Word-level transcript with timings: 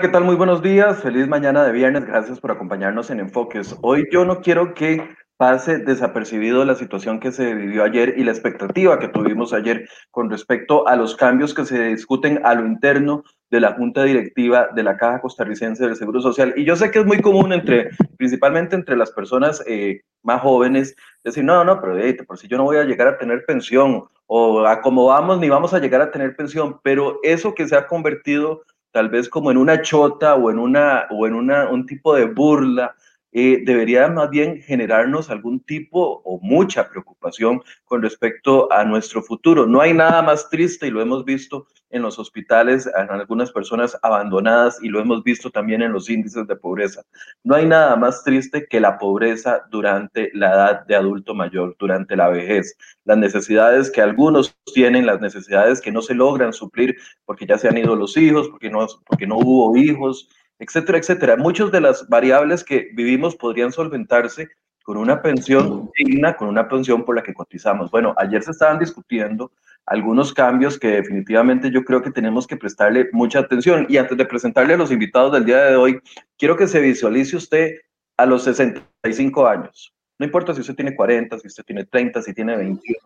¿qué 0.00 0.08
tal? 0.08 0.24
Muy 0.24 0.34
buenos 0.34 0.62
días. 0.62 1.02
Feliz 1.02 1.28
mañana 1.28 1.62
de 1.62 1.72
viernes. 1.72 2.06
Gracias 2.06 2.40
por 2.40 2.50
acompañarnos 2.50 3.10
en 3.10 3.20
Enfoques. 3.20 3.76
Hoy 3.82 4.08
yo 4.10 4.24
no 4.24 4.40
quiero 4.40 4.72
que 4.72 5.06
pase 5.36 5.78
desapercibido 5.78 6.64
la 6.64 6.74
situación 6.74 7.20
que 7.20 7.32
se 7.32 7.54
vivió 7.54 7.84
ayer 7.84 8.14
y 8.16 8.24
la 8.24 8.30
expectativa 8.30 8.98
que 8.98 9.08
tuvimos 9.08 9.52
ayer 9.52 9.86
con 10.10 10.30
respecto 10.30 10.88
a 10.88 10.96
los 10.96 11.16
cambios 11.16 11.52
que 11.52 11.66
se 11.66 11.88
discuten 11.88 12.40
a 12.44 12.54
lo 12.54 12.66
interno 12.66 13.24
de 13.50 13.60
la 13.60 13.72
Junta 13.72 14.04
Directiva 14.04 14.68
de 14.74 14.82
la 14.82 14.96
Caja 14.96 15.20
Costarricense 15.20 15.84
del 15.84 15.96
Seguro 15.96 16.22
Social. 16.22 16.54
Y 16.56 16.64
yo 16.64 16.76
sé 16.76 16.90
que 16.90 17.00
es 17.00 17.06
muy 17.06 17.20
común 17.20 17.52
entre, 17.52 17.90
principalmente 18.16 18.76
entre 18.76 18.96
las 18.96 19.10
personas 19.10 19.62
eh, 19.66 20.00
más 20.22 20.40
jóvenes, 20.40 20.96
decir, 21.24 21.44
no, 21.44 21.62
no, 21.62 21.78
pero 21.78 21.98
por 22.26 22.38
si 22.38 22.48
yo 22.48 22.56
no 22.56 22.64
voy 22.64 22.78
a 22.78 22.84
llegar 22.84 23.08
a 23.08 23.18
tener 23.18 23.44
pensión 23.44 24.04
o 24.26 24.64
a 24.64 24.80
como 24.80 25.06
vamos 25.06 25.40
ni 25.40 25.50
vamos 25.50 25.74
a 25.74 25.78
llegar 25.78 26.00
a 26.00 26.10
tener 26.10 26.36
pensión, 26.36 26.80
pero 26.82 27.18
eso 27.22 27.54
que 27.54 27.68
se 27.68 27.76
ha 27.76 27.86
convertido 27.86 28.62
tal 28.92 29.08
vez 29.08 29.28
como 29.28 29.50
en 29.50 29.56
una 29.56 29.82
chota 29.82 30.34
o 30.34 30.50
en 30.50 30.58
una 30.58 31.06
o 31.10 31.26
en 31.26 31.34
una 31.34 31.68
un 31.68 31.86
tipo 31.86 32.14
de 32.14 32.26
burla 32.26 32.94
eh, 33.32 33.62
debería 33.64 34.08
más 34.08 34.30
bien 34.30 34.60
generarnos 34.60 35.30
algún 35.30 35.60
tipo 35.60 36.20
o 36.24 36.40
mucha 36.42 36.88
preocupación 36.88 37.62
con 37.84 38.02
respecto 38.02 38.72
a 38.72 38.84
nuestro 38.84 39.22
futuro. 39.22 39.66
No 39.66 39.80
hay 39.80 39.94
nada 39.94 40.22
más 40.22 40.50
triste 40.50 40.88
y 40.88 40.90
lo 40.90 41.00
hemos 41.00 41.24
visto 41.24 41.66
en 41.90 42.02
los 42.02 42.18
hospitales, 42.18 42.88
en 42.96 43.10
algunas 43.10 43.50
personas 43.50 43.98
abandonadas 44.02 44.78
y 44.82 44.88
lo 44.88 45.00
hemos 45.00 45.22
visto 45.24 45.50
también 45.50 45.82
en 45.82 45.92
los 45.92 46.08
índices 46.08 46.46
de 46.46 46.56
pobreza. 46.56 47.02
No 47.42 47.56
hay 47.56 47.66
nada 47.66 47.96
más 47.96 48.22
triste 48.24 48.66
que 48.68 48.80
la 48.80 48.98
pobreza 48.98 49.62
durante 49.70 50.30
la 50.34 50.50
edad 50.50 50.86
de 50.86 50.96
adulto 50.96 51.34
mayor, 51.34 51.76
durante 51.78 52.16
la 52.16 52.28
vejez. 52.28 52.76
Las 53.04 53.18
necesidades 53.18 53.90
que 53.90 54.00
algunos 54.00 54.56
tienen, 54.72 55.06
las 55.06 55.20
necesidades 55.20 55.80
que 55.80 55.92
no 55.92 56.02
se 56.02 56.14
logran 56.14 56.52
suplir 56.52 56.96
porque 57.24 57.46
ya 57.46 57.58
se 57.58 57.68
han 57.68 57.78
ido 57.78 57.96
los 57.96 58.16
hijos, 58.16 58.48
porque 58.48 58.70
no, 58.70 58.86
porque 59.06 59.26
no 59.26 59.38
hubo 59.38 59.76
hijos, 59.76 60.28
etcétera, 60.60 60.98
etcétera. 60.98 61.36
Muchas 61.36 61.72
de 61.72 61.80
las 61.80 62.08
variables 62.08 62.62
que 62.62 62.90
vivimos 62.94 63.34
podrían 63.34 63.72
solventarse 63.72 64.48
con 64.84 64.96
una 64.96 65.22
pensión 65.22 65.90
digna, 65.96 66.36
con 66.36 66.48
una 66.48 66.68
pensión 66.68 67.04
por 67.04 67.16
la 67.16 67.22
que 67.22 67.34
cotizamos. 67.34 67.90
Bueno, 67.90 68.14
ayer 68.16 68.42
se 68.42 68.52
estaban 68.52 68.78
discutiendo 68.78 69.50
algunos 69.86 70.32
cambios 70.32 70.78
que 70.78 70.88
definitivamente 70.88 71.70
yo 71.70 71.84
creo 71.84 72.02
que 72.02 72.10
tenemos 72.10 72.46
que 72.46 72.56
prestarle 72.56 73.08
mucha 73.12 73.40
atención. 73.40 73.86
Y 73.88 73.96
antes 73.96 74.16
de 74.16 74.24
presentarle 74.24 74.74
a 74.74 74.76
los 74.76 74.92
invitados 74.92 75.32
del 75.32 75.44
día 75.44 75.64
de 75.64 75.76
hoy, 75.76 76.00
quiero 76.38 76.56
que 76.56 76.68
se 76.68 76.80
visualice 76.80 77.36
usted 77.36 77.76
a 78.16 78.26
los 78.26 78.44
65 78.44 79.46
años. 79.46 79.94
No 80.18 80.26
importa 80.26 80.54
si 80.54 80.60
usted 80.60 80.74
tiene 80.74 80.94
40, 80.94 81.38
si 81.38 81.46
usted 81.46 81.64
tiene 81.64 81.84
30, 81.86 82.22
si 82.22 82.34
tiene 82.34 82.56
21. 82.56 82.98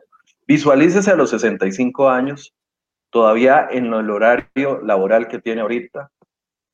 Visualícese 0.46 1.11
a 1.11 1.16
los 1.16 1.30
65 1.30 2.11
años, 2.11 2.52
todavía 3.11 3.68
en 3.70 3.86
el 3.95 4.11
horario 4.11 4.83
laboral 4.83 5.28
que 5.28 5.39
tiene 5.39 5.61
ahorita, 5.61 6.11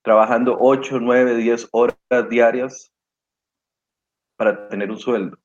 trabajando 0.03 0.57
8, 0.61 0.99
9, 1.01 1.37
10 1.37 1.69
horas 1.73 1.97
diarias 2.29 2.93
para 4.37 4.69
tener 4.69 4.91
un 4.91 4.99
sueldo. 4.99 5.39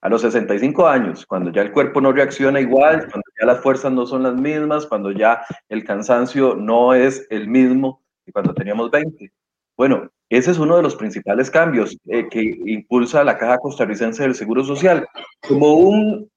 A 0.00 0.08
los 0.08 0.22
65 0.22 0.86
años, 0.86 1.26
cuando 1.26 1.50
ya 1.50 1.62
el 1.62 1.72
cuerpo 1.72 2.00
no 2.00 2.12
reacciona 2.12 2.60
igual, 2.60 3.00
cuando 3.10 3.30
ya 3.38 3.46
las 3.46 3.60
fuerzas 3.60 3.92
no 3.92 4.06
son 4.06 4.22
las 4.22 4.34
mismas, 4.34 4.86
cuando 4.86 5.10
ya 5.10 5.44
el 5.68 5.84
cansancio 5.84 6.54
no 6.54 6.94
es 6.94 7.26
el 7.30 7.48
mismo 7.48 8.02
que 8.24 8.32
cuando 8.32 8.54
teníamos 8.54 8.90
20. 8.90 9.32
Bueno, 9.76 10.08
ese 10.28 10.50
es 10.50 10.58
uno 10.58 10.76
de 10.76 10.82
los 10.82 10.94
principales 10.94 11.50
cambios 11.50 11.96
eh, 12.06 12.28
que 12.28 12.42
impulsa 12.66 13.24
la 13.24 13.38
Caja 13.38 13.58
Costarricense 13.58 14.22
del 14.22 14.34
Seguro 14.34 14.62
Social, 14.62 15.06
como 15.48 15.74
un 15.74 16.30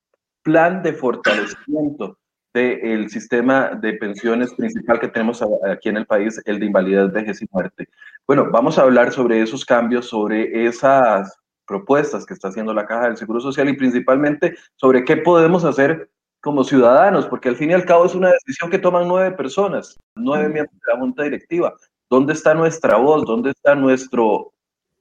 plan 0.44 0.82
de 0.82 0.94
fortalecimiento 0.94 2.18
del 2.54 3.10
sistema 3.10 3.70
de 3.82 3.94
pensiones 3.94 4.54
principal 4.54 5.00
que 5.00 5.08
tenemos 5.08 5.42
aquí 5.70 5.90
en 5.90 5.98
el 5.98 6.06
país, 6.06 6.42
el 6.46 6.60
de 6.60 6.66
invalidez, 6.66 7.12
vejez 7.12 7.42
y 7.42 7.48
muerte. 7.52 7.88
Bueno, 8.28 8.50
vamos 8.52 8.78
a 8.78 8.84
hablar 8.84 9.12
sobre 9.12 9.42
esos 9.42 9.66
cambios, 9.66 10.08
sobre 10.08 10.66
esas 10.66 11.38
propuestas 11.66 12.26
que 12.26 12.34
está 12.34 12.50
haciendo 12.50 12.74
la 12.74 12.86
Caja 12.86 13.08
del 13.08 13.18
Seguro 13.18 13.40
Social 13.40 13.70
y 13.70 13.78
principalmente 13.78 14.56
sobre 14.76 15.06
qué 15.06 15.18
podemos 15.18 15.64
hacer 15.64 16.10
como 16.42 16.64
ciudadanos, 16.64 17.28
porque 17.28 17.50
al 17.50 17.56
fin 17.56 17.70
y 17.70 17.74
al 17.74 17.86
cabo 17.86 18.06
es 18.06 18.16
una 18.16 18.32
decisión 18.32 18.70
que 18.70 18.80
toman 18.80 19.08
nueve 19.08 19.32
personas, 19.32 19.98
nueve 20.16 20.50
miembros 20.50 20.80
de 20.86 20.94
la 20.94 21.00
Junta 21.00 21.24
Directiva. 21.24 21.74
¿Dónde 22.10 22.34
está 22.34 22.54
nuestra 22.54 22.98
voz? 22.98 23.26
¿Dónde 23.26 23.52
está 23.52 23.76
nuestro 23.76 24.52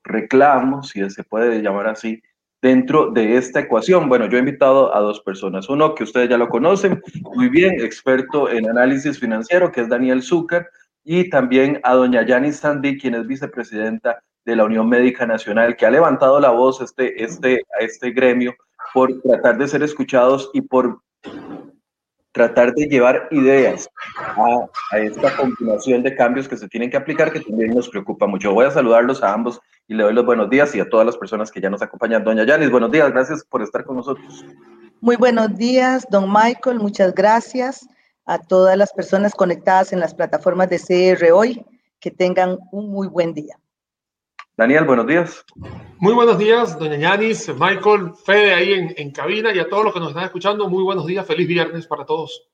reclamo, 0.05 0.83
si 0.83 1.09
se 1.11 1.25
puede 1.25 1.63
llamar 1.63 1.89
así, 1.89 2.23
dentro 2.63 3.11
de 3.11 3.37
esta 3.37 3.61
ecuación? 3.61 4.09
Bueno, 4.09 4.27
yo 4.27 4.37
he 4.37 4.41
invitado 4.41 4.95
a 4.95 5.01
dos 5.01 5.21
personas. 5.21 5.69
Uno 5.69 5.95
que 5.95 6.05
ustedes 6.05 6.29
ya 6.29 6.39
lo 6.39 6.49
conocen 6.49 7.03
muy 7.35 7.49
bien, 7.49 7.81
experto 7.81 8.51
en 8.51 8.69
análisis 8.69 9.19
financiero, 9.19 9.73
que 9.73 9.83
es 9.83 9.89
Daniel 9.89 10.23
Zucker, 10.23 10.69
y 11.05 11.31
también 11.31 11.81
a 11.83 11.95
doña 11.95 12.25
Yanis 12.27 12.57
Sandy, 12.57 12.99
quien 12.99 13.15
es 13.15 13.27
vicepresidenta 13.27 14.23
de 14.45 14.57
la 14.57 14.65
Unión 14.65 14.89
Médica 14.89 15.27
Nacional, 15.27 15.77
que 15.77 15.87
ha 15.87 15.91
levantado 15.91 16.41
la 16.41 16.51
voz 16.51 16.81
este, 16.81 17.23
este, 17.23 17.63
este 17.79 18.11
gremio 18.11 18.55
por 18.93 19.21
tratar 19.23 19.59
de 19.59 19.69
ser 19.69 19.83
escuchados 19.83 20.51
y 20.53 20.63
por 20.63 21.01
tratar 22.33 22.73
de 22.75 22.87
llevar 22.87 23.29
ideas 23.31 23.89
a, 24.37 24.99
esta 24.99 25.37
combinación 25.37 26.03
de 26.03 26.15
cambios 26.15 26.49
que 26.49 26.57
se 26.57 26.69
tienen 26.69 26.91
que 26.91 26.97
aplicar, 26.97 27.33
que 27.33 27.41
también 27.41 27.75
nos 27.75 27.89
preocupa 27.89 28.27
mucho. 28.27 28.53
Voy 28.53 28.67
a 28.67 28.71
saludarlos 28.71 29.23
a 29.23 29.33
ambos 29.33 29.61
y 29.89 29.95
le 29.95 30.05
doy 30.05 30.15
los 30.15 30.25
buenos 30.25 30.49
días 30.49 30.75
y 30.75 30.81
a 30.81 30.89
todas 30.89 31.07
las 31.07 31.17
personas 31.17 31.51
que 31.51 31.61
ya 31.61 31.71
nos 31.71 31.83
acompañan. 31.83 32.25
Doña 32.25 32.45
Yanis, 32.45 32.71
buenos 32.71 32.91
días, 32.91 33.11
gracias 33.11 33.45
por 33.45 33.63
estar 33.63 33.85
con 33.85 33.97
nosotros. 33.97 34.45
Muy 35.01 35.17
buenos 35.17 35.57
días, 35.57 36.07
don 36.11 36.31
Michael, 36.31 36.79
muchas 36.79 37.15
gracias 37.15 37.89
a 38.27 38.39
todas 38.39 38.77
las 38.77 38.93
personas 38.93 39.35
conectadas 39.35 39.93
en 39.93 40.01
las 40.01 40.15
plataformas 40.15 40.69
de 40.69 40.79
CR 40.79 41.33
hoy. 41.33 41.65
Que 41.99 42.11
tengan 42.11 42.57
un 42.73 42.91
muy 42.91 43.09
buen 43.09 43.35
día. 43.35 43.59
Daniel, 44.61 44.85
buenos 44.85 45.07
días. 45.07 45.43
Muy 46.01 46.13
buenos 46.13 46.37
días, 46.37 46.79
doña 46.79 46.99
Yanis, 46.99 47.49
Michael, 47.49 48.13
Fede 48.27 48.53
ahí 48.53 48.75
en, 48.75 48.93
en, 48.99 49.11
cabina 49.11 49.55
y 49.55 49.59
a 49.59 49.67
todos 49.67 49.85
los 49.85 49.95
que 49.95 50.01
nos 50.01 50.11
están 50.11 50.25
escuchando, 50.25 50.69
muy 50.69 50.83
buenos 50.83 51.07
días, 51.07 51.27
feliz 51.27 51.49
viernes 51.49 51.87
para 51.87 52.05
todos. 52.05 52.47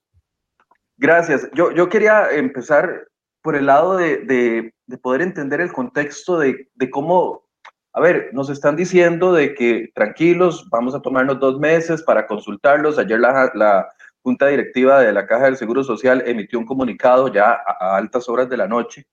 Gracias. 0.97 1.51
Yo, 1.53 1.73
yo 1.73 1.89
quería 1.89 2.31
empezar 2.31 3.09
por 3.43 3.57
el 3.57 3.67
lado 3.67 3.97
de, 3.97 4.19
de, 4.19 4.73
de 4.87 4.99
poder 4.99 5.21
entender 5.21 5.61
el 5.61 5.73
contexto 5.73 6.39
de, 6.39 6.69
de, 6.75 6.91
cómo, 6.91 7.43
a 7.93 8.01
ver, 8.01 8.31
nos 8.33 8.51
están 8.51 8.77
diciendo 8.77 9.33
de 9.33 9.57
que 9.57 9.91
tranquilos, 9.93 10.65
vamos 10.71 10.95
a 10.95 11.03
tomarnos 11.03 11.41
dos 11.41 11.59
meses 11.59 12.05
para 12.05 12.29
consultarlos. 12.29 13.01
Ayer 13.01 13.19
la, 13.19 13.51
la 13.55 13.89
Junta 14.23 14.47
Directiva 14.47 15.01
de 15.01 15.13
la 15.13 15.27
Caja 15.27 15.47
del 15.47 15.57
Seguro 15.57 15.83
Social 15.83 16.23
emitió 16.25 16.61
un 16.61 16.67
comunicado 16.67 17.27
ya 17.33 17.51
a, 17.51 17.77
a 17.81 17.97
altas 17.97 18.29
horas 18.29 18.49
de 18.49 18.59
la 18.59 18.69
noche 18.69 19.09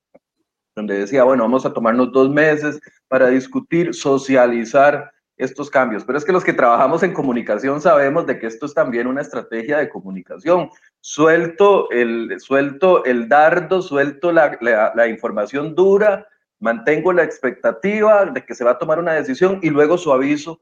donde 0.74 0.98
decía, 0.98 1.24
bueno, 1.24 1.44
vamos 1.44 1.64
a 1.64 1.72
tomarnos 1.72 2.12
dos 2.12 2.30
meses 2.30 2.80
para 3.08 3.28
discutir, 3.28 3.94
socializar 3.94 5.12
estos 5.36 5.70
cambios. 5.70 6.04
Pero 6.04 6.18
es 6.18 6.24
que 6.24 6.32
los 6.32 6.44
que 6.44 6.52
trabajamos 6.52 7.02
en 7.02 7.12
comunicación 7.12 7.80
sabemos 7.80 8.26
de 8.26 8.38
que 8.38 8.46
esto 8.46 8.66
es 8.66 8.74
también 8.74 9.06
una 9.06 9.20
estrategia 9.20 9.78
de 9.78 9.88
comunicación. 9.88 10.70
Suelto 11.00 11.90
el, 11.90 12.40
suelto 12.40 13.04
el 13.04 13.28
dardo, 13.28 13.82
suelto 13.82 14.32
la, 14.32 14.56
la, 14.60 14.92
la 14.94 15.08
información 15.08 15.74
dura, 15.74 16.26
mantengo 16.60 17.12
la 17.12 17.24
expectativa 17.24 18.26
de 18.26 18.44
que 18.44 18.54
se 18.54 18.64
va 18.64 18.72
a 18.72 18.78
tomar 18.78 18.98
una 18.98 19.12
decisión 19.12 19.58
y 19.62 19.70
luego 19.70 19.98
suavizo 19.98 20.60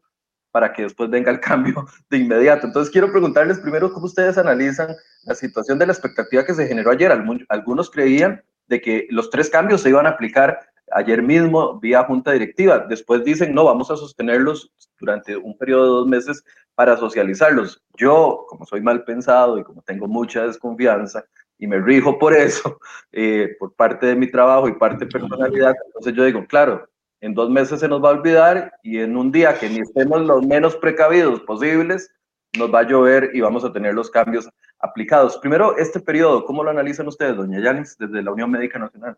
para 0.51 0.73
que 0.73 0.83
después 0.83 1.09
venga 1.11 1.31
el 1.31 1.41
cambio 1.41 1.87
de 2.11 2.19
inmediato. 2.19 2.67
Entonces 2.67 2.93
quiero 2.93 3.11
preguntarles 3.11 3.61
primero 3.61 3.93
cómo 3.93 4.07
ustedes 4.07 4.37
analizan 4.39 4.95
la 5.25 5.35
situación 5.35 5.79
de 5.79 5.87
la 5.87 5.93
expectativa 5.93 6.45
que 6.45 6.55
se 6.55 6.67
generó 6.67 6.91
ayer. 6.91 7.13
Algunos 7.49 7.91
creían 7.91 8.43
de 8.67 8.81
que 8.81 9.07
los 9.11 9.31
tres 9.31 9.51
cambios 9.51 9.83
se 9.83 9.89
iban 9.89 10.07
a 10.07 10.11
aplicar 10.11 10.61
ayer 10.93 11.23
mismo 11.23 11.79
vía 11.81 12.05
junta 12.05 12.33
directiva. 12.33 12.81
Después 12.81 13.25
dicen, 13.25 13.55
no, 13.55 13.65
vamos 13.65 13.91
a 13.91 13.97
sostenerlos 13.97 14.73
durante 14.99 15.37
un 15.37 15.57
periodo 15.57 15.85
de 15.85 15.91
dos 15.91 16.07
meses 16.07 16.45
para 16.75 16.97
socializarlos. 16.97 17.83
Yo, 17.97 18.47
como 18.49 18.65
soy 18.67 18.81
mal 18.81 19.05
pensado 19.05 19.59
y 19.59 19.65
como 19.65 19.83
tengo 19.83 20.07
mucha 20.07 20.47
desconfianza 20.47 21.25
y 21.59 21.67
me 21.67 21.79
rijo 21.79 22.19
por 22.19 22.35
eso, 22.35 22.79
eh, 23.13 23.57
por 23.59 23.75
parte 23.75 24.07
de 24.07 24.17
mi 24.17 24.31
trabajo 24.31 24.69
y 24.69 24.75
parte 24.75 25.05
de 25.05 25.11
personalidad, 25.11 25.75
entonces 25.87 26.15
yo 26.15 26.25
digo, 26.25 26.47
claro, 26.47 26.89
en 27.21 27.35
dos 27.35 27.51
meses 27.51 27.81
se 27.81 27.89
nos 27.89 28.03
va 28.03 28.09
a 28.09 28.13
olvidar 28.13 28.73
y 28.83 28.99
en 28.99 29.17
un 29.17 29.31
día 29.31 29.59
que 29.59 29.69
ni 29.69 29.79
estemos 29.81 30.23
los 30.23 30.45
menos 30.45 30.75
precavidos 30.77 31.41
posibles, 31.41 32.11
nos 32.59 32.73
va 32.73 32.81
a 32.81 32.89
llover 32.89 33.31
y 33.35 33.41
vamos 33.41 33.65
a 33.65 33.73
tener 33.73 33.95
los 33.95 34.11
cambios 34.11 34.49
aplicados. 34.79 35.39
Primero, 35.39 35.77
este 35.79 36.01
periodo, 36.01 36.45
¿cómo 36.45 36.63
lo 36.63 36.71
analizan 36.71 37.09
ustedes, 37.09 37.37
doña 37.37 37.61
Yanis, 37.61 37.97
desde 37.99 38.23
la 38.23 38.33
Unión 38.33 38.51
Médica 38.51 38.79
Nacional? 38.79 39.17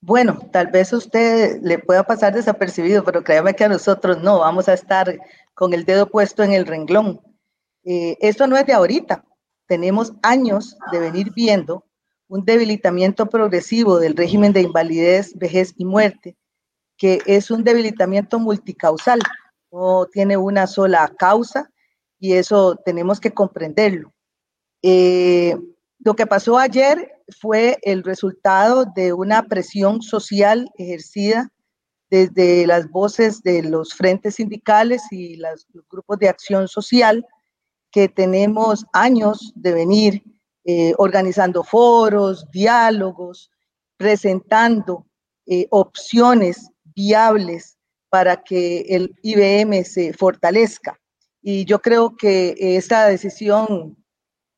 Bueno, 0.00 0.38
tal 0.52 0.68
vez 0.68 0.92
usted 0.92 1.60
le 1.62 1.78
pueda 1.78 2.04
pasar 2.04 2.32
desapercibido, 2.32 3.02
pero 3.04 3.22
créame 3.22 3.54
que 3.54 3.64
a 3.64 3.68
nosotros 3.68 4.22
no, 4.22 4.40
vamos 4.40 4.68
a 4.68 4.74
estar 4.74 5.18
con 5.54 5.72
el 5.72 5.84
dedo 5.84 6.08
puesto 6.08 6.42
en 6.42 6.52
el 6.52 6.66
renglón. 6.66 7.20
Eh, 7.84 8.16
esto 8.20 8.46
no 8.46 8.56
es 8.56 8.66
de 8.66 8.74
ahorita, 8.74 9.24
tenemos 9.66 10.12
años 10.22 10.76
de 10.92 10.98
venir 10.98 11.32
viendo 11.34 11.84
un 12.28 12.44
debilitamiento 12.44 13.26
progresivo 13.26 13.98
del 13.98 14.16
régimen 14.16 14.52
de 14.52 14.62
invalidez, 14.62 15.36
vejez 15.36 15.74
y 15.76 15.84
muerte, 15.84 16.36
que 16.96 17.20
es 17.26 17.50
un 17.50 17.64
debilitamiento 17.64 18.38
multicausal, 18.38 19.20
no 19.70 20.06
tiene 20.06 20.36
una 20.36 20.66
sola 20.66 21.12
causa, 21.18 21.70
y 22.18 22.32
eso 22.34 22.76
tenemos 22.84 23.20
que 23.20 23.32
comprenderlo. 23.32 24.12
Eh, 24.82 25.56
lo 26.00 26.14
que 26.14 26.26
pasó 26.26 26.58
ayer 26.58 27.10
fue 27.40 27.78
el 27.82 28.04
resultado 28.04 28.84
de 28.84 29.12
una 29.12 29.42
presión 29.44 30.02
social 30.02 30.70
ejercida 30.76 31.52
desde 32.10 32.66
las 32.66 32.88
voces 32.90 33.42
de 33.42 33.62
los 33.62 33.94
frentes 33.94 34.36
sindicales 34.36 35.02
y 35.10 35.36
los 35.36 35.66
grupos 35.90 36.18
de 36.18 36.28
acción 36.28 36.68
social 36.68 37.26
que 37.90 38.08
tenemos 38.08 38.86
años 38.92 39.52
de 39.56 39.72
venir 39.72 40.22
eh, 40.64 40.94
organizando 40.98 41.62
foros, 41.62 42.46
diálogos, 42.50 43.50
presentando 43.96 45.06
eh, 45.46 45.66
opciones 45.70 46.70
viables 46.94 47.77
para 48.10 48.42
que 48.42 48.80
el 48.88 49.14
IBM 49.22 49.84
se 49.84 50.12
fortalezca. 50.12 50.98
Y 51.42 51.64
yo 51.64 51.80
creo 51.80 52.16
que 52.16 52.54
esta 52.58 53.06
decisión 53.06 53.96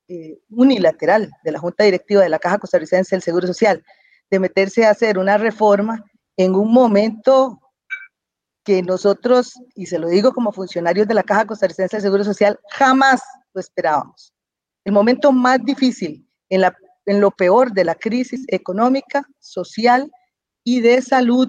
eh, 0.09 0.41
unilateral 0.51 1.31
de 1.45 1.53
la 1.53 1.59
Junta 1.59 1.85
Directiva 1.85 2.23
de 2.23 2.29
la 2.29 2.39
Caja 2.39 2.59
Costarricense 2.59 3.15
del 3.15 3.23
Seguro 3.23 3.47
Social 3.47 3.85
de 4.31 4.41
meterse 4.41 4.85
a 4.85 4.91
hacer 4.91 5.19
una 5.19 5.39
reforma 5.39 6.05
en 6.37 6.55
un 6.55 6.73
momento 6.73 7.61
que 8.65 8.83
nosotros, 8.83 9.55
y 9.75 9.87
se 9.87 9.99
lo 9.99 10.09
digo 10.09 10.33
como 10.33 10.53
funcionarios 10.53 11.07
de 11.07 11.15
la 11.15 11.23
Caja 11.23 11.47
Costarricense 11.47 11.97
del 11.97 12.03
Seguro 12.03 12.25
Social, 12.25 12.59
jamás 12.71 13.23
lo 13.53 13.61
esperábamos. 13.61 14.33
El 14.85 14.93
momento 14.93 15.33
más 15.33 15.65
difícil, 15.65 16.27
en, 16.49 16.63
en 17.07 17.21
lo 17.21 17.31
peor 17.31 17.73
de 17.73 17.85
la 17.85 17.95
crisis 17.95 18.45
económica, 18.49 19.25
social 19.39 20.11
y 20.65 20.81
de 20.81 21.03
salud, 21.03 21.49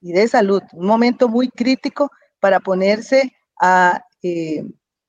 y 0.00 0.12
de 0.12 0.28
salud, 0.28 0.62
un 0.72 0.86
momento 0.86 1.28
muy 1.28 1.48
crítico 1.48 2.10
para 2.40 2.60
ponerse 2.60 3.32
a 3.60 4.02
eh, 4.22 4.64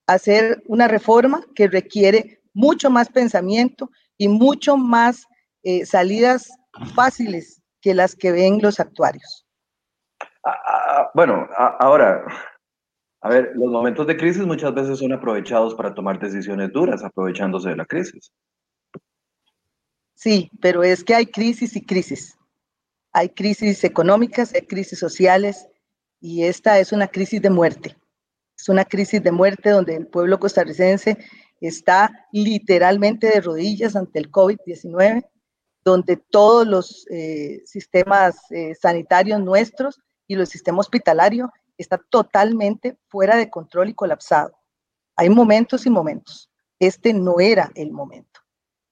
hacer 0.07 0.62
una 0.68 0.88
reforma 0.88 1.41
que 1.56 1.68
requiere 1.68 2.41
mucho 2.53 2.89
más 2.89 3.09
pensamiento 3.09 3.89
y 4.18 4.27
mucho 4.27 4.77
más 4.77 5.25
eh, 5.63 5.86
salidas 5.86 6.50
fáciles 6.95 7.62
que 7.81 7.94
las 7.94 8.15
que 8.15 8.31
ven 8.31 8.59
los 8.62 8.80
actuarios. 8.80 9.45
Ah, 10.44 10.57
ah, 10.68 11.12
bueno, 11.13 11.47
ahora, 11.80 12.24
a 13.21 13.30
ver, 13.30 13.51
los 13.56 13.71
momentos 13.71 14.07
de 14.07 14.18
crisis 14.18 14.45
muchas 14.45 14.74
veces 14.74 15.00
son 15.00 15.13
aprovechados 15.13 15.75
para 15.75 15.94
tomar 15.94 16.19
decisiones 16.19 16.71
duras, 16.71 17.03
aprovechándose 17.03 17.69
de 17.69 17.75
la 17.75 17.86
crisis. 17.86 18.31
Sí, 20.15 20.50
pero 20.62 20.83
es 20.83 21.03
que 21.03 21.15
hay 21.15 21.25
crisis 21.25 21.75
y 21.75 21.86
crisis. 21.86 22.38
Hay 23.11 23.29
crisis 23.29 23.83
económicas, 23.83 24.53
hay 24.53 24.61
crisis 24.61 25.00
sociales 25.00 25.67
y 26.19 26.44
esta 26.44 26.79
es 26.79 26.91
una 26.91 27.07
crisis 27.07 27.41
de 27.41 27.50
muerte. 27.50 27.97
Es 28.57 28.69
una 28.69 28.85
crisis 28.85 29.23
de 29.23 29.31
muerte 29.31 29.69
donde 29.69 29.95
el 29.95 30.07
pueblo 30.07 30.39
costarricense 30.39 31.17
está 31.61 32.27
literalmente 32.31 33.27
de 33.27 33.41
rodillas 33.41 33.95
ante 33.95 34.19
el 34.19 34.31
COVID-19, 34.31 35.25
donde 35.83 36.17
todos 36.17 36.67
los 36.67 37.06
eh, 37.09 37.61
sistemas 37.65 38.38
eh, 38.51 38.75
sanitarios 38.75 39.39
nuestros 39.39 40.00
y 40.27 40.35
el 40.35 40.45
sistema 40.47 40.79
hospitalario 40.79 41.51
está 41.77 41.97
totalmente 41.97 42.97
fuera 43.07 43.38
de 43.38 43.50
control 43.50 43.89
y 43.89 43.94
colapsado. 43.94 44.51
Hay 45.15 45.29
momentos 45.29 45.85
y 45.85 45.89
momentos. 45.89 46.50
Este 46.79 47.13
no 47.13 47.39
era 47.39 47.71
el 47.75 47.91
momento. 47.91 48.39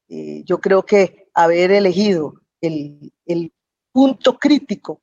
Eh, 0.10 0.44
yo 0.46 0.60
creo 0.60 0.84
que 0.84 1.30
haber 1.34 1.72
elegido 1.72 2.34
el, 2.62 3.14
punto 3.98 4.38
crítico, 4.38 5.02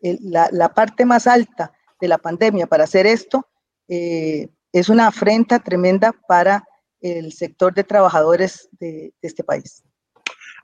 la, 0.00 0.48
la 0.50 0.72
parte 0.72 1.04
más 1.04 1.26
alta 1.26 1.74
de 2.00 2.08
la 2.08 2.16
pandemia 2.16 2.66
para 2.66 2.84
hacer 2.84 3.06
esto, 3.06 3.46
eh, 3.86 4.48
es 4.72 4.88
una 4.88 5.08
afrenta 5.08 5.58
tremenda 5.58 6.14
para 6.26 6.64
el 7.02 7.32
sector 7.32 7.74
de 7.74 7.84
trabajadores 7.84 8.70
de, 8.80 9.12
este 9.20 9.44
país. 9.44 9.84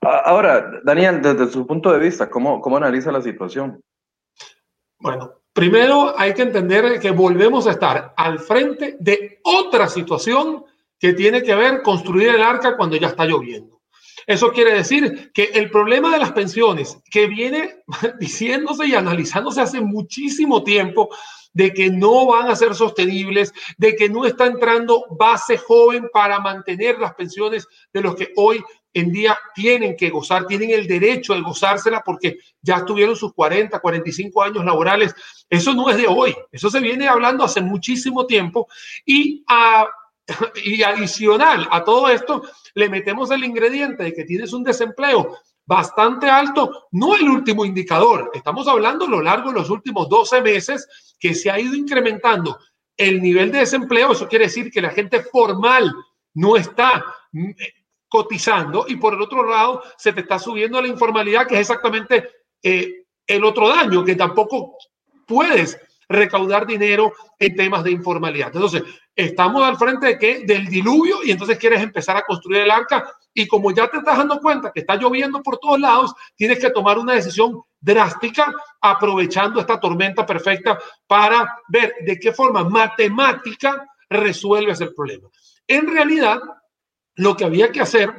Ahora, 0.01 0.81
Daniel, 0.85 1.21
desde 1.21 1.51
su 1.51 1.67
punto 1.67 1.93
de 1.93 1.99
vista, 1.99 2.27
¿cómo, 2.31 2.61
¿cómo 2.61 2.77
analiza 2.77 3.11
la 3.11 3.21
situación? 3.21 3.79
Bueno, 4.97 5.33
primero 5.53 6.17
hay 6.17 6.33
que 6.33 6.41
entender 6.41 6.99
que 6.99 7.11
volvemos 7.11 7.67
a 7.67 7.71
estar 7.73 8.11
al 8.17 8.39
frente 8.39 8.97
de 8.99 9.39
otra 9.43 9.87
situación 9.87 10.65
que 10.97 11.13
tiene 11.13 11.43
que 11.43 11.53
ver 11.53 11.83
construir 11.83 12.29
el 12.29 12.41
arca 12.41 12.75
cuando 12.75 12.95
ya 12.95 13.09
está 13.09 13.25
lloviendo. 13.25 13.76
Eso 14.27 14.51
quiere 14.51 14.73
decir 14.73 15.31
que 15.33 15.45
el 15.53 15.71
problema 15.71 16.11
de 16.11 16.19
las 16.19 16.33
pensiones, 16.33 16.99
que 17.09 17.27
viene 17.27 17.77
diciéndose 18.19 18.85
y 18.85 18.93
analizándose 18.93 19.61
hace 19.61 19.79
muchísimo 19.79 20.63
tiempo, 20.63 21.09
de 21.53 21.73
que 21.73 21.89
no 21.89 22.27
van 22.27 22.49
a 22.49 22.55
ser 22.55 22.75
sostenibles, 22.75 23.51
de 23.77 23.95
que 23.95 24.09
no 24.09 24.25
está 24.25 24.45
entrando 24.45 25.05
base 25.17 25.57
joven 25.57 26.07
para 26.13 26.39
mantener 26.39 26.99
las 26.99 27.15
pensiones 27.15 27.65
de 27.91 28.01
los 28.01 28.15
que 28.15 28.31
hoy 28.35 28.63
en 28.93 29.11
día 29.11 29.37
tienen 29.55 29.95
que 29.95 30.09
gozar, 30.09 30.45
tienen 30.45 30.71
el 30.71 30.87
derecho 30.87 31.33
de 31.33 31.41
gozársela 31.41 32.03
porque 32.03 32.37
ya 32.61 32.83
tuvieron 32.83 33.15
sus 33.15 33.33
40, 33.33 33.79
45 33.79 34.43
años 34.43 34.65
laborales. 34.65 35.15
Eso 35.49 35.73
no 35.73 35.89
es 35.89 35.97
de 35.97 36.07
hoy, 36.07 36.35
eso 36.51 36.69
se 36.69 36.79
viene 36.79 37.07
hablando 37.07 37.43
hace 37.43 37.61
muchísimo 37.61 38.25
tiempo 38.25 38.67
y, 39.05 39.43
y 40.63 40.83
adicional 40.83 41.67
a 41.71 41.83
todo 41.83 42.09
esto 42.09 42.43
le 42.73 42.89
metemos 42.89 43.31
el 43.31 43.43
ingrediente 43.43 44.03
de 44.03 44.13
que 44.13 44.25
tienes 44.25 44.53
un 44.53 44.63
desempleo 44.63 45.37
bastante 45.65 46.29
alto, 46.29 46.87
no 46.91 47.15
el 47.15 47.29
último 47.29 47.65
indicador, 47.65 48.31
estamos 48.33 48.67
hablando 48.69 49.05
a 49.05 49.09
lo 49.09 49.21
largo 49.21 49.49
de 49.49 49.59
los 49.59 49.69
últimos 49.69 50.07
12 50.07 50.41
meses 50.41 51.15
que 51.19 51.35
se 51.35 51.51
ha 51.51 51.59
ido 51.59 51.75
incrementando 51.75 52.57
el 52.95 53.21
nivel 53.21 53.51
de 53.51 53.59
desempleo, 53.59 54.13
eso 54.13 54.29
quiere 54.29 54.45
decir 54.45 54.71
que 54.71 54.81
la 54.81 54.91
gente 54.91 55.21
formal 55.23 55.93
no 56.35 56.55
está 56.55 57.03
mm, 57.33 57.49
eh, 57.49 57.73
cotizando 58.07 58.85
y 58.87 58.95
por 58.95 59.13
el 59.13 59.21
otro 59.21 59.45
lado 59.45 59.83
se 59.97 60.13
te 60.13 60.21
está 60.21 60.39
subiendo 60.39 60.81
la 60.81 60.87
informalidad, 60.87 61.45
que 61.45 61.55
es 61.55 61.61
exactamente 61.61 62.29
eh, 62.63 63.03
el 63.27 63.43
otro 63.43 63.67
daño, 63.67 64.05
que 64.05 64.15
tampoco 64.15 64.77
puedes 65.25 65.77
recaudar 66.09 66.65
dinero 66.65 67.13
en 67.39 67.55
temas 67.55 67.83
de 67.83 67.91
informalidad. 67.91 68.51
Entonces, 68.53 68.83
estamos 69.15 69.63
al 69.63 69.77
frente 69.77 70.07
de 70.07 70.17
qué? 70.17 70.43
Del 70.45 70.67
diluvio 70.67 71.23
y 71.23 71.31
entonces 71.31 71.57
quieres 71.57 71.81
empezar 71.81 72.17
a 72.17 72.23
construir 72.23 72.61
el 72.61 72.71
arca 72.71 73.13
y 73.33 73.47
como 73.47 73.71
ya 73.71 73.87
te 73.87 73.97
estás 73.97 74.17
dando 74.17 74.39
cuenta 74.39 74.71
que 74.71 74.79
está 74.79 74.95
lloviendo 74.95 75.43
por 75.43 75.57
todos 75.57 75.79
lados, 75.79 76.13
tienes 76.35 76.59
que 76.59 76.71
tomar 76.71 76.97
una 76.97 77.13
decisión 77.13 77.61
drástica 77.79 78.53
aprovechando 78.81 79.59
esta 79.59 79.79
tormenta 79.79 80.25
perfecta 80.25 80.79
para 81.05 81.57
ver 81.67 81.93
de 82.05 82.17
qué 82.19 82.31
forma 82.31 82.63
matemática 82.63 83.87
resuelves 84.09 84.81
el 84.81 84.93
problema. 84.93 85.29
En 85.67 85.87
realidad, 85.87 86.39
lo 87.15 87.35
que 87.35 87.45
había 87.45 87.71
que 87.71 87.81
hacer 87.81 88.09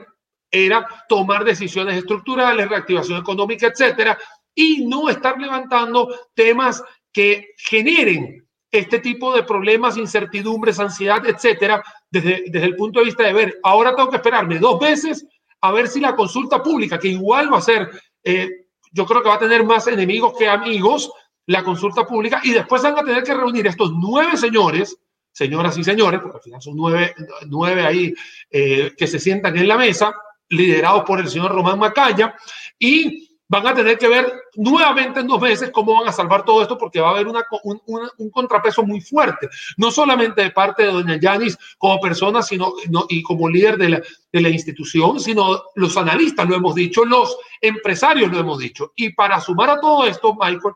era 0.50 0.86
tomar 1.08 1.44
decisiones 1.44 1.96
estructurales, 1.96 2.68
reactivación 2.68 3.20
económica, 3.20 3.66
etcétera, 3.66 4.18
y 4.54 4.86
no 4.86 5.08
estar 5.08 5.38
levantando 5.38 6.12
temas 6.34 6.82
que 7.12 7.54
generen 7.56 8.46
este 8.70 8.98
tipo 8.98 9.34
de 9.34 9.42
problemas, 9.44 9.96
incertidumbres, 9.96 10.78
ansiedad, 10.78 11.24
etcétera, 11.26 11.82
desde, 12.10 12.44
desde 12.48 12.66
el 12.66 12.76
punto 12.76 13.00
de 13.00 13.06
vista 13.06 13.24
de 13.24 13.32
ver, 13.32 13.58
ahora 13.62 13.94
tengo 13.96 14.10
que 14.10 14.16
esperarme 14.16 14.58
dos 14.58 14.78
veces 14.78 15.26
a 15.60 15.72
ver 15.72 15.88
si 15.88 16.00
la 16.00 16.14
consulta 16.14 16.62
pública, 16.62 16.98
que 16.98 17.08
igual 17.08 17.52
va 17.52 17.58
a 17.58 17.62
ser, 17.62 17.90
eh, 18.22 18.48
yo 18.92 19.06
creo 19.06 19.22
que 19.22 19.28
va 19.28 19.36
a 19.36 19.40
tener 19.40 19.64
más 19.64 19.86
enemigos 19.86 20.34
que 20.38 20.48
amigos, 20.48 21.10
la 21.46 21.64
consulta 21.64 22.06
pública, 22.06 22.40
y 22.44 22.52
después 22.52 22.82
van 22.82 22.98
a 22.98 23.04
tener 23.04 23.22
que 23.22 23.34
reunir 23.34 23.66
estos 23.66 23.92
nueve 23.92 24.36
señores, 24.36 24.98
señoras 25.32 25.76
y 25.78 25.84
señores, 25.84 26.20
porque 26.20 26.36
al 26.36 26.42
final 26.42 26.62
son 26.62 26.76
nueve, 26.76 27.14
nueve 27.46 27.86
ahí 27.86 28.14
eh, 28.50 28.92
que 28.96 29.06
se 29.06 29.18
sientan 29.18 29.56
en 29.56 29.66
la 29.66 29.78
mesa, 29.78 30.14
liderados 30.50 31.04
por 31.04 31.20
el 31.20 31.28
señor 31.28 31.52
Román 31.52 31.78
Macaya, 31.78 32.34
y 32.78 33.27
van 33.48 33.66
a 33.66 33.74
tener 33.74 33.96
que 33.96 34.08
ver 34.08 34.30
nuevamente 34.56 35.20
en 35.20 35.26
dos 35.26 35.40
meses 35.40 35.70
cómo 35.70 35.94
van 35.94 36.08
a 36.08 36.12
salvar 36.12 36.44
todo 36.44 36.62
esto 36.62 36.76
porque 36.76 37.00
va 37.00 37.08
a 37.08 37.10
haber 37.12 37.26
una, 37.26 37.42
un, 37.64 38.30
contrapeso 38.30 38.82
muy 38.82 39.00
fuerte, 39.00 39.48
no 39.78 39.90
solamente 39.90 40.42
de 40.42 40.50
parte 40.50 40.82
de 40.82 40.92
doña 40.92 41.18
Yanis 41.18 41.56
como 41.78 41.98
persona 42.00 42.42
sino, 42.42 42.74
y 43.08 43.22
como 43.22 43.48
líder 43.48 43.78
de 43.78 43.88
la, 43.88 44.02
de 44.32 44.40
la 44.40 44.50
institución, 44.50 45.18
sino 45.18 45.62
los 45.74 45.96
analistas 45.96 46.46
lo 46.48 46.56
hemos 46.56 46.74
dicho, 46.74 47.04
los 47.04 47.36
empresarios 47.60 48.30
lo 48.30 48.38
hemos 48.38 48.58
dicho. 48.58 48.92
Y 48.94 49.14
para 49.14 49.40
sumar 49.40 49.70
a 49.70 49.80
todo 49.80 50.06
esto, 50.06 50.34
Michael, 50.34 50.74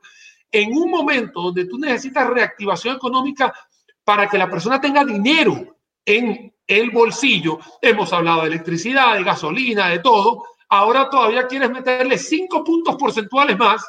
en 0.51 0.73
un 0.77 0.91
momento 0.91 1.43
donde 1.43 1.67
tú 1.67 1.79
necesitas 1.79 2.29
reactivación 2.29 2.97
económica 2.97 3.53
para 4.05 4.29
que 4.29 4.39
la 4.39 4.51
persona 4.51 4.81
tenga 4.81 5.05
dinero 5.05 5.77
en 6.05 6.53
el 6.67 6.91
bolsillo, 6.91 7.59
hemos 7.81 8.13
hablado 8.13 8.43
de 8.43 8.49
electricidad, 8.49 9.15
de 9.15 9.25
gasolina, 9.25 9.89
de 9.89 9.99
todo, 9.99 10.45
ahora 10.73 11.11
todavía 11.11 11.47
quieres 11.47 11.71
meterle 11.71 12.17
cinco 12.17 12.65
puntos 12.65 12.97
porcentuales 12.97 13.59
más 13.59 13.85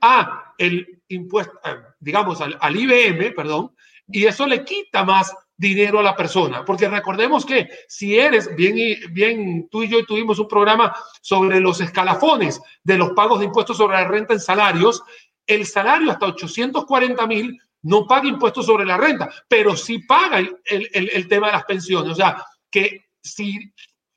a 0.00 0.54
el 0.56 1.02
impuesto, 1.08 1.52
eh, 1.66 1.76
digamos, 2.00 2.40
al, 2.40 2.76
IBM, 2.76 3.34
perdón, 3.34 3.76
y 4.08 4.24
eso 4.24 4.46
le 4.46 4.64
quita 4.64 5.04
más 5.04 5.36
dinero 5.54 5.98
a 5.98 6.02
la 6.02 6.16
persona, 6.16 6.64
porque 6.64 6.88
recordemos 6.88 7.44
que 7.44 7.68
si 7.88 8.18
eres 8.18 8.56
bien 8.56 8.74
bien 9.12 9.68
tú 9.70 9.82
y 9.82 9.88
yo 9.88 10.04
tuvimos 10.06 10.38
un 10.38 10.48
programa 10.48 10.96
sobre 11.20 11.60
los 11.60 11.82
escalafones 11.82 12.58
de 12.82 12.96
los 12.96 13.10
pagos 13.10 13.40
de 13.40 13.44
impuestos 13.44 13.76
sobre 13.76 13.96
la 13.98 14.08
renta 14.08 14.32
en 14.32 14.40
salarios, 14.40 15.02
el 15.46 15.66
salario 15.66 16.10
hasta 16.10 16.26
840 16.26 17.26
mil 17.26 17.60
no 17.82 18.06
paga 18.06 18.26
impuestos 18.26 18.64
sobre 18.64 18.86
la 18.86 18.96
renta, 18.96 19.30
pero 19.46 19.76
sí 19.76 19.98
paga 19.98 20.38
el, 20.38 20.58
el 20.64 21.28
tema 21.28 21.48
de 21.48 21.52
las 21.52 21.64
pensiones, 21.64 22.12
o 22.12 22.14
sea, 22.14 22.42
que 22.70 23.04
si 23.22 23.58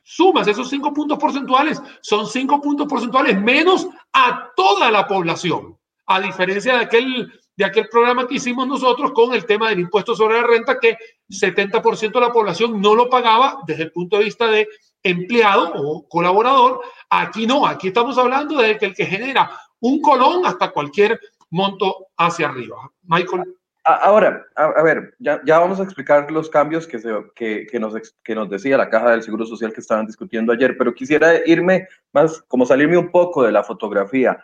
sumas 0.07 0.47
esos 0.47 0.69
cinco 0.69 0.93
puntos 0.93 1.19
porcentuales, 1.19 1.81
son 2.01 2.27
cinco 2.27 2.61
puntos 2.61 2.87
porcentuales 2.87 3.39
menos 3.41 3.89
a 4.13 4.51
toda 4.55 4.89
la 4.89 5.05
población, 5.05 5.77
a 6.05 6.21
diferencia 6.21 6.77
de 6.77 6.85
aquel, 6.85 7.33
de 7.57 7.65
aquel 7.65 7.89
programa 7.89 8.25
que 8.25 8.35
hicimos 8.35 8.65
nosotros 8.65 9.11
con 9.11 9.33
el 9.33 9.45
tema 9.45 9.69
del 9.69 9.81
impuesto 9.81 10.15
sobre 10.15 10.39
la 10.39 10.47
renta, 10.47 10.79
que 10.79 10.97
70% 11.29 12.13
de 12.13 12.21
la 12.21 12.31
población 12.31 12.79
no 12.79 12.95
lo 12.95 13.09
pagaba 13.09 13.59
desde 13.67 13.83
el 13.83 13.91
punto 13.91 14.17
de 14.17 14.23
vista 14.23 14.47
de 14.47 14.69
empleado 15.03 15.73
o 15.75 16.07
colaborador. 16.07 16.81
Aquí 17.09 17.45
no, 17.45 17.67
aquí 17.67 17.89
estamos 17.89 18.17
hablando 18.17 18.61
de 18.61 18.77
que 18.77 18.85
el 18.85 18.95
que 18.95 19.05
genera 19.05 19.51
un 19.81 19.99
colón 20.01 20.45
hasta 20.45 20.71
cualquier 20.71 21.19
monto 21.49 22.07
hacia 22.15 22.47
arriba. 22.47 22.89
Michael. 23.03 23.43
Ahora, 23.89 24.45
a, 24.55 24.83
ver, 24.83 25.15
ya, 25.17 25.41
ya, 25.45 25.59
vamos 25.59 25.79
a 25.79 25.83
explicar 25.83 26.29
los 26.29 26.49
cambios 26.49 26.85
que, 26.85 26.99
se, 26.99 27.09
que, 27.33 27.65
que, 27.71 27.79
nos, 27.79 27.93
que 28.21 28.35
nos 28.35 28.49
decía 28.49 28.75
la 28.75 28.89
Caja 28.89 29.11
del 29.11 29.23
Seguro 29.23 29.45
Social 29.45 29.71
que 29.71 29.79
estaban 29.79 30.05
discutiendo 30.05 30.51
ayer, 30.51 30.77
pero 30.77 30.93
quisiera 30.93 31.47
irme 31.47 31.87
más, 32.11 32.41
como 32.49 32.65
salirme 32.65 32.97
un 32.97 33.11
poco 33.11 33.43
de 33.43 33.53
la 33.53 33.63
fotografía. 33.63 34.43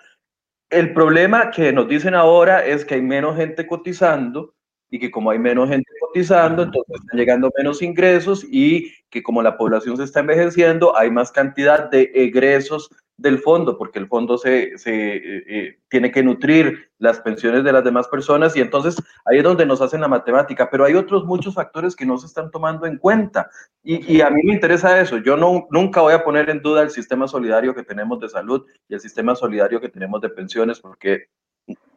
El 0.69 0.93
problema 0.93 1.51
que 1.51 1.73
nos 1.73 1.89
dicen 1.89 2.15
ahora 2.15 2.65
es 2.65 2.85
que 2.85 2.93
hay 2.93 3.01
menos 3.01 3.35
gente 3.35 3.67
cotizando 3.67 4.55
y 4.89 4.97
que 4.97 5.11
como 5.11 5.31
hay 5.31 5.39
menos 5.39 5.67
gente 5.67 5.91
cotizando, 5.99 6.63
entonces 6.63 6.95
están 7.01 7.19
llegando 7.19 7.51
menos 7.57 7.81
ingresos 7.81 8.45
y 8.49 8.93
que 9.09 9.21
como 9.23 9.41
la 9.41 9.57
población 9.57 9.97
se 9.97 10.05
está 10.05 10.21
envejeciendo, 10.21 10.97
hay 10.97 11.11
más 11.11 11.33
cantidad 11.33 11.89
de 11.89 12.11
egresos 12.15 12.89
del 13.17 13.39
fondo, 13.39 13.77
porque 13.77 13.99
el 13.99 14.07
fondo 14.07 14.37
se, 14.37 14.77
se 14.77 15.15
eh, 15.15 15.43
eh, 15.47 15.79
tiene 15.87 16.11
que 16.11 16.23
nutrir 16.23 16.91
las 16.97 17.19
pensiones 17.19 17.63
de 17.63 17.71
las 17.71 17.83
demás 17.83 18.07
personas 18.07 18.55
y 18.55 18.61
entonces 18.61 18.95
ahí 19.25 19.37
es 19.37 19.43
donde 19.43 19.65
nos 19.65 19.81
hacen 19.81 20.01
la 20.01 20.07
matemática, 20.07 20.69
pero 20.69 20.83
hay 20.83 20.95
otros 20.95 21.25
muchos 21.25 21.53
factores 21.53 21.95
que 21.95 22.05
no 22.05 22.17
se 22.17 22.25
están 22.25 22.49
tomando 22.49 22.87
en 22.87 22.97
cuenta 22.97 23.49
y, 23.83 24.15
y, 24.17 24.21
a 24.21 24.29
mí 24.29 24.41
me 24.43 24.53
interesa 24.53 24.99
eso. 24.99 25.17
Yo 25.17 25.37
no, 25.37 25.67
nunca 25.69 26.01
voy 26.01 26.13
a 26.13 26.23
poner 26.23 26.49
en 26.49 26.61
duda 26.61 26.81
el 26.81 26.89
sistema 26.89 27.27
solidario 27.27 27.75
que 27.75 27.83
tenemos 27.83 28.19
de 28.19 28.29
salud 28.29 28.65
y 28.87 28.95
el 28.95 28.99
sistema 28.99 29.35
solidario 29.35 29.79
que 29.79 29.89
tenemos 29.89 30.21
de 30.21 30.29
pensiones, 30.29 30.79
porque 30.79 31.27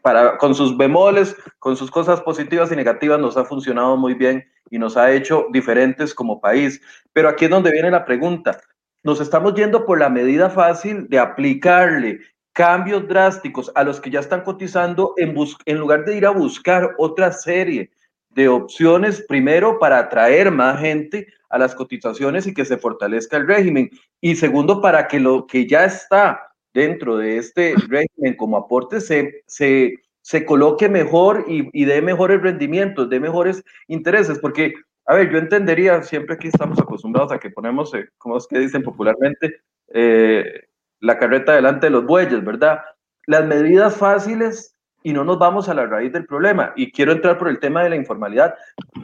para, 0.02 0.36
con 0.36 0.54
sus 0.54 0.76
bemoles, 0.76 1.36
con 1.58 1.76
sus 1.76 1.90
cosas 1.90 2.20
positivas 2.20 2.70
y 2.72 2.76
negativas, 2.76 3.18
nos 3.18 3.36
ha 3.36 3.44
funcionado 3.44 3.96
muy 3.96 4.14
bien 4.14 4.44
y 4.70 4.78
nos 4.78 4.96
ha 4.96 5.12
hecho 5.12 5.46
diferentes 5.50 6.14
como 6.14 6.40
país. 6.40 6.80
Pero 7.12 7.28
aquí 7.28 7.46
es 7.46 7.50
donde 7.50 7.72
viene 7.72 7.90
la 7.90 8.04
pregunta 8.04 8.60
nos 9.06 9.20
estamos 9.20 9.54
yendo 9.54 9.86
por 9.86 10.00
la 10.00 10.08
medida 10.08 10.50
fácil 10.50 11.08
de 11.08 11.20
aplicarle 11.20 12.18
cambios 12.52 13.06
drásticos 13.06 13.70
a 13.76 13.84
los 13.84 14.00
que 14.00 14.10
ya 14.10 14.18
están 14.18 14.40
cotizando 14.40 15.14
en, 15.16 15.32
en 15.64 15.78
lugar 15.78 16.04
de 16.04 16.16
ir 16.16 16.26
a 16.26 16.30
buscar 16.30 16.92
otra 16.98 17.30
serie 17.30 17.92
de 18.30 18.48
opciones, 18.48 19.24
primero 19.28 19.78
para 19.78 20.00
atraer 20.00 20.50
más 20.50 20.80
gente 20.80 21.28
a 21.50 21.56
las 21.56 21.76
cotizaciones 21.76 22.48
y 22.48 22.52
que 22.52 22.64
se 22.64 22.78
fortalezca 22.78 23.36
el 23.36 23.46
régimen, 23.46 23.90
y 24.20 24.34
segundo 24.34 24.80
para 24.80 25.06
que 25.06 25.20
lo 25.20 25.46
que 25.46 25.68
ya 25.68 25.84
está 25.84 26.52
dentro 26.74 27.16
de 27.16 27.38
este 27.38 27.74
régimen 27.88 28.34
como 28.36 28.56
aporte 28.56 29.00
se, 29.00 29.44
se, 29.46 29.94
se 30.20 30.44
coloque 30.44 30.88
mejor 30.88 31.44
y, 31.46 31.70
y 31.72 31.84
dé 31.84 32.02
mejores 32.02 32.42
rendimientos, 32.42 33.08
dé 33.08 33.20
mejores 33.20 33.62
intereses, 33.86 34.40
porque 34.40 34.74
a 35.06 35.14
ver, 35.14 35.30
yo 35.30 35.38
entendería, 35.38 36.02
siempre 36.02 36.34
aquí 36.34 36.48
estamos 36.48 36.80
acostumbrados 36.80 37.32
a 37.32 37.38
que 37.38 37.50
ponemos, 37.50 37.94
eh, 37.94 38.08
como 38.18 38.36
es 38.36 38.46
que 38.46 38.58
dicen 38.58 38.82
popularmente, 38.82 39.60
eh, 39.88 40.64
la 41.00 41.18
carreta 41.18 41.54
delante 41.54 41.86
de 41.86 41.90
los 41.90 42.04
bueyes, 42.04 42.44
¿verdad? 42.44 42.80
Las 43.26 43.46
medidas 43.46 43.96
fáciles 43.96 44.74
y 45.04 45.12
no 45.12 45.22
nos 45.22 45.38
vamos 45.38 45.68
a 45.68 45.74
la 45.74 45.86
raíz 45.86 46.12
del 46.12 46.26
problema. 46.26 46.72
Y 46.74 46.90
quiero 46.90 47.12
entrar 47.12 47.38
por 47.38 47.48
el 47.48 47.60
tema 47.60 47.84
de 47.84 47.90
la 47.90 47.96
informalidad. 47.96 48.56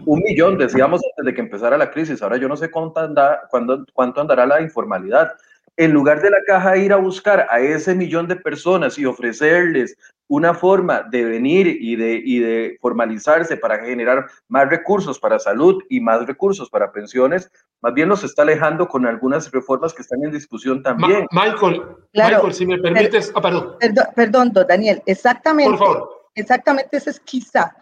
Un 0.05 0.21
millón, 0.21 0.59
decíamos 0.59 1.01
antes 1.11 1.25
de 1.25 1.35
que 1.35 1.41
empezara 1.41 1.79
la 1.79 1.93
crisis, 1.93 2.21
ahora 2.21 2.37
yo 2.37 2.49
no 2.49 2.57
sé 2.57 2.71
cuánto, 2.71 2.99
anda, 2.99 3.49
cuánto 3.93 4.21
andará 4.21 4.45
la 4.45 4.61
informalidad 4.61 5.33
en 5.77 5.93
lugar 5.93 6.21
de 6.21 6.31
la 6.31 6.39
caja 6.47 6.77
ir 6.77 6.93
a 6.93 6.97
buscar 6.97 7.47
a 7.51 7.61
ese 7.61 7.95
millón 7.95 8.29
de 8.29 8.37
personas 8.37 8.99
y 8.99 9.07
ofrecerles 9.07 9.97
una 10.29 10.55
forma 10.55 11.03
de 11.11 11.25
venir 11.25 11.67
y 11.67 11.97
de, 11.97 12.21
y 12.25 12.39
de 12.39 12.79
formalizarse 12.81 13.57
para 13.57 13.79
generar 13.79 14.27
más 14.49 14.69
recursos 14.69 15.19
para 15.19 15.39
salud 15.39 15.83
y 15.91 16.01
más 16.01 16.27
recursos 16.27 16.71
para 16.71 16.91
pensiones, 16.91 17.51
más 17.83 17.93
bien 17.93 18.09
los 18.09 18.25
está 18.25 18.43
alejando 18.43 18.89
con 18.89 19.07
algunas 19.07 19.51
reformas 19.51 19.93
que 19.93 20.03
están 20.03 20.25
en 20.25 20.31
discusión 20.31 20.83
también. 20.83 21.27
Michael, 21.33 21.83
Michael, 22.15 22.55
si 22.55 22.65
me 22.67 22.79
permites, 22.79 23.31
ah, 23.35 23.43
perdón. 23.43 23.77
Perdón, 24.15 24.53
Daniel, 24.67 25.03
exactamente. 25.07 25.77
Por 25.77 25.79
favor. 25.79 26.23
Exactamente, 26.35 26.97
eso 26.97 27.11
es 27.11 27.21
quizá 27.21 27.77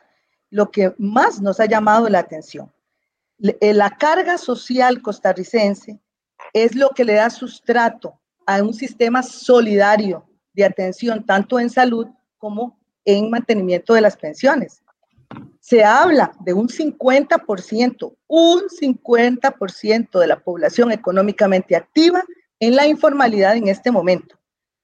lo 0.50 0.70
que 0.70 0.92
más 0.98 1.40
nos 1.40 1.60
ha 1.60 1.66
llamado 1.66 2.08
la 2.08 2.18
atención. 2.18 2.72
Eh, 3.42 3.72
la 3.72 3.90
carga 3.90 4.36
social 4.38 5.00
costarricense 5.02 6.00
es 6.52 6.74
lo 6.74 6.90
que 6.90 7.04
le 7.04 7.14
da 7.14 7.30
sustrato 7.30 8.20
a 8.46 8.62
un 8.62 8.74
sistema 8.74 9.22
solidario 9.22 10.26
de 10.52 10.64
atención 10.64 11.24
tanto 11.24 11.58
en 11.58 11.70
salud 11.70 12.06
como 12.38 12.78
en 13.04 13.30
mantenimiento 13.30 13.94
de 13.94 14.00
las 14.00 14.16
pensiones. 14.16 14.82
Se 15.60 15.84
habla 15.84 16.32
de 16.40 16.52
un 16.52 16.68
50%, 16.68 18.16
un 18.26 18.62
50% 18.62 20.18
de 20.18 20.26
la 20.26 20.40
población 20.40 20.90
económicamente 20.90 21.76
activa 21.76 22.24
en 22.58 22.76
la 22.76 22.86
informalidad 22.86 23.56
en 23.56 23.68
este 23.68 23.90
momento. 23.90 24.38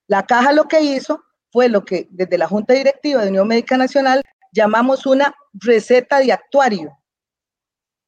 La 0.06 0.24
caja 0.24 0.52
lo 0.52 0.68
que 0.68 0.80
hizo 0.80 1.22
fue 1.50 1.68
lo 1.68 1.84
que 1.84 2.06
desde 2.10 2.38
la 2.38 2.46
Junta 2.46 2.74
Directiva 2.74 3.22
de 3.22 3.30
Unión 3.30 3.48
Médica 3.48 3.76
Nacional 3.76 4.22
llamamos 4.52 5.06
una 5.06 5.34
receta 5.54 6.18
de 6.18 6.32
actuario. 6.32 6.96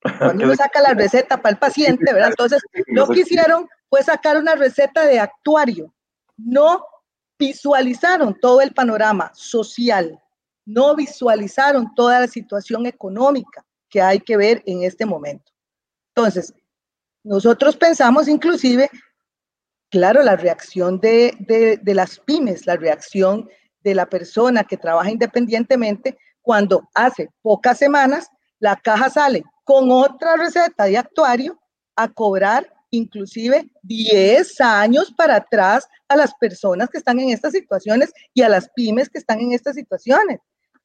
Cuando 0.00 0.44
uno 0.44 0.54
saca 0.54 0.80
la 0.80 0.94
receta 0.94 1.36
para 1.38 1.54
el 1.54 1.58
paciente, 1.58 2.12
¿verdad? 2.12 2.30
Entonces, 2.30 2.62
lo 2.86 3.08
que 3.08 3.20
hicieron 3.20 3.68
fue 3.90 4.02
sacar 4.02 4.36
una 4.36 4.54
receta 4.54 5.04
de 5.04 5.18
actuario. 5.18 5.92
No 6.36 6.84
visualizaron 7.38 8.38
todo 8.40 8.60
el 8.60 8.72
panorama 8.72 9.30
social, 9.34 10.20
no 10.64 10.94
visualizaron 10.94 11.94
toda 11.94 12.20
la 12.20 12.26
situación 12.26 12.86
económica 12.86 13.64
que 13.88 14.02
hay 14.02 14.20
que 14.20 14.36
ver 14.36 14.62
en 14.66 14.82
este 14.82 15.06
momento. 15.06 15.52
Entonces, 16.14 16.52
nosotros 17.24 17.76
pensamos 17.76 18.28
inclusive, 18.28 18.90
claro, 19.90 20.22
la 20.22 20.36
reacción 20.36 21.00
de, 21.00 21.34
de, 21.40 21.78
de 21.78 21.94
las 21.94 22.18
pymes, 22.20 22.66
la 22.66 22.76
reacción 22.76 23.48
de 23.80 23.94
la 23.94 24.06
persona 24.06 24.64
que 24.64 24.76
trabaja 24.76 25.10
independientemente, 25.10 26.18
cuando 26.42 26.88
hace 26.94 27.30
pocas 27.42 27.78
semanas 27.78 28.28
la 28.58 28.76
caja 28.76 29.10
sale 29.10 29.44
con 29.68 29.90
otra 29.90 30.34
receta 30.36 30.84
de 30.84 30.96
actuario 30.96 31.60
a 31.94 32.08
cobrar 32.08 32.72
inclusive 32.90 33.68
10 33.82 34.58
años 34.62 35.12
para 35.14 35.36
atrás 35.36 35.86
a 36.08 36.16
las 36.16 36.32
personas 36.36 36.88
que 36.88 36.96
están 36.96 37.20
en 37.20 37.28
estas 37.28 37.52
situaciones 37.52 38.10
y 38.32 38.40
a 38.40 38.48
las 38.48 38.70
pymes 38.70 39.10
que 39.10 39.18
están 39.18 39.40
en 39.40 39.52
estas 39.52 39.74
situaciones. 39.74 40.40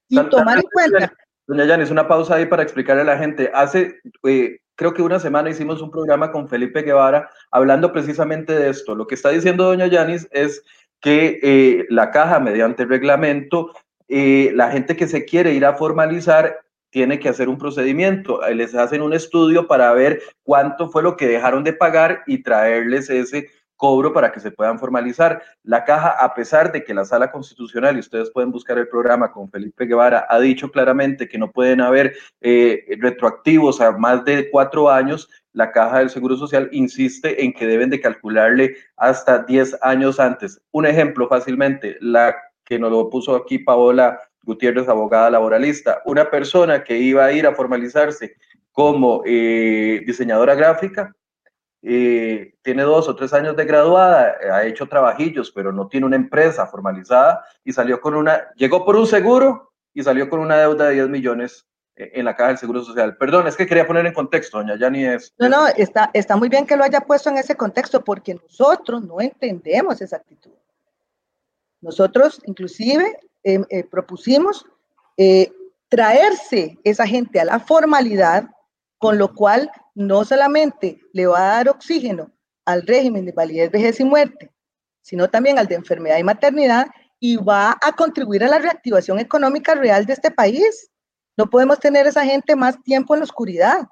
Y 0.10 0.20
tomar 0.24 0.58
en 0.58 0.66
cuenta. 0.74 1.14
Doña 1.48 1.64
Yanis, 1.64 1.92
una 1.92 2.10
pausa 2.10 2.36
ahí 2.36 2.46
para 2.46 2.62
explicarle 2.62 3.04
a 3.04 3.06
la 3.06 3.18
gente. 3.18 3.50
Hace, 3.54 4.02
eh, 4.28 4.60
creo 4.76 4.94
que 4.94 5.02
una 5.02 5.18
semana 5.18 5.50
hicimos 5.50 5.82
un 5.82 5.90
programa 5.90 6.34
con 6.34 6.50
Felipe 6.50 6.82
Guevara 6.82 7.30
hablando 7.52 7.94
precisamente 7.94 8.52
de 8.52 8.70
esto. 8.70 8.96
Lo 8.96 9.08
que 9.08 9.16
está 9.16 9.30
diciendo 9.30 9.64
doña 9.64 9.88
Yanis 9.88 10.28
es 10.32 10.62
que 11.00 11.40
eh, 11.42 11.86
la 11.88 12.12
caja, 12.12 12.42
mediante 12.42 12.84
reglamento, 12.84 13.72
eh, 14.10 14.52
la 14.54 14.72
gente 14.72 14.98
que 14.98 15.08
se 15.08 15.24
quiere 15.24 15.54
ir 15.54 15.66
a 15.66 15.76
formalizar 15.76 16.63
tiene 16.94 17.20
que 17.20 17.28
hacer 17.28 17.50
un 17.50 17.58
procedimiento, 17.58 18.46
eh, 18.46 18.54
les 18.54 18.76
hacen 18.76 19.02
un 19.02 19.14
estudio 19.14 19.68
para 19.68 19.92
ver 19.94 20.22
cuánto 20.44 20.90
fue 20.90 21.02
lo 21.02 21.18
que 21.18 21.28
dejaron 21.28 21.64
de 21.64 21.74
pagar 21.74 22.22
y 22.28 22.44
traerles 22.44 23.10
ese 23.10 23.50
cobro 23.76 24.14
para 24.14 24.32
que 24.32 24.40
se 24.40 24.52
puedan 24.52 24.78
formalizar. 24.78 25.42
La 25.64 25.86
caja, 25.86 26.10
a 26.10 26.36
pesar 26.36 26.72
de 26.72 26.84
que 26.84 26.94
la 26.94 27.04
sala 27.04 27.32
constitucional, 27.32 27.98
y 27.98 28.00
ustedes 28.00 28.30
pueden 28.30 28.52
buscar 28.52 28.78
el 28.78 28.88
programa 28.88 29.32
con 29.32 29.50
Felipe 29.50 29.88
Guevara, 29.88 30.28
ha 30.30 30.40
dicho 30.40 30.70
claramente 30.70 31.28
que 31.28 31.40
no 31.40 31.52
pueden 31.52 31.82
haber 31.82 32.14
eh, 32.42 32.86
retroactivos 33.00 33.82
a 33.82 33.92
más 33.94 34.24
de 34.24 34.52
cuatro 34.52 34.92
años, 34.92 35.28
la 35.52 35.72
caja 35.72 35.98
del 35.98 36.12
Seguro 36.12 36.38
Social 36.38 36.70
insiste 36.72 37.44
en 37.44 37.54
que 37.54 37.66
deben 37.66 37.90
de 37.90 38.02
calcularle 38.02 38.76
hasta 38.98 39.40
10 39.40 39.80
años 39.82 40.20
antes. 40.20 40.62
Un 40.72 40.86
ejemplo 40.86 41.28
fácilmente, 41.28 41.98
la 42.02 42.36
que 42.64 42.78
nos 42.78 42.92
lo 42.92 43.10
puso 43.10 43.36
aquí 43.36 43.58
Paola 43.58 44.20
Gutiérrez, 44.44 44.88
abogada 44.88 45.30
laboralista, 45.30 46.02
una 46.06 46.30
persona 46.30 46.84
que 46.84 46.98
iba 46.98 47.26
a 47.26 47.32
ir 47.32 47.48
a 47.48 47.56
formalizarse 47.56 48.36
como 48.72 49.24
eh, 49.26 50.02
diseñadora 50.06 50.56
gráfica, 50.56 51.16
eh, 51.82 52.56
tiene 52.62 52.84
dos 52.84 53.10
o 53.10 53.16
tres 53.16 53.34
años 53.34 53.56
de 53.58 53.66
graduada, 53.66 54.38
ha 54.54 54.64
hecho 54.66 54.88
trabajillos, 54.88 55.52
pero 55.52 55.72
no 55.72 55.88
tiene 55.88 56.06
una 56.06 56.16
empresa 56.16 56.66
formalizada 56.66 57.44
y 57.64 57.74
salió 57.74 58.00
con 58.00 58.16
una, 58.16 58.54
llegó 58.56 58.86
por 58.86 58.96
un 58.96 59.06
seguro 59.06 59.74
y 59.94 60.02
salió 60.02 60.30
con 60.30 60.40
una 60.40 60.58
deuda 60.58 60.86
de 60.86 60.94
10 60.94 61.10
millones 61.10 61.66
eh, 61.96 62.12
en 62.16 62.26
la 62.26 62.36
caja 62.36 62.50
del 62.50 62.58
Seguro 62.58 62.84
Social. 62.84 63.18
Perdón, 63.18 63.48
es 63.48 63.56
que 63.56 63.68
quería 63.68 63.86
poner 63.86 64.06
en 64.06 64.14
contexto, 64.14 64.58
doña 64.58 64.78
Yani 64.78 65.06
es... 65.06 65.34
No, 65.38 65.50
no, 65.50 65.68
está, 65.68 66.10
está 66.14 66.36
muy 66.36 66.50
bien 66.50 66.66
que 66.66 66.78
lo 66.78 66.84
haya 66.84 67.02
puesto 67.02 67.30
en 67.30 67.38
ese 67.38 67.56
contexto 67.56 68.04
porque 68.04 68.36
nosotros 68.36 69.04
no 69.04 69.20
entendemos 69.20 70.02
esa 70.02 70.18
actitud. 70.18 70.52
Nosotros, 71.82 72.42
inclusive, 72.46 73.20
eh, 73.44 73.60
eh, 73.70 73.84
propusimos 73.84 74.66
eh, 75.18 75.52
traerse 75.90 76.78
esa 76.84 77.06
gente 77.06 77.40
a 77.40 77.46
la 77.46 77.60
formalidad, 77.60 78.50
con 78.98 79.18
lo 79.18 79.34
cual 79.34 79.70
no 79.96 80.24
solamente 80.26 81.02
le 81.12 81.28
va 81.28 81.40
a 81.40 81.56
dar 81.56 81.70
oxígeno 81.70 82.32
al 82.66 82.84
régimen 82.84 83.26
de 83.26 83.32
validez, 83.32 83.70
vejez 83.70 84.00
y 84.00 84.06
muerte, 84.06 84.52
sino 85.02 85.30
también 85.30 85.60
al 85.60 85.68
de 85.68 85.76
enfermedad 85.76 86.18
y 86.18 86.24
maternidad 86.24 86.88
y 87.20 87.38
va 87.38 87.78
a 87.82 87.92
contribuir 87.94 88.44
a 88.44 88.48
la 88.48 88.60
reactivación 88.60 89.20
económica 89.20 89.76
real 89.76 90.06
de 90.06 90.14
este 90.14 90.32
país. 90.32 90.90
No 91.38 91.50
podemos 91.50 91.80
tener 91.80 92.08
esa 92.08 92.24
gente 92.24 92.56
más 92.56 92.82
tiempo 92.84 93.14
en 93.14 93.20
la 93.20 93.26
oscuridad. 93.26 93.88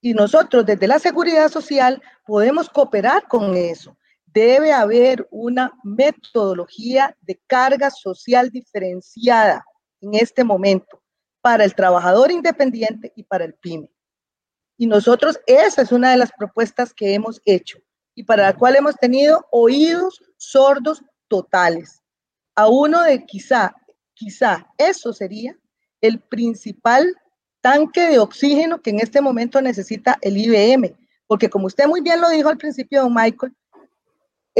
Y 0.00 0.14
nosotros 0.14 0.64
desde 0.64 0.86
la 0.86 0.98
seguridad 0.98 1.48
social 1.48 2.02
podemos 2.24 2.68
cooperar 2.68 3.26
con 3.26 3.54
eso. 3.56 3.96
Debe 4.32 4.72
haber 4.72 5.26
una 5.30 5.72
metodología 5.82 7.16
de 7.22 7.40
carga 7.46 7.90
social 7.90 8.50
diferenciada 8.50 9.64
en 10.00 10.14
este 10.14 10.44
momento 10.44 11.02
para 11.40 11.64
el 11.64 11.74
trabajador 11.74 12.30
independiente 12.30 13.12
y 13.16 13.22
para 13.22 13.44
el 13.44 13.54
pyme. 13.54 13.90
Y 14.76 14.86
nosotros, 14.86 15.40
esa 15.46 15.82
es 15.82 15.92
una 15.92 16.10
de 16.10 16.18
las 16.18 16.30
propuestas 16.32 16.92
que 16.94 17.14
hemos 17.14 17.40
hecho 17.44 17.78
y 18.14 18.24
para 18.24 18.44
la 18.44 18.56
cual 18.56 18.76
hemos 18.76 18.96
tenido 18.96 19.46
oídos 19.50 20.22
sordos 20.36 21.02
totales. 21.28 22.02
A 22.54 22.68
uno 22.68 23.02
de 23.02 23.24
quizá, 23.24 23.74
quizá 24.14 24.66
eso 24.76 25.12
sería 25.12 25.56
el 26.00 26.20
principal 26.20 27.06
tanque 27.60 28.08
de 28.08 28.18
oxígeno 28.18 28.80
que 28.80 28.90
en 28.90 29.00
este 29.00 29.20
momento 29.20 29.60
necesita 29.60 30.18
el 30.20 30.36
IBM, 30.36 30.96
porque 31.26 31.50
como 31.50 31.66
usted 31.66 31.86
muy 31.86 32.00
bien 32.00 32.20
lo 32.20 32.28
dijo 32.28 32.48
al 32.48 32.58
principio, 32.58 33.02
don 33.02 33.14
Michael, 33.14 33.54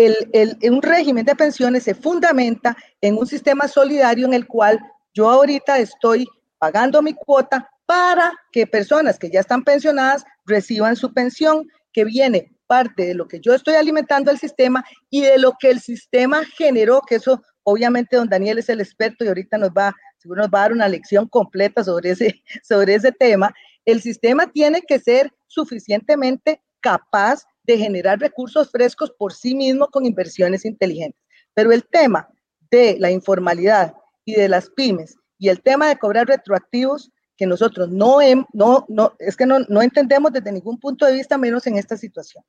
el, 0.06 0.58
un 0.70 0.82
régimen 0.82 1.24
de 1.24 1.34
pensiones 1.34 1.82
se 1.82 1.94
fundamenta 1.94 2.76
en 3.00 3.16
un 3.16 3.26
sistema 3.26 3.66
solidario 3.66 4.26
en 4.26 4.34
el 4.34 4.46
cual 4.46 4.78
yo 5.12 5.28
ahorita 5.28 5.78
estoy 5.78 6.26
pagando 6.58 7.02
mi 7.02 7.14
cuota 7.14 7.68
para 7.84 8.32
que 8.52 8.66
personas 8.66 9.18
que 9.18 9.30
ya 9.30 9.40
están 9.40 9.64
pensionadas 9.64 10.24
reciban 10.44 10.94
su 10.94 11.12
pensión, 11.12 11.66
que 11.92 12.04
viene 12.04 12.52
parte 12.66 13.06
de 13.06 13.14
lo 13.14 13.26
que 13.26 13.40
yo 13.40 13.54
estoy 13.54 13.74
alimentando 13.74 14.30
al 14.30 14.38
sistema 14.38 14.84
y 15.10 15.22
de 15.22 15.38
lo 15.38 15.54
que 15.58 15.70
el 15.70 15.80
sistema 15.80 16.44
generó, 16.44 17.00
que 17.00 17.16
eso 17.16 17.42
obviamente 17.64 18.16
don 18.16 18.28
Daniel 18.28 18.58
es 18.58 18.68
el 18.68 18.80
experto 18.80 19.24
y 19.24 19.28
ahorita 19.28 19.58
nos 19.58 19.70
va, 19.70 19.94
seguro 20.18 20.42
nos 20.42 20.50
va 20.50 20.58
a 20.60 20.62
dar 20.62 20.72
una 20.72 20.88
lección 20.88 21.26
completa 21.28 21.82
sobre 21.82 22.10
ese, 22.10 22.42
sobre 22.62 22.94
ese 22.94 23.10
tema. 23.10 23.52
El 23.84 24.00
sistema 24.00 24.46
tiene 24.52 24.82
que 24.82 25.00
ser 25.00 25.32
suficientemente 25.46 26.62
capaz 26.80 27.42
de 27.68 27.76
generar 27.76 28.18
recursos 28.18 28.70
frescos 28.70 29.12
por 29.12 29.34
sí 29.34 29.54
mismo 29.54 29.88
con 29.88 30.06
inversiones 30.06 30.64
inteligentes. 30.64 31.20
Pero 31.52 31.70
el 31.70 31.86
tema 31.86 32.26
de 32.70 32.96
la 32.98 33.10
informalidad 33.10 33.94
y 34.24 34.34
de 34.34 34.48
las 34.48 34.70
pymes 34.70 35.16
y 35.38 35.50
el 35.50 35.60
tema 35.60 35.88
de 35.88 35.98
cobrar 35.98 36.26
retroactivos 36.26 37.12
que 37.36 37.46
nosotros 37.46 37.90
no, 37.90 38.18
no, 38.54 38.86
no 38.88 39.12
es 39.18 39.36
que 39.36 39.46
no, 39.46 39.60
no 39.68 39.82
entendemos 39.82 40.32
desde 40.32 40.50
ningún 40.50 40.80
punto 40.80 41.04
de 41.04 41.12
vista, 41.12 41.36
menos 41.36 41.66
en 41.66 41.76
esta 41.76 41.96
situación. 41.96 42.42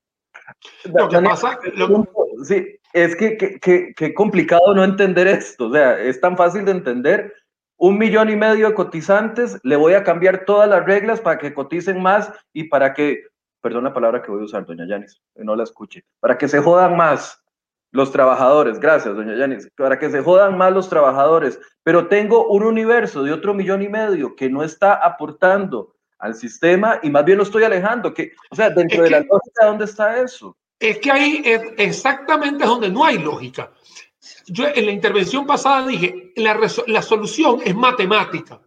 Lo 0.85 1.09
que 1.09 1.19
pasa, 1.21 1.59
sí, 2.47 2.79
es 2.93 3.15
que, 3.15 3.37
que, 3.37 3.93
que, 3.93 4.13
complicado 4.13 4.73
no 4.73 4.83
entender 4.83 5.27
esto, 5.27 5.67
o 5.67 5.73
sea, 5.73 5.99
es 5.99 6.19
tan 6.21 6.37
fácil 6.37 6.65
de 6.65 6.71
entender. 6.71 7.33
Un 7.77 7.97
millón 7.97 8.29
y 8.29 8.35
medio 8.35 8.69
de 8.69 8.73
cotizantes, 8.73 9.59
le 9.63 9.75
voy 9.75 9.93
a 9.93 10.03
cambiar 10.03 10.45
todas 10.45 10.67
las 10.67 10.85
reglas 10.85 11.21
para 11.21 11.37
que 11.37 11.53
coticen 11.53 12.01
más 12.01 12.31
y 12.51 12.63
para 12.63 12.93
que, 12.93 13.21
perdón 13.61 13.83
la 13.83 13.93
palabra 13.93 14.21
que 14.21 14.31
voy 14.31 14.41
a 14.41 14.45
usar, 14.45 14.65
doña 14.65 14.87
Yanis, 14.87 15.21
no 15.35 15.55
la 15.55 15.63
escuche, 15.63 16.05
para 16.19 16.37
que 16.37 16.47
se 16.47 16.59
jodan 16.59 16.95
más 16.95 17.43
los 17.91 18.11
trabajadores, 18.11 18.79
gracias, 18.79 19.15
doña 19.15 19.35
Yanis, 19.35 19.69
para 19.75 19.97
que 19.97 20.09
se 20.09 20.21
jodan 20.21 20.57
más 20.57 20.71
los 20.73 20.89
trabajadores, 20.89 21.59
pero 21.83 22.07
tengo 22.07 22.47
un 22.47 22.63
universo 22.63 23.23
de 23.23 23.33
otro 23.33 23.53
millón 23.53 23.81
y 23.81 23.89
medio 23.89 24.35
que 24.35 24.49
no 24.49 24.63
está 24.63 24.93
aportando 24.93 25.95
al 26.19 26.35
sistema 26.35 26.99
y 27.01 27.09
más 27.09 27.25
bien 27.25 27.37
lo 27.37 27.43
estoy 27.43 27.63
alejando, 27.63 28.13
que, 28.13 28.33
o 28.51 28.55
sea, 28.55 28.69
dentro 28.69 29.03
de 29.03 29.09
la 29.09 29.19
lógica, 29.19 29.65
¿dónde 29.65 29.85
está 29.85 30.21
eso? 30.21 30.55
Es 30.79 30.99
que 30.99 31.11
ahí 31.11 31.41
es 31.43 31.61
exactamente 31.77 32.63
es 32.63 32.69
donde 32.69 32.89
no 32.89 33.03
hay 33.03 33.17
lógica. 33.17 33.71
Yo 34.47 34.65
en 34.73 34.85
la 34.85 34.91
intervención 34.91 35.45
pasada 35.45 35.87
dije, 35.87 36.33
la, 36.35 36.59
la 36.87 37.01
solución 37.01 37.59
es 37.65 37.75
matemática. 37.75 38.61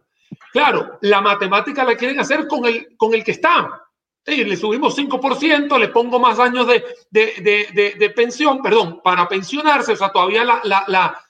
Claro, 0.51 0.97
la 1.01 1.21
matemática 1.21 1.83
la 1.83 1.95
quieren 1.95 2.19
hacer 2.19 2.47
con 2.47 2.65
el, 2.65 2.95
con 2.97 3.13
el 3.13 3.23
que 3.23 3.31
está, 3.31 3.82
Le 4.25 4.55
subimos 4.55 4.97
5%, 4.97 5.77
le 5.77 5.89
pongo 5.89 6.17
más 6.17 6.39
años 6.39 6.65
de, 6.65 6.83
de, 7.09 7.69
de, 7.73 7.95
de, 7.99 8.09
pensión, 8.11 8.61
perdón, 8.61 9.01
para 9.03 9.27
pensionarse, 9.27 9.91
o 9.91 9.95
sea, 9.97 10.13
todavía 10.13 10.45
la, 10.45 10.61
la, 10.63 10.85
la, 10.87 11.21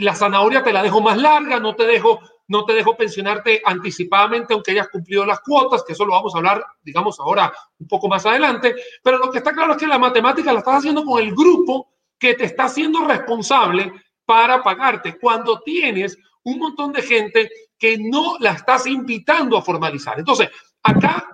la, 0.00 0.14
zanahoria 0.16 0.64
te 0.64 0.72
la 0.72 0.82
dejo 0.82 1.00
más 1.00 1.16
larga, 1.16 1.60
no 1.60 1.76
te 1.76 1.86
dejo, 1.86 2.20
no 2.48 2.64
te 2.64 2.72
dejo 2.72 2.96
pensionarte 2.96 3.62
anticipadamente, 3.64 4.52
aunque 4.52 4.72
hayas 4.72 4.88
cumplido 4.88 5.24
las 5.24 5.40
cuotas, 5.40 5.84
que 5.84 5.92
eso 5.92 6.04
lo 6.04 6.14
vamos 6.14 6.34
a 6.34 6.38
hablar, 6.38 6.64
digamos, 6.82 7.20
ahora 7.20 7.52
un 7.78 7.86
poco 7.86 8.08
más 8.08 8.26
adelante, 8.26 8.74
pero 9.00 9.18
lo 9.18 9.30
que 9.30 9.38
está 9.38 9.52
claro 9.52 9.74
es 9.74 9.78
que 9.78 9.86
la 9.86 9.98
matemática 9.98 10.52
la 10.52 10.58
estás 10.58 10.78
haciendo 10.78 11.04
con 11.04 11.22
el 11.22 11.32
grupo 11.32 11.92
que 12.18 12.34
te 12.34 12.46
está 12.46 12.64
haciendo 12.64 13.04
responsable 13.06 13.92
para 14.24 14.60
pagarte, 14.60 15.18
cuando 15.20 15.60
tienes 15.60 16.18
un 16.42 16.58
montón 16.58 16.92
de 16.92 17.02
gente 17.02 17.48
que 17.78 17.96
no 17.96 18.38
la 18.40 18.52
estás 18.52 18.86
invitando 18.86 19.56
a 19.56 19.62
formalizar. 19.62 20.18
Entonces, 20.18 20.48
acá 20.82 21.33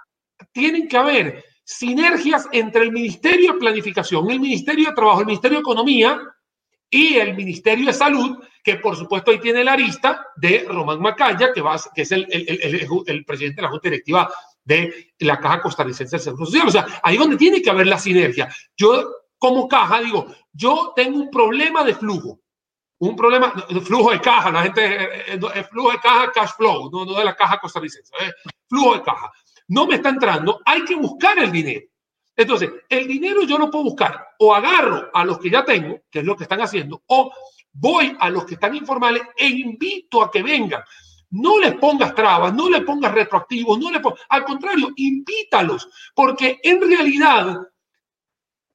tienen 0.53 0.89
que 0.89 0.97
haber 0.97 1.45
sinergias 1.65 2.49
entre 2.51 2.83
el 2.83 2.93
Ministerio 2.93 3.53
de 3.53 3.59
Planificación, 3.59 4.29
el 4.31 4.41
Ministerio 4.41 4.89
de 4.89 4.95
Trabajo, 4.95 5.21
el 5.21 5.27
Ministerio 5.27 5.59
de 5.59 5.63
Economía 5.63 6.21
y 6.91 7.15
el 7.15 7.37
Ministerio 7.37 7.87
de 7.87 7.93
Salud, 7.93 8.39
que 8.65 8.77
por 8.77 8.97
supuesto 8.97 9.31
ahí 9.31 9.39
tiene 9.39 9.63
la 9.63 9.75
arista 9.75 10.27
de 10.37 10.67
Román 10.69 11.01
Macaya, 11.01 11.53
que, 11.53 11.61
va, 11.61 11.77
es 11.95 12.13
el, 12.13 12.27
el, 12.29 13.25
presidente 13.25 13.57
de 13.57 13.63
la 13.63 13.69
Junta 13.69 13.89
Directiva 13.89 14.29
de 14.65 15.13
la 15.21 15.39
Caja 15.39 15.63
Costarricense 15.63 16.17
del 16.17 16.25
Seguro 16.25 16.47
Social. 16.47 16.67
O 16.67 16.73
sea, 16.73 17.01
ahí 17.03 17.17
donde 17.17 17.37
tiene 17.37 17.63
que 17.63 17.71
haber 17.71 17.87
la 17.87 17.99
sinergia. 17.99 18.53
Yo, 18.77 19.09
como 19.39 19.69
caja, 19.69 20.01
digo, 20.01 20.27
yo 20.53 20.93
tengo 20.97 21.19
un 21.19 21.31
problema 21.31 21.85
de 21.85 21.95
flujo, 21.95 22.41
un 22.99 23.15
problema 23.15 23.53
flujo 23.85 24.11
de 24.11 24.21
caja, 24.21 24.51
la 24.51 24.65
gente, 24.65 24.85
eh, 24.85 25.09
eh, 25.29 25.41
eh, 25.55 25.65
flujo 25.65 25.93
de 25.93 25.99
caja, 26.01 26.33
cash 26.33 26.51
flow, 26.57 26.91
no, 26.91 27.05
no 27.05 27.15
de 27.15 27.25
la 27.25 27.37
caja 27.37 27.59
costarricense, 27.59 28.13
flujo 28.69 28.95
de 28.95 29.03
caja 29.03 29.31
no 29.71 29.87
me 29.87 29.97
está 29.97 30.09
entrando, 30.09 30.61
hay 30.65 30.85
que 30.85 30.97
buscar 30.97 31.39
el 31.39 31.53
dinero. 31.53 31.87
Entonces, 32.37 32.71
el 32.89 33.07
dinero 33.07 33.45
yo 33.45 33.57
lo 33.57 33.71
puedo 33.71 33.85
buscar 33.85 34.29
o 34.39 34.55
agarro 34.55 35.11
a 35.15 35.25
los 35.25 35.39
que 35.39 35.51
ya 35.51 35.65
tengo, 35.65 36.01
que 36.11 36.21
es 36.21 36.25
lo 36.25 36.37
que 36.37 36.45
están 36.45 36.61
haciendo, 36.61 37.03
o 37.07 37.33
voy 37.73 38.17
a 38.19 38.31
los 38.31 38.45
que 38.45 38.55
están 38.55 38.75
informales 38.75 39.23
e 39.37 39.47
invito 39.47 40.23
a 40.23 40.31
que 40.31 40.43
vengan. 40.43 40.83
No 41.31 41.61
les 41.61 41.75
pongas 41.75 42.15
trabas, 42.17 42.53
no 42.53 42.69
les 42.69 42.83
pongas 42.83 43.13
retroactivos, 43.13 43.79
no 43.79 43.93
le 43.93 44.01
al 44.29 44.45
contrario, 44.45 44.91
invítalos, 44.97 45.89
porque 46.15 46.59
en 46.65 46.81
realidad 46.81 47.59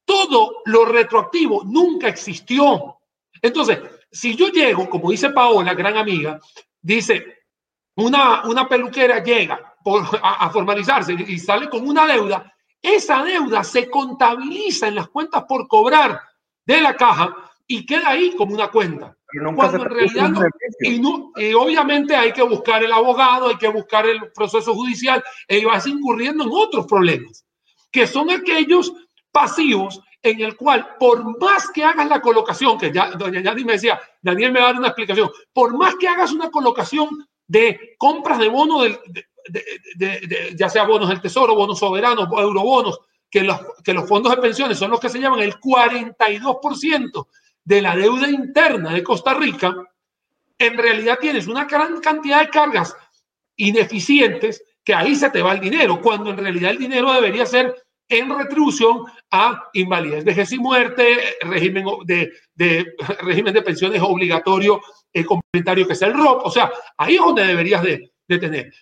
todo 0.06 0.62
lo 0.64 0.86
retroactivo 0.86 1.64
nunca 1.66 2.08
existió. 2.08 3.00
Entonces, 3.42 3.80
si 4.10 4.34
yo 4.36 4.48
llego, 4.48 4.90
como 4.90 5.12
dice 5.12 5.32
Paola, 5.32 5.74
gran 5.74 5.98
amiga, 5.98 6.40
dice, 6.82 7.44
una, 7.96 8.46
una 8.46 8.70
peluquera 8.70 9.22
llega 9.22 9.75
a, 10.22 10.50
formalizarse 10.50 11.14
y 11.14 11.38
sale 11.38 11.70
con 11.70 11.88
una 11.88 12.08
deuda, 12.08 12.52
esa 12.82 13.24
deuda 13.24 13.64
se 13.64 13.90
contabiliza 13.90 14.88
en 14.88 14.96
las 14.96 15.10
cuentas 15.10 15.44
por 15.48 15.68
cobrar 15.68 16.20
de 16.66 16.82
la 16.82 16.96
caja 16.96 17.36
y 17.68 17.86
queda 17.86 18.10
ahí 18.10 18.36
como 18.36 18.54
una 18.54 18.70
cuenta. 18.70 19.16
Cuando 19.56 19.78
en 19.78 19.86
realidad 19.86 20.32
y, 20.80 21.00
no, 21.00 21.32
y, 21.36 21.54
obviamente 21.54 22.16
hay 22.16 22.32
que 22.32 22.44
buscar 22.44 22.84
el 22.84 22.92
abogado, 22.92 23.50
hay 23.50 23.58
que 23.58 23.68
buscar 23.68 24.08
el 24.08 24.32
proceso 24.32 24.74
judicial 24.74 25.24
y 25.48 25.66
vas 25.66 25.86
incurriendo 25.88 26.44
en 26.46 26.52
otros 26.54 26.86
problemas, 26.88 27.46
que 27.92 28.08
son 28.08 28.30
aquellos 28.30 28.94
pasivos 29.32 30.02
en 30.22 30.42
el 30.42 30.56
cual 30.56 30.96
por 31.00 31.40
más 31.40 31.70
que 31.70 31.84
hagas 31.84 32.08
la 32.08 32.22
colocación, 32.22 32.78
que 32.78 32.92
ya 32.92 33.12
doña 33.12 33.42
Yani 33.42 33.66
me 33.66 33.74
decía, 33.74 34.00
Daniel 34.22 34.52
me 34.52 34.60
va 34.60 34.70
a 34.70 34.72
dar 34.72 34.80
una 34.80 34.88
explicación, 34.88 35.30
por 35.54 35.78
más 35.78 35.96
que 35.96 36.08
hagas 36.08 36.32
una 36.32 36.50
colocación 36.50 37.28
de 37.48 37.96
compras 37.98 38.40
de 38.40 38.48
bono 38.48 38.82
del, 38.82 38.98
de, 39.08 39.26
ya 40.56 40.70
sea 40.70 40.86
bonos 40.86 41.10
del 41.10 41.22
tesoro, 41.22 41.56
bonos 41.56 41.80
soberanos, 41.80 42.28
eurobonos, 42.32 43.00
que 43.30 43.42
los, 43.42 43.60
que 43.84 43.94
los 43.94 44.08
fondos 44.08 44.36
de 44.36 44.42
pensiones 44.42 44.78
son 44.78 44.92
los 44.92 45.00
que 45.00 45.10
se 45.10 45.20
llaman 45.20 45.42
el 45.42 45.56
42% 45.60 47.28
de 47.64 47.82
la 47.82 47.96
deuda 47.96 48.30
interna 48.30 48.94
de 48.94 49.04
Costa 49.04 49.34
Rica, 49.34 49.76
en 50.58 50.78
realidad 50.78 51.18
tienes 51.20 51.48
una 51.48 51.66
gran 51.66 52.00
cantidad 52.00 52.42
de 52.42 52.50
cargas 52.50 52.96
ineficientes 53.58 54.64
que 54.84 54.94
ahí 54.94 55.16
se 55.16 55.30
te 55.32 55.42
va 55.42 55.54
el 55.54 55.60
dinero, 55.60 56.00
cuando 56.00 56.30
en 56.30 56.38
realidad 56.38 56.72
el 56.72 56.78
dinero 56.78 57.12
debería 57.12 57.46
ser 57.46 57.76
en 58.08 58.30
retribución 58.38 59.04
a 59.32 59.70
invalidez, 59.74 60.24
vejez 60.24 60.52
y 60.52 60.60
muerte, 60.60 61.38
régimen 61.42 61.86
de, 62.06 62.32
de, 62.54 62.94
régimen 63.22 63.54
de 63.54 63.62
pensiones 63.64 64.02
obligatorio 64.02 64.80
el 65.12 65.26
complementario 65.26 65.88
que 65.88 65.94
es 65.94 66.02
el 66.04 66.14
ROP. 66.14 66.46
O 66.46 66.52
sea, 66.52 66.72
ahí 66.98 67.16
es 67.16 67.22
donde 67.22 67.46
deberías 67.46 67.82
de, 67.82 68.12
de 68.28 68.38
tener. 68.38 68.74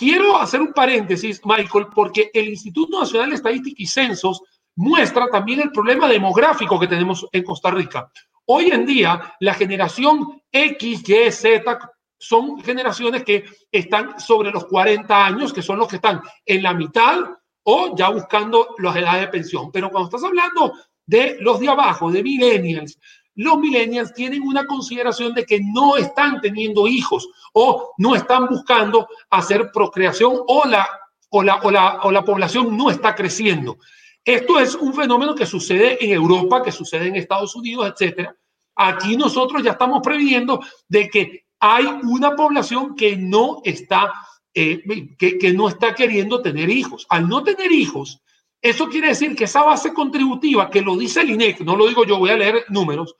Quiero 0.00 0.38
hacer 0.38 0.62
un 0.62 0.72
paréntesis, 0.72 1.42
Michael, 1.44 1.88
porque 1.94 2.30
el 2.32 2.48
Instituto 2.48 3.00
Nacional 3.00 3.28
de 3.28 3.36
Estadística 3.36 3.76
y 3.76 3.86
Censos 3.86 4.40
muestra 4.76 5.28
también 5.28 5.60
el 5.60 5.72
problema 5.72 6.08
demográfico 6.08 6.80
que 6.80 6.86
tenemos 6.86 7.28
en 7.30 7.44
Costa 7.44 7.70
Rica. 7.70 8.10
Hoy 8.46 8.70
en 8.70 8.86
día, 8.86 9.34
la 9.40 9.52
generación 9.52 10.40
X, 10.50 11.06
Y, 11.06 11.30
Z 11.30 11.92
son 12.18 12.62
generaciones 12.62 13.24
que 13.24 13.44
están 13.70 14.18
sobre 14.18 14.50
los 14.50 14.64
40 14.64 15.26
años, 15.26 15.52
que 15.52 15.60
son 15.60 15.78
los 15.78 15.88
que 15.88 15.96
están 15.96 16.22
en 16.46 16.62
la 16.62 16.72
mitad 16.72 17.18
o 17.64 17.94
ya 17.94 18.08
buscando 18.08 18.68
las 18.78 18.96
edades 18.96 19.20
de 19.20 19.28
pensión. 19.28 19.70
Pero 19.70 19.90
cuando 19.90 20.08
estás 20.08 20.24
hablando 20.24 20.72
de 21.04 21.36
los 21.40 21.60
de 21.60 21.68
abajo, 21.68 22.10
de 22.10 22.22
millennials, 22.22 22.98
los 23.40 23.58
millennials 23.58 24.12
tienen 24.12 24.42
una 24.42 24.66
consideración 24.66 25.32
de 25.32 25.46
que 25.46 25.60
no 25.62 25.96
están 25.96 26.42
teniendo 26.42 26.86
hijos 26.86 27.26
o 27.54 27.94
no 27.96 28.14
están 28.14 28.46
buscando 28.46 29.08
hacer 29.30 29.70
procreación 29.72 30.40
o 30.46 30.66
la, 30.66 30.86
o 31.30 31.42
la, 31.42 31.56
o 31.62 31.70
la, 31.70 32.00
o 32.02 32.12
la 32.12 32.22
población 32.22 32.76
no 32.76 32.90
está 32.90 33.14
creciendo. 33.14 33.78
Esto 34.22 34.60
es 34.60 34.74
un 34.74 34.92
fenómeno 34.92 35.34
que 35.34 35.46
sucede 35.46 36.04
en 36.04 36.10
Europa, 36.10 36.62
que 36.62 36.70
sucede 36.70 37.08
en 37.08 37.16
Estados 37.16 37.56
Unidos, 37.56 37.90
etcétera. 37.90 38.36
Aquí 38.76 39.16
nosotros 39.16 39.62
ya 39.62 39.70
estamos 39.70 40.02
previendo 40.02 40.60
de 40.86 41.08
que 41.08 41.46
hay 41.60 41.86
una 41.86 42.36
población 42.36 42.94
que 42.94 43.16
no 43.16 43.62
está, 43.64 44.12
eh, 44.52 44.82
que, 45.18 45.38
que 45.38 45.52
no 45.54 45.68
está 45.68 45.94
queriendo 45.94 46.42
tener 46.42 46.68
hijos. 46.68 47.06
Al 47.08 47.26
no 47.26 47.42
tener 47.42 47.72
hijos, 47.72 48.20
eso 48.60 48.88
quiere 48.88 49.08
decir 49.08 49.34
que 49.34 49.44
esa 49.44 49.62
base 49.62 49.94
contributiva, 49.94 50.68
que 50.68 50.82
lo 50.82 50.94
dice 50.94 51.22
el 51.22 51.30
INEC, 51.30 51.60
no 51.60 51.76
lo 51.76 51.88
digo 51.88 52.04
yo, 52.04 52.18
voy 52.18 52.30
a 52.30 52.36
leer 52.36 52.66
números, 52.68 53.16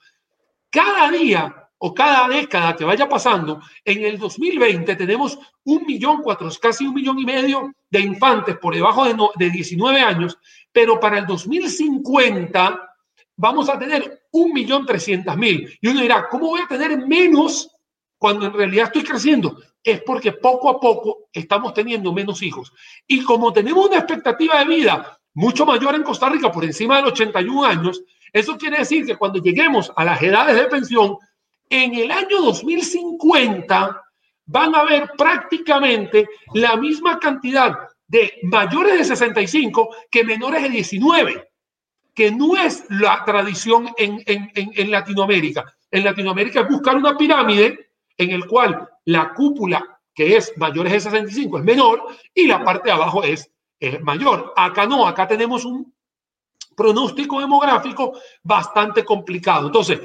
cada 0.71 1.11
día 1.11 1.69
o 1.77 1.93
cada 1.93 2.27
década 2.27 2.75
que 2.75 2.85
vaya 2.85 3.09
pasando, 3.09 3.59
en 3.83 4.03
el 4.05 4.17
2020 4.17 4.95
tenemos 4.95 5.37
un 5.65 5.83
millón 5.85 6.21
cuatro, 6.21 6.49
casi 6.61 6.85
un 6.85 6.93
millón 6.93 7.19
y 7.19 7.25
medio 7.25 7.73
de 7.89 7.99
infantes 7.99 8.57
por 8.57 8.73
debajo 8.73 9.05
de, 9.05 9.15
de 9.35 9.49
19 9.49 9.99
años, 9.99 10.37
pero 10.71 10.99
para 10.99 11.19
el 11.19 11.25
2050 11.25 12.91
vamos 13.35 13.67
a 13.69 13.79
tener 13.79 14.27
un 14.31 14.53
millón 14.53 14.85
trescientas 14.85 15.35
mil. 15.35 15.75
Y 15.81 15.87
uno 15.87 16.01
dirá, 16.01 16.27
¿cómo 16.29 16.49
voy 16.49 16.61
a 16.61 16.67
tener 16.67 16.95
menos 17.07 17.69
cuando 18.17 18.45
en 18.45 18.53
realidad 18.53 18.85
estoy 18.85 19.03
creciendo? 19.03 19.57
Es 19.83 20.01
porque 20.03 20.33
poco 20.33 20.69
a 20.69 20.79
poco 20.79 21.29
estamos 21.33 21.73
teniendo 21.73 22.13
menos 22.13 22.43
hijos. 22.43 22.71
Y 23.07 23.23
como 23.23 23.51
tenemos 23.51 23.87
una 23.87 23.97
expectativa 23.97 24.59
de 24.59 24.65
vida 24.65 25.19
mucho 25.33 25.65
mayor 25.65 25.95
en 25.95 26.03
Costa 26.03 26.29
Rica, 26.29 26.51
por 26.51 26.63
encima 26.63 26.97
de 26.97 27.03
los 27.03 27.13
81 27.13 27.65
años, 27.65 28.03
eso 28.33 28.57
quiere 28.57 28.79
decir 28.79 29.05
que 29.05 29.15
cuando 29.15 29.41
lleguemos 29.41 29.91
a 29.95 30.05
las 30.05 30.21
edades 30.21 30.55
de 30.55 30.67
pensión, 30.67 31.17
en 31.69 31.95
el 31.95 32.11
año 32.11 32.41
2050 32.41 34.01
van 34.45 34.75
a 34.75 34.79
haber 34.79 35.11
prácticamente 35.17 36.27
la 36.53 36.75
misma 36.75 37.19
cantidad 37.19 37.77
de 38.07 38.33
mayores 38.43 38.97
de 38.97 39.05
65 39.05 39.95
que 40.09 40.23
menores 40.23 40.63
de 40.63 40.69
19, 40.69 41.49
que 42.13 42.31
no 42.31 42.57
es 42.57 42.83
la 42.89 43.23
tradición 43.25 43.89
en, 43.97 44.21
en, 44.25 44.51
en, 44.53 44.91
Latinoamérica. 44.91 45.73
En 45.89 46.03
Latinoamérica 46.03 46.61
es 46.61 46.67
buscar 46.67 46.97
una 46.97 47.15
pirámide 47.17 47.91
en 48.17 48.31
el 48.31 48.45
cual 48.45 48.89
la 49.05 49.33
cúpula, 49.33 49.99
que 50.13 50.35
es 50.35 50.51
mayores 50.57 50.91
de 50.91 50.99
65, 50.99 51.59
es 51.59 51.63
menor 51.63 52.03
y 52.33 52.47
la 52.47 52.63
parte 52.63 52.89
de 52.89 52.93
abajo 52.93 53.23
es 53.23 53.49
es 53.81 53.99
mayor. 54.01 54.53
Acá 54.55 54.85
no, 54.85 55.05
acá 55.05 55.27
tenemos 55.27 55.65
un 55.65 55.93
pronóstico 56.81 57.39
demográfico 57.39 58.13
bastante 58.41 59.05
complicado. 59.05 59.67
Entonces, 59.67 59.99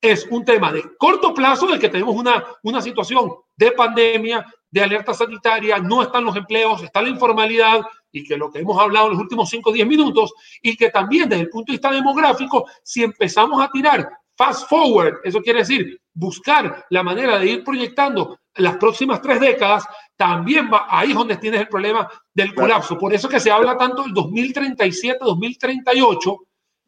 es 0.00 0.26
un 0.30 0.46
tema 0.46 0.72
de 0.72 0.96
corto 0.96 1.34
plazo 1.34 1.66
de 1.66 1.78
que 1.78 1.90
tenemos 1.90 2.16
una, 2.16 2.42
una 2.62 2.80
situación 2.80 3.30
de 3.54 3.72
pandemia, 3.72 4.46
de 4.70 4.82
alerta 4.82 5.12
sanitaria, 5.12 5.78
no 5.78 6.02
están 6.02 6.24
los 6.24 6.34
empleos, 6.34 6.82
está 6.82 7.02
la 7.02 7.10
informalidad 7.10 7.82
y 8.10 8.24
que 8.24 8.38
lo 8.38 8.50
que 8.50 8.60
hemos 8.60 8.80
hablado 8.80 9.06
en 9.06 9.12
los 9.12 9.20
últimos 9.20 9.50
5 9.50 9.68
o 9.68 9.72
10 9.74 9.86
minutos 9.86 10.32
y 10.62 10.74
que 10.74 10.88
también 10.88 11.28
desde 11.28 11.42
el 11.42 11.50
punto 11.50 11.70
de 11.70 11.74
vista 11.74 11.92
demográfico, 11.92 12.66
si 12.82 13.02
empezamos 13.02 13.62
a 13.62 13.70
tirar 13.70 14.08
fast 14.34 14.66
forward, 14.70 15.16
eso 15.24 15.42
quiere 15.42 15.58
decir 15.58 16.00
buscar 16.14 16.86
la 16.88 17.02
manera 17.02 17.38
de 17.38 17.46
ir 17.46 17.64
proyectando 17.64 18.38
las 18.54 18.76
próximas 18.78 19.20
tres 19.20 19.38
décadas, 19.38 19.84
también 20.16 20.70
va, 20.72 20.86
ahí 20.88 21.10
es 21.10 21.16
donde 21.16 21.36
tienes 21.36 21.60
el 21.60 21.68
problema 21.68 22.08
del 22.34 22.54
colapso. 22.54 22.98
Por 22.98 23.12
eso 23.12 23.28
que 23.28 23.40
se 23.40 23.50
habla 23.50 23.76
tanto 23.76 24.02
del 24.02 24.14
2037, 24.14 25.18
2038, 25.20 26.36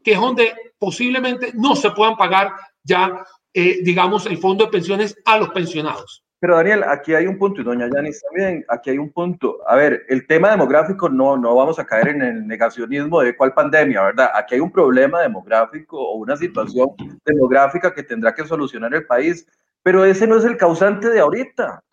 que 0.02 0.12
es 0.12 0.20
donde 0.20 0.52
posiblemente 0.78 1.52
no 1.54 1.74
se 1.76 1.90
puedan 1.90 2.16
pagar 2.16 2.52
ya, 2.82 3.24
eh, 3.52 3.82
digamos, 3.82 4.26
el 4.26 4.38
fondo 4.38 4.66
de 4.66 4.70
pensiones 4.70 5.16
a 5.24 5.38
los 5.38 5.50
pensionados. 5.50 6.24
Pero 6.44 6.56
Daniel, 6.56 6.84
aquí 6.84 7.14
hay 7.14 7.26
un 7.26 7.38
punto, 7.38 7.62
y 7.62 7.64
doña 7.64 7.88
Yanis 7.88 8.20
también, 8.20 8.66
aquí 8.68 8.90
hay 8.90 8.98
un 8.98 9.10
punto. 9.10 9.60
A 9.66 9.76
ver, 9.76 10.04
el 10.10 10.26
tema 10.26 10.50
demográfico 10.50 11.08
no, 11.08 11.38
no 11.38 11.54
vamos 11.54 11.78
a 11.78 11.86
caer 11.86 12.08
en 12.08 12.20
el 12.20 12.46
negacionismo 12.46 13.22
de 13.22 13.34
cuál 13.34 13.54
pandemia, 13.54 14.02
¿verdad? 14.02 14.28
Aquí 14.34 14.56
hay 14.56 14.60
un 14.60 14.70
problema 14.70 15.22
demográfico 15.22 15.98
o 15.98 16.16
una 16.16 16.36
situación 16.36 16.90
demográfica 17.24 17.94
que 17.94 18.02
tendrá 18.02 18.34
que 18.34 18.46
solucionar 18.46 18.94
el 18.94 19.06
país, 19.06 19.46
pero 19.84 20.04
ese 20.04 20.26
no 20.26 20.38
es 20.38 20.44
el 20.44 20.56
causante 20.56 21.10
de 21.10 21.20
ahorita. 21.20 21.84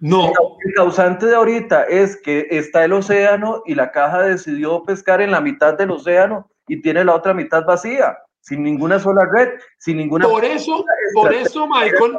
No. 0.00 0.32
El 0.64 0.74
causante 0.74 1.26
de 1.26 1.34
ahorita 1.34 1.82
es 1.84 2.16
que 2.16 2.46
está 2.48 2.84
el 2.84 2.92
océano 2.92 3.62
y 3.66 3.74
la 3.74 3.90
caja 3.90 4.22
decidió 4.22 4.84
pescar 4.84 5.20
en 5.20 5.32
la 5.32 5.40
mitad 5.40 5.74
del 5.74 5.90
océano 5.90 6.48
y 6.68 6.80
tiene 6.80 7.04
la 7.04 7.14
otra 7.14 7.34
mitad 7.34 7.64
vacía 7.66 8.16
sin 8.40 8.62
ninguna 8.62 8.98
sola 8.98 9.28
red, 9.30 9.48
sin 9.78 9.96
ninguna. 9.96 10.28
Por 10.28 10.44
eso, 10.44 10.84
por 11.12 11.34
eso, 11.34 11.66
Michael, 11.66 12.18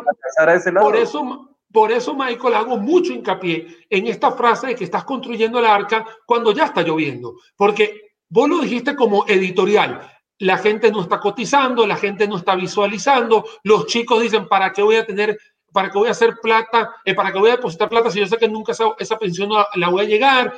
por 0.79 0.95
eso, 0.95 1.49
por 1.71 1.91
eso, 1.91 2.13
Michael, 2.13 2.53
hago 2.53 2.77
mucho 2.77 3.13
hincapié 3.13 3.85
en 3.89 4.07
esta 4.07 4.31
frase 4.31 4.67
de 4.67 4.75
que 4.75 4.83
estás 4.83 5.05
construyendo 5.05 5.59
el 5.59 5.65
arca 5.65 6.05
cuando 6.25 6.51
ya 6.51 6.65
está 6.65 6.81
lloviendo, 6.81 7.35
porque 7.55 8.15
vos 8.29 8.49
lo 8.49 8.59
dijiste 8.59 8.95
como 8.95 9.25
editorial. 9.27 10.10
La 10.41 10.57
gente 10.57 10.91
no 10.91 11.01
está 11.01 11.19
cotizando, 11.19 11.85
la 11.85 11.95
gente 11.95 12.27
no 12.27 12.37
está 12.37 12.55
visualizando, 12.55 13.45
los 13.63 13.85
chicos 13.85 14.21
dicen, 14.21 14.47
¿para 14.47 14.71
qué 14.71 14.81
voy 14.81 14.95
a 14.95 15.05
tener, 15.05 15.37
para 15.71 15.91
qué 15.91 15.99
voy 15.99 16.07
a 16.07 16.11
hacer 16.11 16.35
plata, 16.41 16.95
eh, 17.05 17.13
para 17.13 17.31
qué 17.31 17.37
voy 17.37 17.49
a 17.49 17.57
depositar 17.57 17.89
plata 17.89 18.09
si 18.09 18.19
yo 18.19 18.25
sé 18.25 18.37
que 18.37 18.47
nunca 18.47 18.71
esa, 18.71 18.85
esa 18.97 19.19
pensión 19.19 19.49
la 19.75 19.89
voy 19.89 20.05
a 20.05 20.07
llegar? 20.07 20.53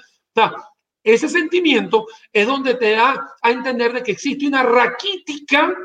ese 1.04 1.28
sentimiento 1.28 2.08
es 2.32 2.48
donde 2.48 2.76
te 2.76 2.92
da 2.92 3.36
a 3.42 3.52
entender 3.52 3.94
de 3.94 4.04
que 4.04 4.14
existe 4.14 4.48
una 4.48 4.64
raquítica 4.64 5.76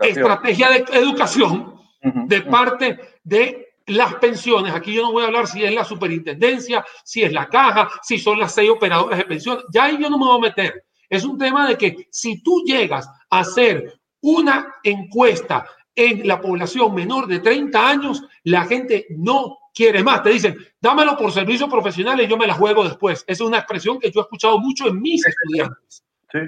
estrategia 0.00 0.70
de 0.70 0.84
educación 0.92 1.80
de 2.02 2.40
parte 2.42 2.98
de 3.22 3.68
las 3.88 4.14
pensiones, 4.14 4.74
aquí 4.74 4.94
yo 4.94 5.02
no 5.02 5.12
voy 5.12 5.24
a 5.24 5.26
hablar 5.26 5.46
si 5.46 5.64
es 5.64 5.74
la 5.74 5.84
superintendencia, 5.84 6.84
si 7.04 7.22
es 7.22 7.32
la 7.32 7.48
caja, 7.48 7.90
si 8.02 8.18
son 8.18 8.38
las 8.38 8.54
seis 8.54 8.70
operadoras 8.70 9.18
de 9.18 9.24
pensión, 9.24 9.62
ya 9.72 9.84
ahí 9.84 9.98
yo 9.98 10.10
no 10.10 10.18
me 10.18 10.26
voy 10.26 10.38
a 10.38 10.40
meter. 10.40 10.84
Es 11.08 11.24
un 11.24 11.38
tema 11.38 11.68
de 11.68 11.76
que 11.76 12.08
si 12.10 12.42
tú 12.42 12.62
llegas 12.64 13.08
a 13.30 13.40
hacer 13.40 14.00
una 14.20 14.74
encuesta 14.82 15.66
en 15.94 16.26
la 16.26 16.40
población 16.40 16.94
menor 16.94 17.26
de 17.26 17.40
30 17.40 17.88
años, 17.88 18.22
la 18.44 18.64
gente 18.66 19.06
no 19.10 19.58
quiere 19.74 20.02
más. 20.02 20.22
Te 20.22 20.30
dicen, 20.30 20.56
dámelo 20.80 21.16
por 21.16 21.32
servicios 21.32 21.68
profesionales 21.68 22.26
y 22.26 22.30
yo 22.30 22.36
me 22.36 22.46
la 22.46 22.54
juego 22.54 22.84
después. 22.84 23.24
Esa 23.26 23.44
es 23.44 23.48
una 23.48 23.58
expresión 23.58 23.98
que 23.98 24.10
yo 24.10 24.20
he 24.20 24.22
escuchado 24.22 24.58
mucho 24.58 24.88
en 24.88 25.00
mis 25.00 25.24
estudiantes. 25.26 26.04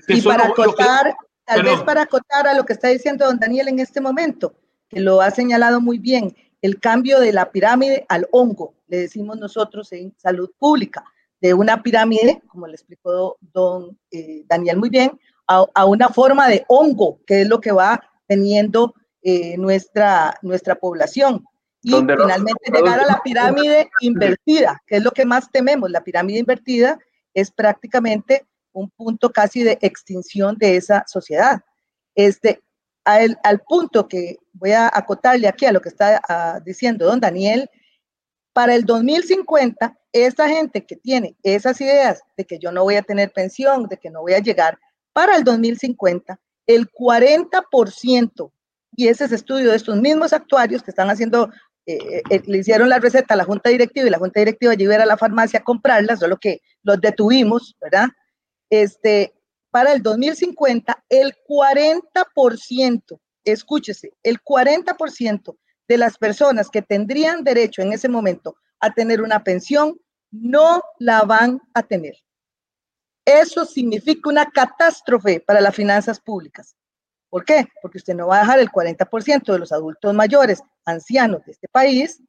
y 0.09 0.21
para 0.23 0.47
acotar, 0.47 1.15
tal 1.45 1.63
vez 1.63 1.81
para 1.83 2.03
acotar 2.03 2.47
a 2.47 2.55
lo 2.55 2.65
que 2.65 2.75
está 2.75 2.89
diciendo 2.89 3.27
don 3.27 3.39
Daniel 3.39 3.69
en 3.69 3.81
este 3.81 4.01
momento, 4.01 4.55
que 4.89 5.01
lo 5.01 5.21
ha 5.21 5.31
señalado 5.31 5.81
muy 5.81 5.99
bien, 5.99 6.37
el 6.63 6.79
cambio 6.79 7.21
de 7.21 7.33
la 7.33 7.51
pirámide 7.51 8.05
al 8.09 8.29
hongo, 8.33 8.75
le 8.89 8.99
decimos 8.99 9.39
nosotros 9.39 9.93
en 9.93 10.15
salud 10.19 10.51
pública, 10.59 11.05
de 11.41 11.55
una 11.55 11.83
pirámide, 11.83 12.43
como 12.47 12.67
le 12.67 12.75
explicó 12.75 13.37
don 13.41 13.99
eh, 14.11 14.45
Daniel 14.47 14.77
muy 14.77 14.91
bien, 14.91 15.19
a, 15.47 15.85
una 15.85 16.09
forma 16.11 16.49
de 16.49 16.65
hongo, 16.69 17.19
que 17.27 17.43
es 17.43 17.49
lo 17.49 17.61
que 17.61 17.73
va 17.73 18.01
teniendo 18.29 18.95
eh, 19.23 19.57
nuestra, 19.59 20.39
nuestra 20.43 20.77
población. 20.77 21.45
Y 21.83 21.91
finalmente 21.93 22.71
llegar 22.73 23.01
a 23.01 23.07
la 23.07 23.21
pirámide 23.25 23.91
invertida, 24.01 24.81
que 24.87 24.97
es 24.97 25.03
lo 25.03 25.11
que 25.11 25.25
más 25.25 25.51
tememos. 25.51 25.91
La 25.91 26.05
pirámide 26.05 26.39
invertida 26.39 26.99
es 27.35 27.51
prácticamente 27.51 28.47
un 28.73 28.91
punto 28.91 29.31
casi 29.31 29.65
de 29.65 29.79
extinción 29.81 30.57
de 30.57 30.77
esa 30.77 31.05
sociedad. 31.09 31.61
Este, 32.15 32.63
al, 33.05 33.61
punto 33.67 34.07
que 34.07 34.37
voy 34.53 34.73
a 34.73 34.91
acotarle 34.93 35.49
aquí 35.49 35.65
a 35.67 35.73
lo 35.73 35.81
que 35.81 35.89
está 35.89 36.21
ah, 36.29 36.61
diciendo 36.65 37.07
don 37.07 37.19
Daniel, 37.19 37.69
para 38.53 38.75
el 38.75 38.85
2050, 38.85 39.97
esa 40.13 40.49
gente 40.49 40.85
que 40.85 40.97
tiene 40.97 41.37
esas 41.43 41.81
ideas 41.81 42.23
de 42.37 42.45
que 42.45 42.59
yo 42.59 42.73
no 42.73 42.83
voy 42.83 42.97
a 42.97 43.03
tener 43.03 43.33
pensión, 43.33 43.87
de 43.87 43.97
que 43.97 44.11
no 44.11 44.23
voy 44.23 44.35
a 44.35 44.41
llegar, 44.41 44.79
para 45.13 45.37
el 45.37 45.45
2050, 45.45 46.41
el 46.67 46.91
40%, 46.91 48.53
y 48.97 49.09
ese 49.09 49.25
es 49.25 49.33
estudio 49.33 49.71
de 49.71 49.77
estos 49.77 50.01
mismos 50.01 50.33
actuarios 50.33 50.83
que 50.83 50.91
están 50.91 51.11
haciendo, 51.11 51.51
eh, 51.87 51.97
eh, 51.97 52.23
eh, 52.31 52.43
le 52.45 52.59
hicieron 52.59 52.89
la 52.89 52.99
receta 52.99 53.35
a 53.35 53.37
la 53.37 53.45
Junta 53.45 53.71
Directiva 53.71 54.07
y 54.07 54.11
la 54.11 54.19
Junta 54.19 54.41
Directiva 54.41 54.75
llegó 54.75 54.93
a 54.93 55.07
la 55.07 55.17
farmacia 55.17 55.61
a 55.61 55.65
comprarlas, 55.65 56.19
solo 56.21 56.37
que 56.37 56.61
los 56.83 57.01
detuvimos, 57.01 57.77
¿verdad? 57.81 58.09
Este, 58.69 59.33
para 59.71 59.93
el 59.93 60.03
2050 60.03 61.05
el 61.09 61.35
40%, 61.49 63.21
escúchese, 63.45 64.13
el 64.23 64.41
40% 64.43 65.57
de 65.91 65.99
las 65.99 66.17
personas 66.19 66.71
que 66.71 66.83
tendrían 66.83 67.43
derecho 67.43 67.83
en 67.83 67.93
ese 67.93 68.09
momento 68.09 68.55
a 68.79 68.93
tener 68.93 69.21
una 69.21 69.43
pensión 69.43 70.01
no 70.31 70.81
la 71.01 71.23
van 71.23 71.61
a 71.75 71.83
tener. 71.83 72.15
Eso 73.25 73.65
significa 73.65 74.31
una 74.31 74.47
catástrofe 74.47 75.41
para 75.41 75.61
las 75.61 75.75
finanzas 75.75 76.21
públicas. 76.21 76.77
¿Por 77.29 77.45
qué? 77.45 77.67
Porque 77.83 77.99
usted 77.99 78.15
no 78.15 78.29
va 78.29 78.37
a 78.37 78.41
dejar 78.43 78.61
el 78.61 78.71
40% 78.71 79.53
de 79.53 79.59
los 79.59 79.73
adultos 79.73 80.15
mayores, 80.15 80.63
ancianos 80.85 81.45
de 81.45 81.53
este 81.53 81.67
país, 81.67 82.23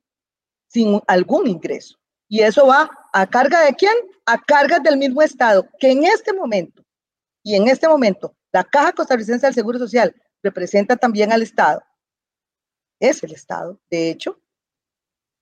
sin 0.67 0.99
algún 1.05 1.45
ingreso. 1.45 1.99
Y 2.27 2.39
eso 2.41 2.65
va 2.65 2.89
a 3.13 3.27
carga 3.27 3.61
de 3.61 3.75
quién? 3.75 3.93
A 4.25 4.39
carga 4.41 4.79
del 4.79 4.97
mismo 4.97 5.21
Estado, 5.21 5.67
que 5.79 5.91
en 5.91 6.03
este 6.03 6.33
momento, 6.33 6.83
y 7.43 7.55
en 7.55 7.67
este 7.67 7.87
momento, 7.87 8.35
la 8.51 8.63
Caja 8.63 8.91
Costarricense 8.93 9.45
del 9.45 9.53
Seguro 9.53 9.77
Social 9.77 10.15
representa 10.41 10.97
también 10.97 11.31
al 11.31 11.43
Estado. 11.43 11.83
Es 13.01 13.23
el 13.23 13.33
Estado, 13.33 13.79
de 13.89 14.11
hecho. 14.11 14.39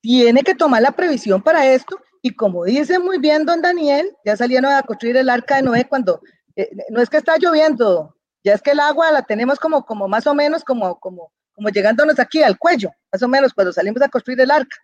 Tiene 0.02 0.44
que 0.44 0.56
tomar 0.56 0.82
la 0.82 0.94
previsión 0.94 1.44
para 1.44 1.68
esto 1.68 2.00
y 2.22 2.32
como 2.32 2.64
dice 2.64 3.00
muy 3.00 3.18
bien 3.18 3.46
don 3.46 3.62
Daniel, 3.62 4.16
ya 4.24 4.38
salieron 4.38 4.72
a 4.72 4.82
construir 4.84 5.18
el 5.18 5.30
arca 5.30 5.58
de 5.58 5.64
Noé 5.64 5.86
cuando, 5.88 6.22
eh, 6.56 6.70
no 6.90 7.02
es 7.02 7.10
que 7.10 7.18
está 7.18 7.38
lloviendo, 7.38 8.16
ya 8.44 8.54
es 8.54 8.62
que 8.62 8.72
el 8.72 8.80
agua 8.80 9.12
la 9.12 9.24
tenemos 9.24 9.60
como, 9.60 9.86
como 9.86 10.08
más 10.08 10.26
o 10.26 10.34
menos 10.34 10.64
como, 10.64 10.98
como, 11.02 11.34
como 11.52 11.70
llegándonos 11.70 12.18
aquí 12.18 12.42
al 12.42 12.58
cuello, 12.58 12.92
más 13.12 13.22
o 13.22 13.28
menos 13.28 13.54
cuando 13.54 13.74
salimos 13.74 14.02
a 14.02 14.08
construir 14.08 14.40
el 14.40 14.52
arca. 14.52 14.78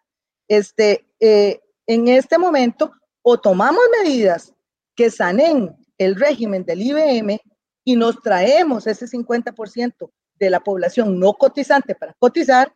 Este, 0.49 1.07
eh, 1.21 1.61
en 1.87 2.09
este 2.09 2.37
momento, 2.37 2.91
o 3.21 3.39
tomamos 3.39 3.83
medidas 4.03 4.53
que 4.95 5.09
sanen 5.09 5.75
el 5.97 6.15
régimen 6.15 6.65
del 6.65 6.81
IBM 6.81 7.39
y 7.85 7.95
nos 7.95 8.21
traemos 8.21 8.85
ese 8.85 9.07
50% 9.07 10.11
de 10.39 10.49
la 10.49 10.59
población 10.59 11.19
no 11.19 11.33
cotizante 11.33 11.95
para 11.95 12.13
cotizar, 12.13 12.71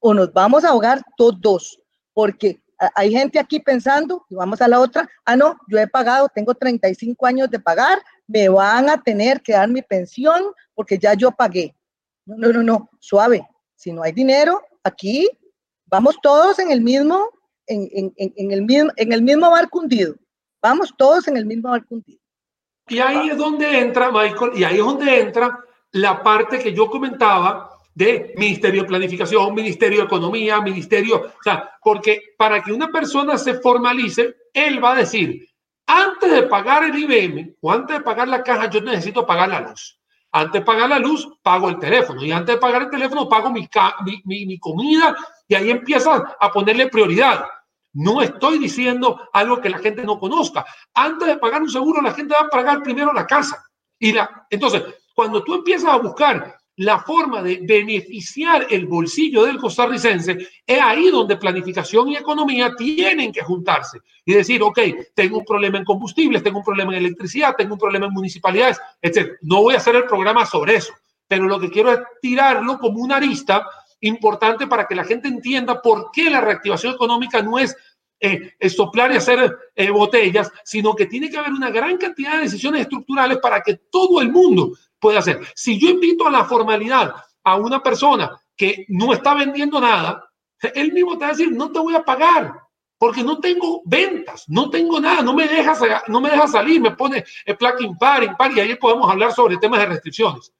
o 0.00 0.12
nos 0.12 0.32
vamos 0.32 0.64
a 0.64 0.70
ahogar 0.70 1.00
todos, 1.16 1.80
porque 2.12 2.60
hay 2.94 3.10
gente 3.10 3.38
aquí 3.38 3.60
pensando, 3.60 4.24
y 4.28 4.34
vamos 4.34 4.60
a 4.60 4.68
la 4.68 4.80
otra, 4.80 5.08
ah, 5.24 5.36
no, 5.36 5.56
yo 5.68 5.78
he 5.78 5.86
pagado, 5.86 6.28
tengo 6.28 6.54
35 6.54 7.26
años 7.26 7.50
de 7.50 7.60
pagar, 7.60 7.98
me 8.26 8.48
van 8.48 8.88
a 8.88 9.00
tener 9.00 9.40
que 9.40 9.52
dar 9.52 9.68
mi 9.68 9.82
pensión 9.82 10.42
porque 10.74 10.98
ya 10.98 11.14
yo 11.14 11.30
pagué. 11.30 11.74
No, 12.26 12.36
no, 12.36 12.52
no, 12.52 12.62
no, 12.62 12.90
suave. 13.00 13.46
Si 13.74 13.92
no 13.92 14.02
hay 14.02 14.12
dinero, 14.12 14.62
aquí 14.82 15.28
vamos 15.86 16.16
todos 16.22 16.58
en 16.58 16.70
el 16.70 16.80
mismo, 16.80 17.28
en, 17.66 18.12
el 18.16 18.62
mismo, 18.62 18.90
en 18.96 19.12
el 19.12 19.22
mismo 19.22 19.50
barco 19.50 19.80
hundido. 19.80 20.14
Vamos 20.62 20.92
todos 20.96 21.28
en 21.28 21.36
el 21.36 21.46
mismo 21.46 21.70
barco 21.70 21.94
hundido. 21.94 22.20
Y 22.88 22.98
ahí 22.98 23.30
es 23.30 23.36
donde 23.36 23.78
entra, 23.78 24.10
Michael, 24.10 24.52
y 24.56 24.64
ahí 24.64 24.78
es 24.78 24.84
donde 24.84 25.20
entra 25.20 25.63
la 25.94 26.22
parte 26.22 26.58
que 26.58 26.72
yo 26.72 26.90
comentaba 26.90 27.70
de 27.94 28.34
Ministerio 28.36 28.82
de 28.82 28.88
Planificación, 28.88 29.54
Ministerio 29.54 30.00
de 30.00 30.06
Economía, 30.06 30.60
Ministerio, 30.60 31.20
o 31.20 31.42
sea, 31.42 31.70
porque 31.80 32.34
para 32.36 32.60
que 32.62 32.72
una 32.72 32.88
persona 32.88 33.38
se 33.38 33.54
formalice, 33.60 34.34
él 34.52 34.82
va 34.82 34.92
a 34.92 34.96
decir, 34.96 35.48
antes 35.86 36.32
de 36.32 36.42
pagar 36.44 36.82
el 36.82 36.98
IBM 36.98 37.56
o 37.60 37.70
antes 37.70 37.98
de 37.98 38.02
pagar 38.02 38.26
la 38.26 38.42
caja, 38.42 38.68
yo 38.68 38.80
necesito 38.80 39.24
pagar 39.24 39.48
la 39.48 39.60
luz. 39.60 40.00
Antes 40.32 40.60
de 40.60 40.64
pagar 40.66 40.88
la 40.88 40.98
luz, 40.98 41.28
pago 41.42 41.68
el 41.68 41.78
teléfono. 41.78 42.24
Y 42.24 42.32
antes 42.32 42.56
de 42.56 42.60
pagar 42.60 42.82
el 42.82 42.90
teléfono, 42.90 43.28
pago 43.28 43.50
mi, 43.50 43.68
mi, 44.24 44.46
mi 44.46 44.58
comida. 44.58 45.14
Y 45.46 45.54
ahí 45.54 45.70
empieza 45.70 46.34
a 46.40 46.50
ponerle 46.50 46.88
prioridad. 46.88 47.44
No 47.92 48.20
estoy 48.20 48.58
diciendo 48.58 49.28
algo 49.32 49.60
que 49.60 49.70
la 49.70 49.78
gente 49.78 50.02
no 50.02 50.18
conozca. 50.18 50.64
Antes 50.92 51.28
de 51.28 51.36
pagar 51.36 51.62
un 51.62 51.70
seguro, 51.70 52.02
la 52.02 52.12
gente 52.12 52.34
va 52.34 52.46
a 52.46 52.50
pagar 52.50 52.82
primero 52.82 53.12
la 53.12 53.28
casa. 53.28 53.64
Y 53.96 54.12
la, 54.12 54.44
entonces, 54.50 54.82
cuando 55.14 55.42
tú 55.42 55.54
empiezas 55.54 55.92
a 55.92 55.98
buscar 55.98 56.58
la 56.76 56.98
forma 56.98 57.40
de 57.42 57.60
beneficiar 57.62 58.66
el 58.68 58.86
bolsillo 58.86 59.44
del 59.44 59.58
costarricense, 59.58 60.36
es 60.66 60.80
ahí 60.80 61.08
donde 61.10 61.36
planificación 61.36 62.08
y 62.08 62.16
economía 62.16 62.74
tienen 62.76 63.30
que 63.30 63.42
juntarse 63.42 64.00
y 64.24 64.34
decir, 64.34 64.62
ok, 64.62 64.78
tengo 65.14 65.38
un 65.38 65.44
problema 65.44 65.78
en 65.78 65.84
combustibles, 65.84 66.42
tengo 66.42 66.58
un 66.58 66.64
problema 66.64 66.92
en 66.92 66.98
electricidad, 66.98 67.54
tengo 67.56 67.74
un 67.74 67.80
problema 67.80 68.06
en 68.06 68.12
municipalidades, 68.12 68.80
etc. 69.00 69.34
No 69.42 69.62
voy 69.62 69.74
a 69.74 69.78
hacer 69.78 69.94
el 69.94 70.04
programa 70.04 70.44
sobre 70.46 70.76
eso, 70.76 70.92
pero 71.28 71.46
lo 71.46 71.60
que 71.60 71.70
quiero 71.70 71.92
es 71.92 72.00
tirarlo 72.20 72.78
como 72.78 73.00
una 73.00 73.16
arista 73.16 73.64
importante 74.00 74.66
para 74.66 74.86
que 74.86 74.96
la 74.96 75.04
gente 75.04 75.28
entienda 75.28 75.80
por 75.80 76.10
qué 76.12 76.28
la 76.28 76.40
reactivación 76.40 76.94
económica 76.94 77.40
no 77.40 77.58
es 77.58 77.76
eh, 78.20 78.54
soplar 78.70 79.12
y 79.12 79.16
hacer 79.16 79.54
eh, 79.74 79.90
botellas, 79.90 80.50
sino 80.64 80.94
que 80.94 81.06
tiene 81.06 81.30
que 81.30 81.36
haber 81.36 81.52
una 81.52 81.70
gran 81.70 81.98
cantidad 81.98 82.36
de 82.36 82.42
decisiones 82.42 82.82
estructurales 82.82 83.38
para 83.38 83.60
que 83.60 83.74
todo 83.90 84.20
el 84.20 84.30
mundo 84.30 84.72
puede 85.04 85.18
hacer. 85.18 85.38
Si 85.54 85.78
yo 85.78 85.90
invito 85.90 86.26
a 86.26 86.30
la 86.30 86.46
formalidad 86.46 87.14
a 87.42 87.56
una 87.56 87.82
persona 87.82 88.40
que 88.56 88.86
no 88.88 89.12
está 89.12 89.34
vendiendo 89.34 89.78
nada, 89.78 90.24
él 90.74 90.94
mismo 90.94 91.18
te 91.18 91.26
va 91.26 91.26
a 91.26 91.34
decir, 91.34 91.52
no 91.52 91.70
te 91.70 91.78
voy 91.78 91.94
a 91.94 92.02
pagar 92.02 92.54
porque 92.96 93.22
no 93.22 93.38
tengo 93.38 93.82
ventas, 93.84 94.44
no 94.48 94.70
tengo 94.70 94.98
nada, 94.98 95.20
no 95.20 95.34
me 95.34 95.46
deja, 95.46 96.02
no 96.08 96.22
me 96.22 96.30
deja 96.30 96.48
salir, 96.48 96.80
me 96.80 96.92
pone 96.92 97.22
el 97.44 97.54
placa 97.54 97.84
impar, 97.84 98.24
impar 98.24 98.56
y 98.56 98.60
ahí 98.60 98.76
podemos 98.76 99.10
hablar 99.10 99.34
sobre 99.34 99.58
temas 99.58 99.80
de 99.80 99.86
restricciones. 99.86 100.50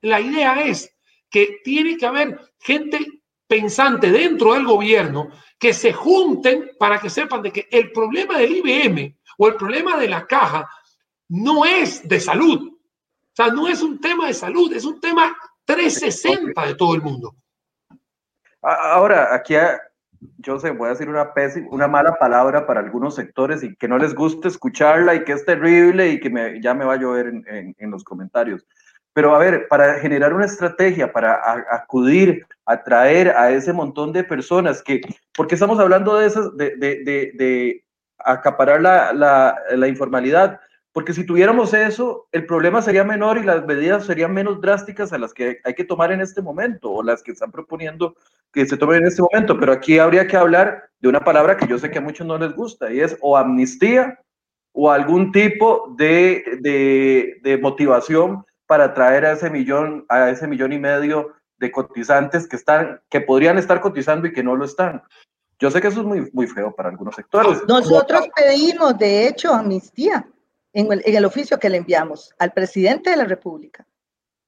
La 0.00 0.20
idea 0.20 0.60
es 0.64 0.92
que 1.30 1.60
tiene 1.62 1.96
que 1.96 2.06
haber 2.06 2.40
gente 2.58 2.98
pensante 3.46 4.10
dentro 4.10 4.54
del 4.54 4.66
gobierno 4.66 5.30
que 5.60 5.72
se 5.72 5.92
junten 5.92 6.72
para 6.76 6.98
que 6.98 7.08
sepan 7.08 7.40
de 7.40 7.52
que 7.52 7.68
el 7.70 7.92
problema 7.92 8.36
del 8.36 8.56
IBM 8.56 9.16
o 9.38 9.46
el 9.46 9.54
problema 9.54 9.96
de 9.96 10.08
la 10.08 10.26
caja 10.26 10.68
no 11.28 11.64
es 11.64 12.08
de 12.08 12.18
salud, 12.18 12.75
o 13.38 13.42
sea, 13.42 13.52
no 13.52 13.68
es 13.68 13.82
un 13.82 14.00
tema 14.00 14.28
de 14.28 14.34
salud, 14.34 14.72
es 14.72 14.86
un 14.86 14.98
tema 14.98 15.36
360 15.66 16.66
de 16.66 16.74
todo 16.74 16.94
el 16.94 17.02
mundo. 17.02 17.34
Ahora, 18.62 19.34
aquí 19.34 19.54
yo 20.38 20.58
sé, 20.58 20.70
voy 20.70 20.86
a 20.86 20.92
decir 20.92 21.10
una, 21.10 21.32
una 21.70 21.86
mala 21.86 22.14
palabra 22.14 22.66
para 22.66 22.80
algunos 22.80 23.14
sectores 23.14 23.62
y 23.62 23.76
que 23.76 23.88
no 23.88 23.98
les 23.98 24.14
guste 24.14 24.48
escucharla 24.48 25.14
y 25.14 25.24
que 25.24 25.32
es 25.32 25.44
terrible 25.44 26.08
y 26.08 26.18
que 26.18 26.30
me, 26.30 26.62
ya 26.62 26.72
me 26.72 26.86
va 26.86 26.94
a 26.94 26.96
llover 26.96 27.26
en, 27.26 27.74
en, 27.76 27.90
los 27.90 28.04
comentarios. 28.04 28.66
Pero 29.12 29.34
a 29.34 29.38
ver, 29.38 29.68
para 29.68 29.98
generar 29.98 30.32
una 30.32 30.46
estrategia, 30.46 31.12
para 31.12 31.38
acudir, 31.70 32.46
atraer 32.64 33.30
a 33.36 33.50
ese 33.50 33.74
montón 33.74 34.14
de 34.14 34.24
personas 34.24 34.82
que, 34.82 35.02
porque 35.34 35.56
estamos 35.56 35.78
hablando 35.78 36.16
de, 36.16 36.26
esas, 36.26 36.56
de, 36.56 36.76
de, 36.76 37.04
de, 37.04 37.32
de 37.34 37.84
acaparar 38.18 38.80
la, 38.80 39.12
la, 39.12 39.58
la 39.70 39.88
informalidad, 39.88 40.58
porque 40.96 41.12
si 41.12 41.26
tuviéramos 41.26 41.74
eso, 41.74 42.26
el 42.32 42.46
problema 42.46 42.80
sería 42.80 43.04
menor 43.04 43.36
y 43.36 43.42
las 43.42 43.66
medidas 43.66 44.06
serían 44.06 44.32
menos 44.32 44.62
drásticas 44.62 45.12
a 45.12 45.18
las 45.18 45.34
que 45.34 45.60
hay 45.62 45.74
que 45.74 45.84
tomar 45.84 46.10
en 46.10 46.22
este 46.22 46.40
momento 46.40 46.90
o 46.90 47.02
las 47.02 47.22
que 47.22 47.32
están 47.32 47.52
proponiendo 47.52 48.16
que 48.50 48.64
se 48.64 48.78
tomen 48.78 49.02
en 49.02 49.08
este 49.08 49.20
momento. 49.20 49.60
Pero 49.60 49.74
aquí 49.74 49.98
habría 49.98 50.26
que 50.26 50.38
hablar 50.38 50.88
de 51.00 51.08
una 51.10 51.20
palabra 51.20 51.58
que 51.58 51.66
yo 51.66 51.78
sé 51.78 51.90
que 51.90 51.98
a 51.98 52.00
muchos 52.00 52.26
no 52.26 52.38
les 52.38 52.54
gusta 52.54 52.90
y 52.90 53.00
es 53.00 53.14
o 53.20 53.36
amnistía 53.36 54.18
o 54.72 54.90
algún 54.90 55.32
tipo 55.32 55.94
de, 55.98 56.60
de, 56.62 57.40
de 57.42 57.58
motivación 57.58 58.46
para 58.66 58.94
traer 58.94 59.26
a 59.26 59.32
ese 59.32 59.50
millón, 59.50 60.06
a 60.08 60.30
ese 60.30 60.46
millón 60.48 60.72
y 60.72 60.78
medio 60.78 61.34
de 61.58 61.72
cotizantes 61.72 62.48
que 62.48 62.56
están, 62.56 63.02
que 63.10 63.20
podrían 63.20 63.58
estar 63.58 63.82
cotizando 63.82 64.28
y 64.28 64.32
que 64.32 64.42
no 64.42 64.56
lo 64.56 64.64
están. 64.64 65.02
Yo 65.58 65.70
sé 65.70 65.82
que 65.82 65.88
eso 65.88 66.00
es 66.00 66.06
muy, 66.06 66.30
muy 66.32 66.46
feo 66.46 66.74
para 66.74 66.88
algunos 66.88 67.14
sectores. 67.14 67.62
Nosotros 67.68 68.28
pedimos, 68.34 68.96
de 68.96 69.28
hecho, 69.28 69.52
amnistía 69.52 70.26
en 70.76 71.16
el, 71.16 71.24
oficio 71.24 71.58
que 71.58 71.70
le 71.70 71.78
enviamos 71.78 72.34
al 72.38 72.52
presidente 72.52 73.08
de 73.08 73.16
la 73.16 73.24
República, 73.24 73.86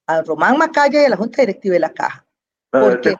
a 0.06 0.20
Román 0.20 0.58
Macaya 0.58 1.00
y 1.00 1.06
a 1.06 1.08
la 1.08 1.16
Junta 1.16 1.40
Directiva 1.40 1.72
de 1.72 1.80
la 1.80 1.94
Caja. 1.94 2.26
Porque 2.70 3.16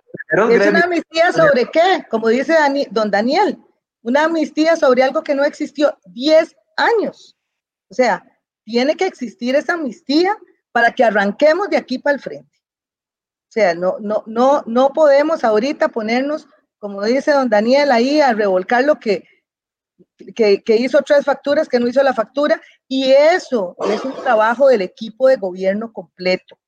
es 0.50 0.66
una 0.68 0.80
amnistía 0.80 1.32
sobre 1.32 1.64
qué, 1.70 2.04
como 2.10 2.28
dice 2.28 2.54
don 2.90 3.10
Daniel, 3.10 3.58
una 4.02 4.24
amnistía 4.24 4.76
sobre 4.76 5.02
algo 5.02 5.22
que 5.22 5.34
no 5.34 5.42
existió 5.42 5.96
10 6.04 6.54
años. 6.76 7.34
O 7.88 7.94
sea, 7.94 8.22
tiene 8.62 8.94
que 8.94 9.06
existir 9.06 9.56
esa 9.56 9.72
amnistía 9.72 10.36
para 10.70 10.92
que 10.92 11.02
arranquemos 11.02 11.70
de 11.70 11.78
aquí 11.78 11.98
para 11.98 12.16
el 12.16 12.20
frente. 12.20 12.58
O 12.58 13.52
sea, 13.52 13.74
no, 13.74 13.96
no, 14.00 14.22
no, 14.26 14.62
no 14.66 14.92
podemos 14.92 15.44
ahorita 15.44 15.88
ponernos, 15.88 16.46
como 16.78 17.02
dice 17.04 17.32
don 17.32 17.48
Daniel, 17.48 17.90
ahí 17.90 18.20
a 18.20 18.34
revolcar 18.34 18.84
lo 18.84 19.00
que, 19.00 19.24
que, 20.34 20.76
hizo 20.76 21.00
tres 21.02 21.24
facturas, 21.24 21.68
que 21.68 21.80
no 21.80 21.88
hizo 21.88 22.02
la 22.02 22.12
factura, 22.12 22.60
y 22.88 23.12
eso 23.12 23.76
es 23.90 24.04
un 24.04 24.14
trabajo 24.14 24.68
del 24.68 24.82
equipo 24.82 25.28
de 25.28 25.36
gobierno 25.36 25.92
completo, 25.92 26.58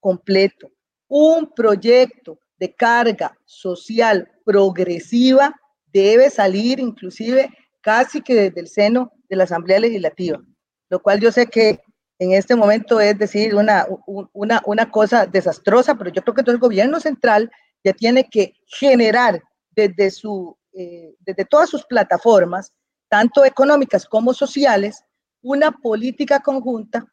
completo. 0.00 0.70
Un 1.08 1.52
proyecto 1.54 2.38
de 2.58 2.74
carga 2.74 3.36
social 3.44 4.30
progresiva 4.44 5.54
debe 5.86 6.30
salir 6.30 6.80
inclusive 6.80 7.50
casi 7.80 8.22
que 8.22 8.34
desde 8.34 8.60
el 8.60 8.68
seno 8.68 9.12
de 9.28 9.36
la 9.36 9.44
Asamblea 9.44 9.80
Legislativa, 9.80 10.42
lo 10.88 11.02
cual 11.02 11.20
yo 11.20 11.30
sé 11.30 11.46
que 11.46 11.80
en 12.18 12.32
este 12.32 12.54
momento 12.56 13.00
es 13.00 13.18
decir 13.18 13.54
una, 13.54 13.86
una, 14.32 14.62
una 14.64 14.90
cosa 14.90 15.26
desastrosa, 15.26 15.96
pero 15.96 16.10
yo 16.10 16.22
creo 16.22 16.34
que 16.34 16.42
todo 16.42 16.54
el 16.54 16.60
gobierno 16.60 17.00
central 17.00 17.50
ya 17.84 17.92
tiene 17.92 18.28
que 18.30 18.54
generar 18.66 19.42
desde 19.70 20.10
su 20.10 20.56
eh, 20.74 21.14
desde 21.20 21.44
todas 21.44 21.68
sus 21.68 21.84
plataformas, 21.84 22.72
tanto 23.10 23.44
económicas 23.44 24.06
como 24.06 24.32
sociales, 24.32 25.04
una 25.42 25.72
política 25.72 26.40
conjunta 26.40 27.06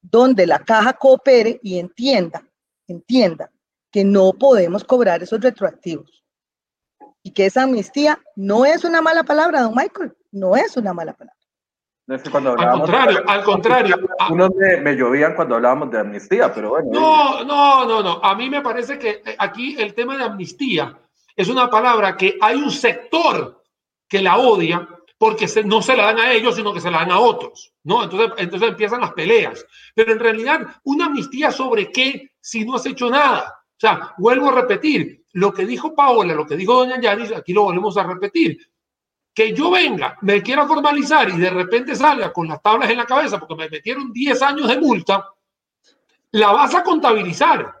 donde 0.00 0.46
la 0.46 0.60
caja 0.60 0.92
coopere 0.92 1.58
y 1.62 1.78
entienda, 1.78 2.42
entienda 2.86 3.50
que 3.90 4.04
no 4.04 4.32
podemos 4.32 4.84
cobrar 4.84 5.22
esos 5.22 5.40
retroactivos. 5.40 6.24
Y 7.22 7.32
que 7.32 7.46
esa 7.46 7.64
amnistía 7.64 8.20
no 8.36 8.64
es 8.64 8.84
una 8.84 9.02
mala 9.02 9.24
palabra, 9.24 9.62
don 9.62 9.74
Michael, 9.74 10.16
no 10.30 10.54
es 10.54 10.76
una 10.76 10.92
mala 10.92 11.12
palabra. 11.12 11.36
al 12.06 12.80
contrario, 12.80 13.24
al 13.26 13.42
contrario. 13.42 13.96
Unos 14.30 14.50
me, 14.54 14.80
me, 14.80 14.94
llovían 14.94 15.34
cuando 15.34 15.56
hablábamos 15.56 15.90
de 15.90 15.98
amnistía, 15.98 16.54
pero 16.54 16.70
bueno. 16.70 16.88
No, 16.92 17.44
no, 17.44 17.84
no, 17.84 18.02
no. 18.02 18.20
A 18.22 18.36
mí 18.36 18.48
me 18.48 18.60
parece 18.60 18.96
que 18.96 19.22
aquí 19.38 19.76
el 19.76 19.92
tema 19.94 20.16
de 20.16 20.22
amnistía 20.22 20.96
es 21.34 21.48
una 21.48 21.68
palabra 21.68 22.16
que 22.16 22.38
hay 22.40 22.56
un 22.56 22.70
sector 22.70 23.62
que 24.08 24.22
la 24.22 24.38
odia 24.38 24.88
porque 25.18 25.46
no 25.64 25.80
se 25.80 25.96
la 25.96 26.04
dan 26.06 26.18
a 26.18 26.32
ellos, 26.32 26.56
sino 26.56 26.72
que 26.72 26.80
se 26.80 26.90
la 26.90 26.98
dan 26.98 27.12
a 27.12 27.20
otros, 27.20 27.72
¿no? 27.84 28.04
Entonces, 28.04 28.32
entonces 28.38 28.68
empiezan 28.68 29.00
las 29.00 29.12
peleas. 29.12 29.64
Pero 29.94 30.12
en 30.12 30.18
realidad, 30.18 30.66
una 30.84 31.06
amnistía 31.06 31.50
sobre 31.50 31.90
qué 31.90 32.32
si 32.40 32.64
no 32.64 32.76
has 32.76 32.86
hecho 32.86 33.08
nada. 33.08 33.58
O 33.70 33.78
sea, 33.78 34.14
vuelvo 34.18 34.50
a 34.50 34.52
repetir, 34.52 35.24
lo 35.32 35.52
que 35.52 35.66
dijo 35.66 35.94
Paola, 35.94 36.34
lo 36.34 36.46
que 36.46 36.56
dijo 36.56 36.74
doña 36.74 37.00
Yanis, 37.00 37.32
aquí 37.32 37.52
lo 37.52 37.64
volvemos 37.64 37.96
a 37.96 38.02
repetir. 38.02 38.58
Que 39.34 39.52
yo 39.54 39.70
venga, 39.70 40.16
me 40.22 40.42
quiera 40.42 40.66
formalizar 40.66 41.28
y 41.28 41.36
de 41.36 41.50
repente 41.50 41.94
salga 41.94 42.32
con 42.32 42.48
las 42.48 42.62
tablas 42.62 42.90
en 42.90 42.96
la 42.96 43.04
cabeza 43.04 43.38
porque 43.38 43.54
me 43.54 43.68
metieron 43.68 44.12
10 44.12 44.42
años 44.42 44.68
de 44.68 44.80
multa, 44.80 45.28
la 46.32 46.52
vas 46.52 46.74
a 46.74 46.82
contabilizar. 46.82 47.74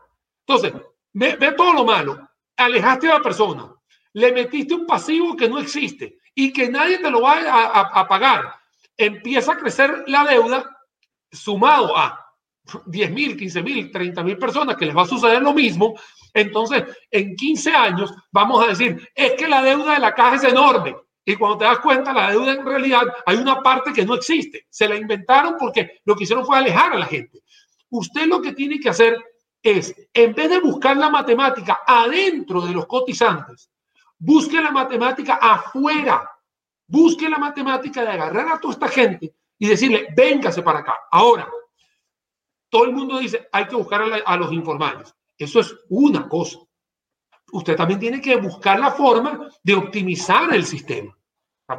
Entonces, 0.46 0.72
ve, 1.12 1.36
ve 1.36 1.52
todo 1.52 1.72
lo 1.72 1.84
malo. 1.84 2.28
Alejaste 2.56 3.10
a 3.10 3.14
la 3.14 3.22
persona, 3.22 3.74
le 4.14 4.32
metiste 4.32 4.74
un 4.74 4.86
pasivo 4.86 5.36
que 5.36 5.48
no 5.48 5.58
existe 5.58 6.15
y 6.38 6.52
que 6.52 6.68
nadie 6.68 6.98
te 6.98 7.10
lo 7.10 7.22
va 7.22 7.38
a, 7.72 8.06
pagar. 8.06 8.54
Empieza 8.96 9.52
a 9.52 9.56
crecer 9.56 10.04
la 10.06 10.24
deuda 10.24 10.78
sumado 11.32 11.96
a 11.96 12.24
10 12.84 13.10
mil, 13.10 13.36
15 13.36 13.62
mil, 13.62 13.90
30 13.90 14.22
mil 14.22 14.36
personas 14.36 14.76
que 14.76 14.84
les 14.84 14.94
va 14.94 15.02
a 15.02 15.06
suceder 15.06 15.42
lo 15.42 15.54
mismo. 15.54 15.98
Entonces, 16.34 16.84
en 17.10 17.34
15 17.34 17.70
años 17.72 18.14
vamos 18.30 18.62
a 18.62 18.68
decir, 18.68 19.08
es 19.14 19.32
que 19.32 19.48
la 19.48 19.62
deuda 19.62 19.94
de 19.94 20.00
la 20.00 20.14
caja 20.14 20.36
es 20.36 20.44
enorme. 20.44 20.94
Y 21.24 21.36
cuando 21.36 21.58
te 21.58 21.64
das 21.64 21.78
cuenta, 21.78 22.12
la 22.12 22.30
deuda 22.30 22.52
en 22.52 22.66
realidad 22.66 23.02
hay 23.24 23.38
una 23.38 23.62
parte 23.62 23.94
que 23.94 24.04
no 24.04 24.14
existe. 24.14 24.66
Se 24.68 24.86
la 24.86 24.94
inventaron 24.94 25.56
porque 25.58 26.00
lo 26.04 26.14
que 26.14 26.24
hicieron 26.24 26.44
fue 26.44 26.58
alejar 26.58 26.92
a 26.92 26.98
la 26.98 27.06
gente. 27.06 27.40
Usted 27.88 28.26
lo 28.26 28.42
que 28.42 28.52
tiene 28.52 28.78
que 28.78 28.90
hacer 28.90 29.16
es, 29.62 29.94
en 30.12 30.34
vez 30.34 30.50
de 30.50 30.60
buscar 30.60 30.98
la 30.98 31.08
matemática 31.08 31.80
adentro 31.86 32.60
de 32.60 32.74
los 32.74 32.86
cotizantes, 32.86 33.70
Busque 34.18 34.60
la 34.60 34.70
matemática 34.70 35.34
afuera. 35.34 36.30
Busque 36.86 37.28
la 37.28 37.38
matemática 37.38 38.02
de 38.02 38.10
agarrar 38.10 38.48
a 38.52 38.60
toda 38.60 38.74
esta 38.74 38.88
gente 38.88 39.34
y 39.58 39.68
decirle, 39.68 40.08
véngase 40.16 40.62
para 40.62 40.80
acá. 40.80 40.94
Ahora, 41.10 41.48
todo 42.68 42.84
el 42.84 42.92
mundo 42.92 43.18
dice, 43.18 43.48
hay 43.52 43.66
que 43.66 43.76
buscar 43.76 44.02
a, 44.24 44.36
los 44.36 44.52
informales. 44.52 45.14
Eso 45.38 45.60
es 45.60 45.74
una 45.88 46.28
cosa. 46.28 46.58
Usted 47.52 47.76
también 47.76 48.00
tiene 48.00 48.20
que 48.20 48.36
buscar 48.36 48.78
la 48.78 48.90
forma 48.90 49.48
de 49.62 49.74
optimizar 49.74 50.52
el 50.54 50.64
sistema. 50.64 51.16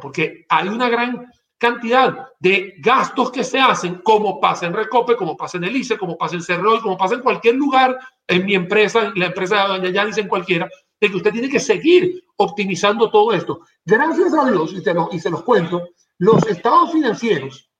Porque 0.00 0.44
hay 0.48 0.68
una 0.68 0.88
gran 0.88 1.30
cantidad 1.58 2.28
de 2.38 2.74
gastos 2.78 3.32
que 3.32 3.42
se 3.42 3.58
hacen, 3.58 3.96
como 3.96 4.40
pasa 4.40 4.66
en 4.66 4.74
Recope, 4.74 5.16
como 5.16 5.36
pasa 5.36 5.58
en 5.58 5.64
el 5.64 5.76
ICE, 5.76 5.98
como 5.98 6.16
pasa 6.16 6.36
en 6.36 6.42
Cerro, 6.42 6.80
como 6.80 6.96
pasa 6.96 7.16
en 7.16 7.22
cualquier 7.22 7.56
lugar, 7.56 7.98
en 8.26 8.44
mi 8.44 8.54
empresa, 8.54 9.06
en 9.06 9.18
la 9.18 9.26
empresa 9.26 9.62
de 9.62 9.68
Doña 9.68 9.90
Yanis, 9.90 10.18
en 10.18 10.28
cualquiera, 10.28 10.68
de 11.00 11.10
que 11.10 11.16
usted 11.16 11.32
tiene 11.32 11.48
que 11.48 11.60
seguir 11.60 12.24
optimizando 12.36 13.10
todo 13.10 13.32
esto. 13.32 13.60
Gracias 13.84 14.34
a 14.34 14.50
Dios, 14.50 14.72
y 14.72 14.82
los, 14.92 15.14
y 15.14 15.20
se 15.20 15.30
los 15.30 15.42
cuento, 15.42 15.88
los 16.18 16.46
estados 16.46 16.92
financieros 16.92 17.70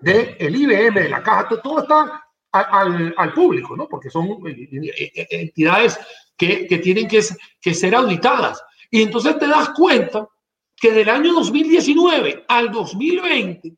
del 0.00 0.36
el 0.38 0.56
IBM, 0.56 1.00
de 1.00 1.08
la 1.08 1.22
caja, 1.22 1.48
todo 1.62 1.80
está 1.80 2.24
al, 2.52 3.14
al, 3.16 3.32
público, 3.32 3.76
¿no? 3.76 3.88
Porque 3.88 4.10
son 4.10 4.28
eh, 4.46 4.68
eh, 4.72 5.12
eh, 5.14 5.26
entidades 5.30 5.98
que, 6.36 6.66
que 6.66 6.78
tienen 6.78 7.08
que, 7.08 7.20
que 7.60 7.74
ser 7.74 7.94
auditadas. 7.94 8.62
Y 8.90 9.02
entonces 9.02 9.38
te 9.38 9.46
das 9.46 9.70
cuenta 9.70 10.28
que 10.76 10.92
del 10.92 11.08
año 11.08 11.32
2019 11.34 12.44
al 12.48 12.70
2020 12.70 13.76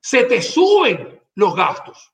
se 0.00 0.24
te 0.24 0.42
suben 0.42 1.20
los 1.34 1.54
gastos. 1.56 2.12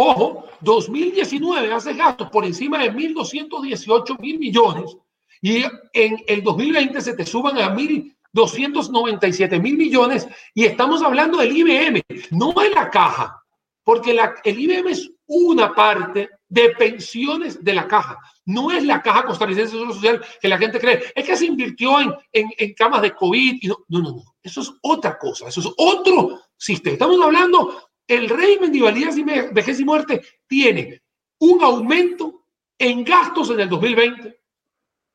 Ojo, 0.00 0.44
2019 0.60 1.72
hace 1.72 1.92
gastos 1.92 2.30
por 2.30 2.44
encima 2.44 2.78
de 2.78 2.92
1.218 2.92 4.20
mil 4.20 4.38
millones 4.38 4.96
y 5.42 5.64
en 5.92 6.22
el 6.28 6.44
2020 6.44 7.00
se 7.00 7.14
te 7.14 7.26
suban 7.26 7.58
a 7.58 7.74
1.297 7.74 9.60
mil 9.60 9.76
millones 9.76 10.28
y 10.54 10.66
estamos 10.66 11.02
hablando 11.02 11.38
del 11.38 11.56
IBM, 11.56 12.00
no 12.30 12.52
de 12.52 12.70
la 12.70 12.88
caja, 12.90 13.42
porque 13.82 14.14
la, 14.14 14.36
el 14.44 14.60
IBM 14.60 14.88
es 14.88 15.10
una 15.26 15.74
parte 15.74 16.30
de 16.48 16.70
pensiones 16.78 17.64
de 17.64 17.74
la 17.74 17.88
caja, 17.88 18.18
no 18.44 18.70
es 18.70 18.84
la 18.84 19.02
caja 19.02 19.24
costarricense 19.24 19.76
de 19.76 19.84
social 19.86 20.24
que 20.40 20.46
la 20.46 20.58
gente 20.58 20.78
cree, 20.78 21.02
es 21.12 21.26
que 21.26 21.36
se 21.36 21.46
invirtió 21.46 22.00
en, 22.00 22.14
en, 22.32 22.72
camas 22.74 23.02
de 23.02 23.16
COVID 23.16 23.58
y 23.60 23.66
no, 23.66 23.78
no, 23.88 23.98
no, 23.98 24.22
eso 24.44 24.60
es 24.60 24.72
otra 24.80 25.18
cosa, 25.18 25.48
eso 25.48 25.60
es 25.60 25.68
otro 25.76 26.40
sistema. 26.56 26.92
Estamos 26.92 27.20
hablando 27.20 27.87
el 28.08 28.28
régimen 28.28 28.72
de 28.72 28.78
invalidez 28.78 29.16
y 29.18 29.22
vejez 29.22 29.78
y 29.78 29.84
muerte 29.84 30.22
tiene 30.46 31.02
un 31.38 31.62
aumento 31.62 32.42
en 32.78 33.04
gastos 33.04 33.50
en 33.50 33.60
el 33.60 33.68
2020 33.68 34.38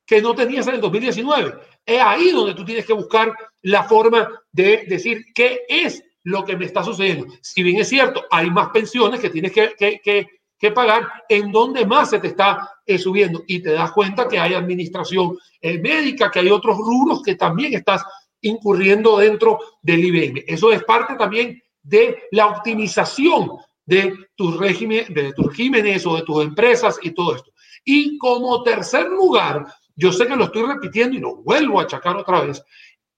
que 0.06 0.22
no 0.22 0.36
tenías 0.36 0.68
en 0.68 0.76
el 0.76 0.82
2019. 0.82 1.54
Es 1.86 2.02
ahí 2.02 2.32
donde 2.32 2.54
tú 2.54 2.64
tienes 2.64 2.86
que 2.86 2.94
buscar 2.94 3.36
la 3.64 3.84
forma 3.84 4.30
de 4.52 4.86
decir 4.88 5.26
qué 5.34 5.62
es 5.68 6.04
lo 6.24 6.46
que 6.46 6.56
me 6.56 6.66
está 6.66 6.84
sucediendo. 6.84 7.28
Si 7.42 7.64
bien 7.64 7.80
es 7.80 7.90
cierto, 7.90 8.24
hay 8.30 8.50
más 8.50 8.70
pensiones 8.70 9.20
que 9.20 9.30
tienes 9.30 9.52
que, 9.52 9.74
que, 9.78 10.28
que, 10.58 10.72
pagar, 10.72 11.08
en 11.28 11.52
donde 11.52 11.86
más 11.86 12.12
se 12.12 12.20
te 12.20 12.28
está 12.28 12.70
eh, 12.86 12.98
subiendo 12.98 13.44
y 13.48 13.62
te 13.62 13.72
das 13.72 13.92
cuenta 13.92 14.28
que 14.28 14.40
hay 14.40 14.54
administración 14.54 15.38
eh, 15.62 15.78
médica, 15.80 16.32
que 16.32 16.40
hay 16.40 16.50
otros 16.50 16.78
rubros 16.78 17.22
que 17.22 17.36
también 17.36 17.74
estás 17.74 18.04
incurriendo 18.40 19.18
dentro 19.18 19.60
del 19.82 20.06
IBM. 20.06 20.44
Eso 20.48 20.72
es 20.72 20.84
parte 20.84 21.16
también 21.16 21.62
de 21.84 22.24
la 22.32 22.48
optimización 22.48 23.52
de 23.86 24.16
tus, 24.36 24.60
de 24.60 25.34
regímenes 25.38 26.06
o 26.06 26.16
de 26.16 26.24
tus 26.24 26.44
empresas 26.44 26.98
y 27.02 27.12
todo 27.12 27.36
esto. 27.36 27.52
Y 27.84 28.18
como 28.18 28.64
tercer 28.64 29.08
lugar, 29.10 29.66
yo 29.96 30.12
sé 30.12 30.26
que 30.26 30.36
lo 30.36 30.46
estoy 30.46 30.64
repitiendo 30.66 31.18
y 31.18 31.20
lo 31.20 31.36
vuelvo 31.36 31.80
a 31.80 31.84
achacar 31.84 32.16
otra 32.16 32.42
vez, 32.42 32.64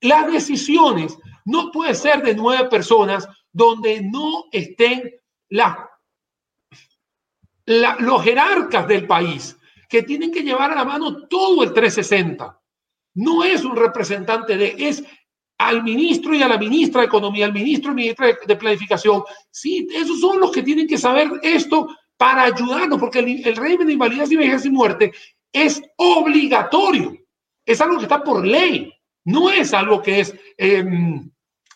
las 0.02 0.32
decisiones 0.32 1.18
no 1.46 1.72
puede 1.72 1.96
ser 1.96 2.22
de 2.24 2.36
nueve 2.36 2.68
personas 2.70 3.28
donde 3.52 4.02
no 4.02 4.46
estén 4.52 5.14
los 7.68 8.24
jerarcas 8.24 8.88
del 8.88 9.08
país 9.08 9.58
que 9.88 10.04
tienen 10.04 10.32
que 10.32 10.42
llevar 10.42 10.72
a 10.72 10.76
la 10.76 10.86
mano 10.86 11.28
todo 11.28 11.64
el 11.64 11.74
360. 11.74 12.60
No 13.16 13.44
es 13.44 13.64
un 13.64 13.76
representante 13.76 14.58
de, 14.58 14.76
es 14.78 15.04
al 15.58 15.84
ministro 15.84 16.34
y 16.34 16.42
a 16.42 16.48
la 16.48 16.58
ministra 16.58 17.02
de 17.02 17.08
Economía, 17.08 17.46
al 17.46 17.54
ministro 17.54 17.92
y 17.92 17.96
ministra 17.96 18.38
de 18.46 18.56
Planificación. 18.56 19.24
Sí, 19.50 19.88
esos 19.94 20.20
son 20.20 20.40
los 20.40 20.52
que 20.52 20.64
tienen 20.64 20.88
que 20.88 20.98
saber 20.98 21.30
esto 21.42 21.88
para 22.18 22.44
ayudarnos, 22.44 23.00
porque 23.00 23.20
el, 23.20 23.56
régimen 23.56 23.88
de 23.88 23.94
invalidez 23.94 24.32
y 24.32 24.38
vejez 24.38 24.66
y 24.66 24.70
muerte 24.70 25.12
es 25.52 25.82
obligatorio. 25.98 27.16
Es 27.66 27.82
algo 27.82 27.98
que 27.98 28.04
está 28.04 28.24
por 28.24 28.46
ley. 28.46 28.94
No 29.26 29.50
es 29.50 29.74
algo 29.74 30.02
que 30.02 30.20
es 30.20 30.36
em, 30.58 31.30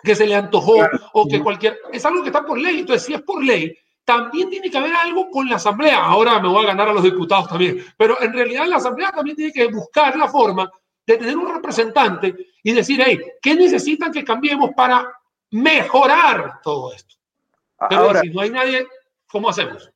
que 0.03 0.15
se 0.15 0.27
le 0.27 0.35
antojó 0.35 0.77
o 1.13 1.27
que 1.27 1.41
cualquier. 1.41 1.79
Es 1.91 2.05
algo 2.05 2.21
que 2.21 2.29
está 2.29 2.45
por 2.45 2.59
ley. 2.59 2.79
Entonces, 2.79 3.07
si 3.07 3.13
es 3.13 3.21
por 3.21 3.43
ley, 3.43 3.75
también 4.05 4.49
tiene 4.49 4.69
que 4.69 4.77
haber 4.77 4.93
algo 4.93 5.29
con 5.29 5.49
la 5.49 5.55
Asamblea. 5.55 6.03
Ahora 6.03 6.39
me 6.39 6.47
voy 6.47 6.63
a 6.63 6.67
ganar 6.67 6.89
a 6.89 6.93
los 6.93 7.03
diputados 7.03 7.49
también. 7.49 7.83
Pero 7.97 8.21
en 8.21 8.33
realidad 8.33 8.67
la 8.67 8.77
Asamblea 8.77 9.11
también 9.11 9.35
tiene 9.35 9.51
que 9.51 9.67
buscar 9.67 10.15
la 10.15 10.27
forma 10.27 10.69
de 11.05 11.17
tener 11.17 11.37
un 11.37 11.51
representante 11.51 12.35
y 12.63 12.73
decir, 12.73 13.01
hey, 13.03 13.19
¿qué 13.41 13.55
necesitan 13.55 14.11
que 14.11 14.23
cambiemos 14.23 14.71
para 14.75 15.11
mejorar 15.51 16.59
todo 16.61 16.93
esto? 16.93 17.15
Pero 17.89 18.01
Ahora, 18.01 18.21
si 18.21 18.29
no 18.29 18.41
hay 18.41 18.49
nadie, 18.49 18.87
¿cómo 19.27 19.49
hacemos? 19.49 19.91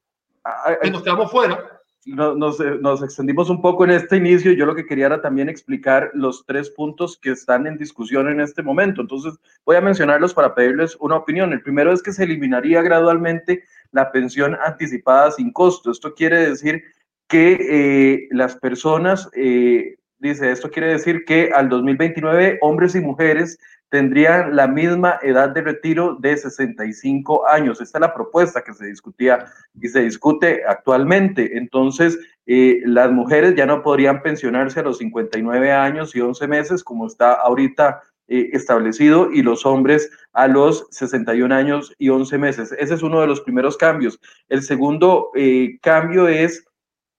Que 0.81 0.89
nos 0.89 1.03
quedamos 1.03 1.31
fuera. 1.31 1.81
Nos, 2.05 2.59
nos, 2.59 3.01
extendimos 3.01 3.49
un 3.49 3.61
poco 3.61 3.85
en 3.85 3.91
este 3.91 4.17
inicio 4.17 4.51
yo 4.51 4.65
lo 4.65 4.75
que 4.75 4.85
quería 4.85 5.05
era 5.05 5.21
también 5.21 5.47
explicar 5.47 6.11
los 6.13 6.45
tres 6.45 6.69
puntos 6.69 7.17
que 7.17 7.31
están 7.31 7.65
en 7.65 7.77
discusión 7.77 8.27
en 8.27 8.41
este 8.41 8.61
momento. 8.61 9.01
Entonces 9.01 9.39
voy 9.65 9.77
a 9.77 9.81
mencionarlos 9.81 10.33
para 10.33 10.53
pedirles 10.53 10.97
una 10.99 11.15
opinión. 11.15 11.53
El 11.53 11.61
primero 11.61 11.93
es 11.93 12.03
que 12.03 12.11
se 12.11 12.23
eliminaría 12.23 12.81
gradualmente 12.81 13.63
la 13.91 14.11
pensión 14.11 14.57
anticipada 14.65 15.31
sin 15.31 15.53
costo. 15.53 15.91
Esto 15.91 16.13
quiere 16.13 16.49
decir 16.49 16.83
que 17.27 17.57
eh, 17.69 18.27
las 18.31 18.57
personas 18.57 19.29
eh, 19.33 19.95
Dice, 20.23 20.51
esto 20.51 20.71
quiere 20.71 20.87
decir 20.87 21.25
que 21.25 21.51
al 21.53 21.67
2029 21.67 22.59
hombres 22.61 22.95
y 22.95 23.01
mujeres 23.01 23.59
tendrían 23.89 24.55
la 24.55 24.69
misma 24.69 25.19
edad 25.21 25.49
de 25.49 25.59
retiro 25.59 26.15
de 26.15 26.37
65 26.37 27.45
años. 27.45 27.81
Esta 27.81 27.97
es 27.97 28.01
la 28.03 28.13
propuesta 28.13 28.63
que 28.63 28.73
se 28.73 28.85
discutía 28.85 29.47
y 29.81 29.89
se 29.89 30.03
discute 30.03 30.61
actualmente. 30.65 31.57
Entonces, 31.57 32.17
eh, 32.45 32.79
las 32.85 33.11
mujeres 33.11 33.55
ya 33.55 33.65
no 33.65 33.83
podrían 33.83 34.21
pensionarse 34.21 34.79
a 34.79 34.83
los 34.83 34.99
59 34.99 35.73
años 35.73 36.15
y 36.15 36.21
11 36.21 36.47
meses, 36.47 36.85
como 36.85 37.05
está 37.05 37.33
ahorita 37.33 38.01
eh, 38.29 38.51
establecido, 38.53 39.29
y 39.29 39.41
los 39.41 39.65
hombres 39.65 40.09
a 40.31 40.47
los 40.47 40.87
61 40.91 41.53
años 41.53 41.93
y 41.97 42.07
11 42.07 42.37
meses. 42.37 42.73
Ese 42.79 42.93
es 42.93 43.03
uno 43.03 43.19
de 43.19 43.27
los 43.27 43.41
primeros 43.41 43.75
cambios. 43.75 44.21
El 44.47 44.61
segundo 44.61 45.31
eh, 45.35 45.79
cambio 45.81 46.29
es 46.29 46.65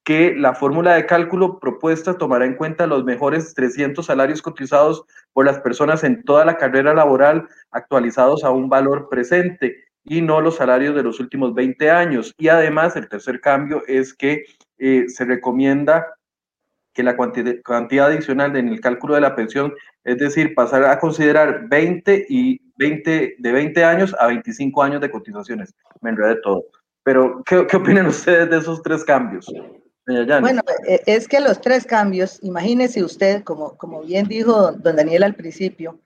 que 0.04 0.34
la 0.36 0.54
fórmula 0.54 0.94
de 0.94 1.06
cálculo 1.06 1.58
propuesta 1.58 2.18
tomará 2.18 2.44
en 2.44 2.56
cuenta 2.56 2.86
los 2.86 3.04
mejores 3.04 3.54
300 3.54 4.04
salarios 4.04 4.42
cotizados 4.42 5.04
por 5.32 5.46
las 5.46 5.58
personas 5.60 6.04
en 6.04 6.22
toda 6.24 6.44
la 6.44 6.58
carrera 6.58 6.92
laboral 6.92 7.48
actualizados 7.70 8.44
a 8.44 8.50
un 8.50 8.68
valor 8.68 9.08
presente 9.08 9.84
y 10.04 10.20
no 10.20 10.42
los 10.42 10.56
salarios 10.56 10.94
de 10.94 11.02
los 11.02 11.20
últimos 11.20 11.54
20 11.54 11.90
años. 11.90 12.34
Y 12.36 12.48
además, 12.48 12.94
el 12.96 13.08
tercer 13.08 13.40
cambio 13.40 13.82
es 13.86 14.12
que 14.12 14.44
eh, 14.78 15.06
se 15.08 15.24
recomienda 15.24 16.06
que 16.92 17.02
la 17.02 17.16
cantidad 17.64 18.06
adicional 18.06 18.54
en 18.56 18.68
el 18.68 18.80
cálculo 18.80 19.14
de 19.14 19.22
la 19.22 19.34
pensión, 19.34 19.72
es 20.04 20.18
decir, 20.18 20.54
pasar 20.54 20.84
a 20.84 20.98
considerar 21.00 21.66
20 21.68 22.26
y 22.28 22.60
20, 22.76 23.36
de 23.38 23.52
20 23.52 23.84
años 23.84 24.14
a 24.20 24.26
25 24.26 24.82
años 24.82 25.00
de 25.00 25.10
cotizaciones. 25.10 25.74
Me 26.02 26.10
enredé 26.10 26.36
todo. 26.42 26.62
Pero, 27.02 27.42
¿qué, 27.44 27.66
qué 27.66 27.76
opinan 27.78 28.06
ustedes 28.06 28.50
de 28.50 28.58
esos 28.58 28.82
tres 28.82 29.02
cambios? 29.04 29.50
Bueno, 30.06 30.62
e, 30.86 31.02
es 31.06 31.26
que 31.26 31.40
los 31.40 31.60
tres 31.60 31.86
cambios, 31.86 32.38
imagínese 32.42 33.02
usted, 33.02 33.42
como, 33.42 33.76
como 33.76 34.02
bien 34.02 34.26
dijo 34.26 34.72
don 34.72 34.96
Daniel 34.96 35.22
al 35.22 35.34
principio, 35.34 35.98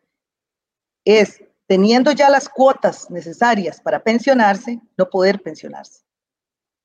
es 1.04 1.42
teniendo 1.66 2.12
ya 2.12 2.30
las 2.30 2.48
cuotas 2.48 3.10
necesarias 3.10 3.80
para 3.80 4.02
pensionarse, 4.02 4.80
no 4.96 5.10
poder 5.10 5.42
pensionarse. 5.42 6.02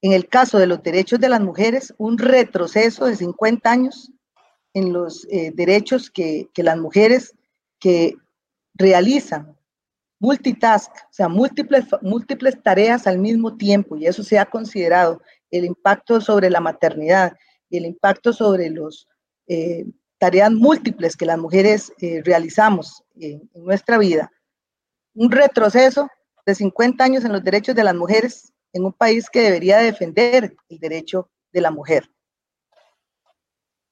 En 0.01 0.11
el 0.11 0.27
caso 0.27 0.57
de 0.57 0.67
los 0.67 0.83
derechos 0.83 1.19
de 1.19 1.29
las 1.29 1.39
mujeres, 1.39 1.93
un 1.97 2.17
retroceso 2.17 3.05
de 3.05 3.15
50 3.15 3.71
años 3.71 4.11
en 4.73 4.91
los 4.91 5.25
eh, 5.29 5.51
derechos 5.53 6.09
que, 6.09 6.49
que 6.53 6.63
las 6.63 6.77
mujeres 6.77 7.33
que 7.79 8.15
realizan 8.73 9.55
multitask, 10.23 10.89
o 10.95 11.11
sea, 11.11 11.27
múltiples, 11.27 11.85
múltiples 12.01 12.61
tareas 12.63 13.07
al 13.07 13.19
mismo 13.19 13.57
tiempo, 13.57 13.97
y 13.97 14.07
eso 14.07 14.23
se 14.23 14.39
ha 14.39 14.45
considerado 14.45 15.21
el 15.53 15.65
impacto 15.65 16.19
sobre 16.19 16.49
la 16.49 16.59
maternidad 16.59 17.37
y 17.69 17.77
el 17.77 17.85
impacto 17.85 18.33
sobre 18.33 18.71
las 18.71 19.07
eh, 19.47 19.85
tareas 20.17 20.51
múltiples 20.51 21.15
que 21.15 21.27
las 21.27 21.37
mujeres 21.37 21.93
eh, 21.99 22.21
realizamos 22.23 23.03
en, 23.15 23.49
nuestra 23.53 23.99
vida. 23.99 24.31
Un 25.13 25.31
retroceso 25.31 26.09
de 26.45 26.55
50 26.55 27.03
años 27.03 27.23
en 27.23 27.33
los 27.33 27.43
derechos 27.43 27.75
de 27.75 27.83
las 27.83 27.93
mujeres 27.93 28.51
en 28.73 28.85
un 28.85 28.93
país 28.93 29.29
que 29.29 29.41
debería 29.41 29.77
defender 29.77 30.55
el 30.69 30.79
derecho 30.79 31.29
de 31.51 31.61
la 31.61 31.69
mujer. 31.69 32.09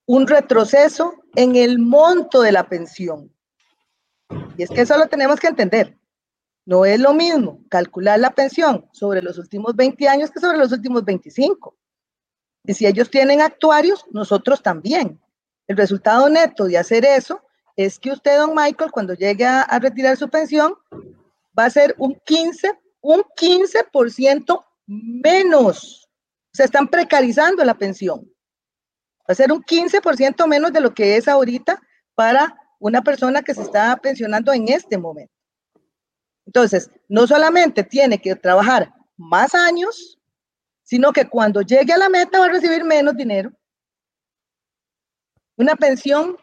Un 0.08 0.28
retroceso 0.28 1.14
en 1.36 1.56
el 1.56 1.78
monto 1.78 2.42
de 2.42 2.52
la 2.52 2.68
pensión. 2.68 3.32
Y 4.58 4.64
es 4.64 4.70
que 4.70 4.82
eso 4.82 4.98
lo 4.98 5.08
tenemos 5.08 5.40
que 5.40 5.48
entender. 5.48 5.96
No 6.72 6.86
es 6.86 7.02
lo 7.02 7.14
mismo 7.14 7.60
calcular 7.68 8.18
la 8.18 8.32
pensión 8.32 8.88
sobre 8.94 9.22
los 9.22 9.38
últimos 9.38 9.76
20 9.76 10.08
años 10.08 10.32
que 10.32 10.40
sobre 10.40 10.58
los 10.58 10.72
últimos 10.72 11.04
25. 11.04 11.76
Y 12.64 12.74
si 12.74 12.86
ellos 12.86 13.10
tienen 13.10 13.42
actuarios, 13.42 14.06
nosotros 14.12 14.64
también. 14.64 15.20
El 15.68 15.76
resultado 15.76 16.30
neto 16.30 16.64
de 16.64 16.78
hacer 16.78 17.04
eso 17.04 17.42
es 17.76 18.00
que 18.00 18.12
usted, 18.12 18.38
don 18.38 18.56
Michael, 18.56 18.90
cuando 18.90 19.14
llegue 19.14 19.46
a, 19.46 19.68
retirar 19.80 20.16
su 20.16 20.30
pensión, 20.30 20.76
va 21.60 21.66
a 21.66 21.70
ser 21.70 21.94
un 21.98 22.16
15, 22.24 22.72
un 23.02 23.22
15% 23.36 24.64
menos. 24.88 26.10
Se 26.54 26.64
están 26.64 26.88
precarizando 26.88 27.66
la 27.66 27.74
pensión. 27.74 28.22
Va 29.30 29.34
a 29.34 29.36
ser 29.36 29.52
un 29.52 29.62
15% 29.62 30.48
menos 30.48 30.72
de 30.72 30.80
lo 30.80 30.94
que 30.94 31.18
es 31.18 31.28
ahorita 31.28 31.82
para 32.16 32.56
una 32.80 33.02
persona 33.02 33.42
que 33.42 33.54
se 33.54 33.62
está 33.62 33.98
pensionando 33.98 34.54
en 34.54 34.70
este 34.70 34.98
momento. 34.98 35.41
Entonces, 36.46 36.90
no 37.08 37.28
solamente 37.28 37.84
tiene 37.84 38.20
que 38.20 38.36
trabajar 38.36 38.94
más 39.18 39.54
años, 39.54 40.20
sino 40.84 41.14
que 41.14 41.30
cuando 41.30 41.62
llegue 41.62 41.94
a 41.94 41.98
la 41.98 42.10
meta 42.10 42.40
va 42.40 42.46
a 42.46 42.50
recibir 42.50 42.84
menos 42.84 43.16
dinero. 43.16 43.52
Una 45.56 45.76
pensión 45.76 46.38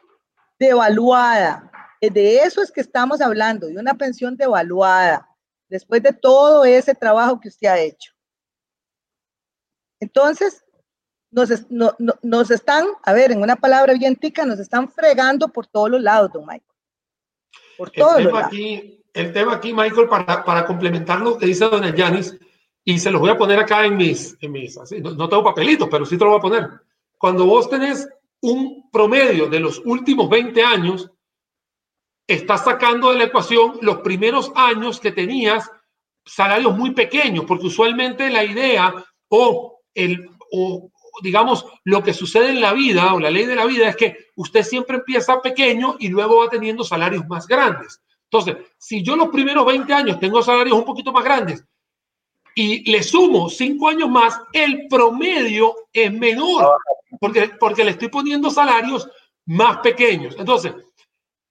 devaluada. 0.59 1.71
De 2.01 2.39
eso 2.39 2.63
es 2.63 2.71
que 2.71 2.81
estamos 2.81 3.21
hablando, 3.21 3.67
de 3.67 3.77
una 3.77 3.95
pensión 3.95 4.37
devaluada, 4.37 5.29
después 5.69 6.03
de 6.03 6.13
todo 6.13 6.65
ese 6.65 6.95
trabajo 6.95 7.41
que 7.41 7.49
usted 7.49 7.67
ha 7.67 7.79
hecho. 7.79 8.13
Entonces, 10.01 10.65
nos, 11.31 11.51
nos 12.23 12.51
están, 12.51 12.87
a 13.03 13.13
ver, 13.13 13.33
en 13.33 13.43
una 13.43 13.57
palabra 13.57 13.95
bien 13.95 14.15
tica, 14.15 14.47
nos 14.47 14.61
están 14.61 14.89
fregando 14.89 15.49
por 15.49 15.67
todos 15.67 15.91
los 15.91 16.01
lados, 16.01 16.33
don 16.33 16.47
Michael. 16.47 16.63
Por 17.77 17.91
todos 17.91 18.23
los 18.23 18.33
lados 18.33 18.53
el 19.19 19.33
tema 19.33 19.55
aquí, 19.55 19.73
Michael, 19.73 20.09
para, 20.09 20.65
complementar 20.65 21.21
lo 21.21 21.37
que 21.37 21.47
dice 21.47 21.65
Doña 21.65 21.93
Yanis, 21.93 22.39
y 22.85 22.99
se 22.99 23.11
los 23.11 23.21
voy 23.21 23.31
a 23.31 23.37
poner 23.37 23.59
acá 23.59 23.85
en 23.85 23.97
mis, 23.97 24.37
en 24.41 24.53
no, 25.03 25.29
tengo 25.29 25.43
papelitos, 25.43 25.89
pero 25.91 26.07
sí 26.07 26.17
te 26.17 26.25
lo 26.25 26.31
voy 26.31 26.39
a 26.39 26.43
poner. 26.43 26.71
Cuando 27.19 27.45
vos 27.45 27.69
tenés 27.69 28.09
un 28.41 28.89
promedio 28.91 29.49
de 29.49 29.59
los 29.59 29.83
últimos 29.85 30.31
20 30.31 30.63
años, 30.63 31.11
estás 32.29 32.65
sacando 32.65 33.11
de 33.11 33.19
la 33.19 33.25
ecuación 33.25 33.79
los 33.83 33.99
primeros 33.99 34.53
años 34.55 35.01
que 35.01 35.11
tenías 35.11 35.69
salarios 36.25 36.77
muy 36.77 36.93
pequeños, 36.93 37.45
porque 37.45 37.67
usualmente 37.67 38.31
la 38.31 38.45
idea 38.45 38.95
o 39.29 39.81
el 39.95 40.31
o 40.53 40.91
digamos 41.23 41.67
lo 41.85 42.03
que 42.05 42.15
sucede 42.15 42.51
en 42.51 42.61
la 42.61 42.73
vida 42.73 43.13
o 43.13 43.19
la 43.19 43.31
ley 43.31 43.47
de 43.47 43.57
la 43.57 43.67
vida 43.67 43.89
es 43.89 43.97
que 43.97 44.17
usted 44.37 44.63
siempre 44.63 44.99
empieza 44.99 45.43
pequeño 45.43 45.97
y 45.99 46.09
luego 46.09 46.39
va 46.39 46.49
teniendo 46.49 46.85
salarios 46.85 47.27
más 47.27 47.49
grandes. 47.49 48.01
Entonces, 48.31 48.57
si 48.77 49.03
yo 49.03 49.17
los 49.17 49.29
primeros 49.29 49.65
20 49.65 49.93
años 49.93 50.21
tengo 50.21 50.43
salarios 50.43 50.77
un 50.77 50.85
poquito 50.85 51.13
más 51.13 51.25
grandes 51.25 51.65
y 52.55 52.91
le 52.91 53.03
sumo 53.03 53.49
5 53.49 53.89
años 53.89 54.11
más, 54.11 54.41
el 54.53 54.87
promedio 54.89 55.75
es 55.93 56.13
menor 56.13 56.77
porque, 57.21 57.53
porque 57.59 57.85
le 57.85 57.93
estoy 57.93 58.09
poniendo 58.09 58.51
salarios 58.51 59.09
más 59.47 59.79
pequeños. 59.79 60.35
Entonces, 60.39 60.75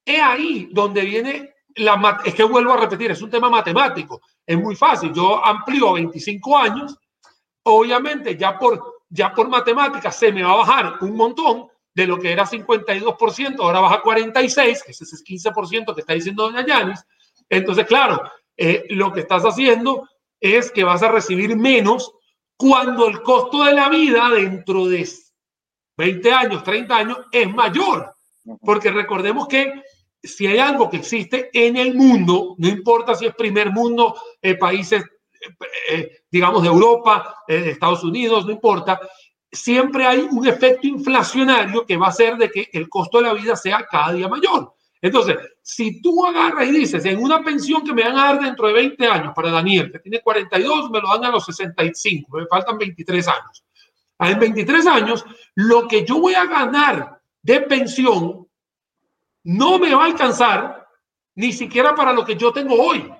es 0.05 0.21
ahí 0.21 0.69
donde 0.71 1.01
viene 1.01 1.53
la... 1.75 2.21
Es 2.23 2.35
que 2.35 2.43
vuelvo 2.43 2.73
a 2.73 2.77
repetir, 2.77 3.11
es 3.11 3.21
un 3.21 3.29
tema 3.29 3.49
matemático. 3.49 4.21
Es 4.45 4.57
muy 4.57 4.75
fácil. 4.75 5.11
Yo 5.13 5.43
amplío 5.43 5.93
25 5.93 6.57
años. 6.57 6.95
Obviamente, 7.63 8.37
ya 8.37 8.57
por, 8.57 9.01
ya 9.09 9.33
por 9.33 9.49
matemáticas 9.49 10.15
se 10.15 10.31
me 10.31 10.43
va 10.43 10.51
a 10.51 10.57
bajar 10.57 10.93
un 11.01 11.15
montón 11.15 11.67
de 11.97 12.05
lo 12.05 12.19
que 12.19 12.31
era 12.31 12.45
52%, 12.45 13.55
ahora 13.59 13.79
baja 13.79 13.95
a 13.95 14.01
46, 14.03 14.83
que 14.83 14.91
ese 14.91 15.03
es 15.03 15.13
el 15.13 15.23
15% 15.25 15.95
que 15.95 16.01
está 16.01 16.13
diciendo 16.13 16.43
doña 16.43 16.63
Yanis. 16.63 17.03
Entonces, 17.49 17.87
claro, 17.87 18.21
eh, 18.55 18.85
lo 18.89 19.11
que 19.11 19.21
estás 19.21 19.41
haciendo 19.41 20.07
es 20.39 20.71
que 20.71 20.83
vas 20.83 21.01
a 21.01 21.11
recibir 21.11 21.57
menos 21.57 22.13
cuando 22.55 23.07
el 23.07 23.23
costo 23.23 23.63
de 23.63 23.73
la 23.73 23.89
vida 23.89 24.29
dentro 24.29 24.85
de 24.85 25.09
20 25.97 26.31
años, 26.31 26.63
30 26.63 26.95
años 26.95 27.17
es 27.31 27.51
mayor. 27.51 28.15
Porque 28.61 28.91
recordemos 28.91 29.47
que 29.47 29.81
si 30.21 30.45
hay 30.45 30.59
algo 30.59 30.91
que 30.91 30.97
existe 30.97 31.49
en 31.51 31.77
el 31.77 31.95
mundo, 31.95 32.53
no 32.59 32.67
importa 32.67 33.15
si 33.15 33.25
es 33.25 33.33
primer 33.33 33.71
mundo, 33.71 34.15
eh, 34.39 34.53
países, 34.53 35.03
eh, 35.89 36.11
digamos, 36.29 36.61
de 36.61 36.67
Europa, 36.67 37.37
de 37.47 37.71
Estados 37.71 38.03
Unidos, 38.03 38.45
no 38.45 38.51
importa, 38.51 38.99
siempre 39.57 40.05
hay 40.05 40.27
un 40.29 40.47
efecto 40.47 40.87
inflacionario 40.87 41.85
que 41.85 41.97
va 41.97 42.07
a 42.07 42.09
hacer 42.09 42.37
de 42.37 42.49
que 42.49 42.69
el 42.71 42.87
costo 42.87 43.17
de 43.17 43.23
la 43.23 43.33
vida 43.33 43.55
sea 43.55 43.85
cada 43.89 44.13
día 44.13 44.27
mayor. 44.27 44.73
Entonces, 45.01 45.37
si 45.61 46.01
tú 46.01 46.25
agarras 46.25 46.67
y 46.67 46.71
dices, 46.71 47.05
en 47.05 47.21
una 47.21 47.43
pensión 47.43 47.83
que 47.83 47.93
me 47.93 48.03
van 48.03 48.17
a 48.17 48.23
dar 48.25 48.39
dentro 48.39 48.67
de 48.67 48.73
20 48.73 49.07
años 49.07 49.33
para 49.35 49.51
Daniel, 49.51 49.91
que 49.91 49.99
tiene 49.99 50.21
42, 50.21 50.89
me 50.89 51.01
lo 51.01 51.07
dan 51.09 51.25
a 51.25 51.31
los 51.31 51.45
65, 51.45 52.37
me 52.37 52.45
faltan 52.47 52.77
23 52.77 53.27
años. 53.27 53.63
En 54.19 54.39
23 54.39 54.87
años, 54.87 55.25
lo 55.55 55.87
que 55.87 56.05
yo 56.05 56.19
voy 56.19 56.33
a 56.33 56.45
ganar 56.45 57.19
de 57.41 57.61
pensión 57.61 58.47
no 59.43 59.79
me 59.79 59.93
va 59.93 60.03
a 60.03 60.07
alcanzar 60.07 60.87
ni 61.35 61.53
siquiera 61.53 61.93
para 61.93 62.13
lo 62.13 62.25
que 62.25 62.35
yo 62.35 62.51
tengo 62.51 62.75
hoy. 62.75 63.11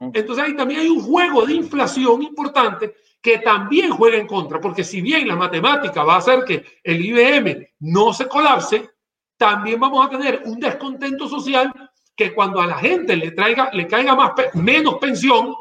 Entonces 0.00 0.44
ahí 0.44 0.54
también 0.54 0.80
hay 0.80 0.88
un 0.88 1.00
juego 1.00 1.46
de 1.46 1.54
inflación 1.54 2.22
importante 2.22 2.94
que 3.20 3.38
también 3.38 3.90
juega 3.90 4.16
en 4.16 4.26
contra, 4.26 4.60
porque 4.60 4.84
si 4.84 5.00
bien 5.00 5.26
la 5.26 5.36
matemática 5.36 6.04
va 6.04 6.14
a 6.14 6.18
hacer 6.18 6.44
que 6.44 6.64
el 6.82 7.04
IBM 7.04 7.68
no 7.80 8.12
se 8.12 8.28
colapse, 8.28 8.90
también 9.36 9.80
vamos 9.80 10.06
a 10.06 10.10
tener 10.10 10.42
un 10.44 10.58
descontento 10.58 11.28
social 11.28 11.72
que 12.14 12.34
cuando 12.34 12.60
a 12.60 12.66
la 12.66 12.78
gente 12.78 13.16
le 13.16 13.30
traiga, 13.30 13.70
le 13.72 13.86
caiga 13.86 14.14
más 14.14 14.32
menos 14.54 14.98
pensión, 14.98 15.54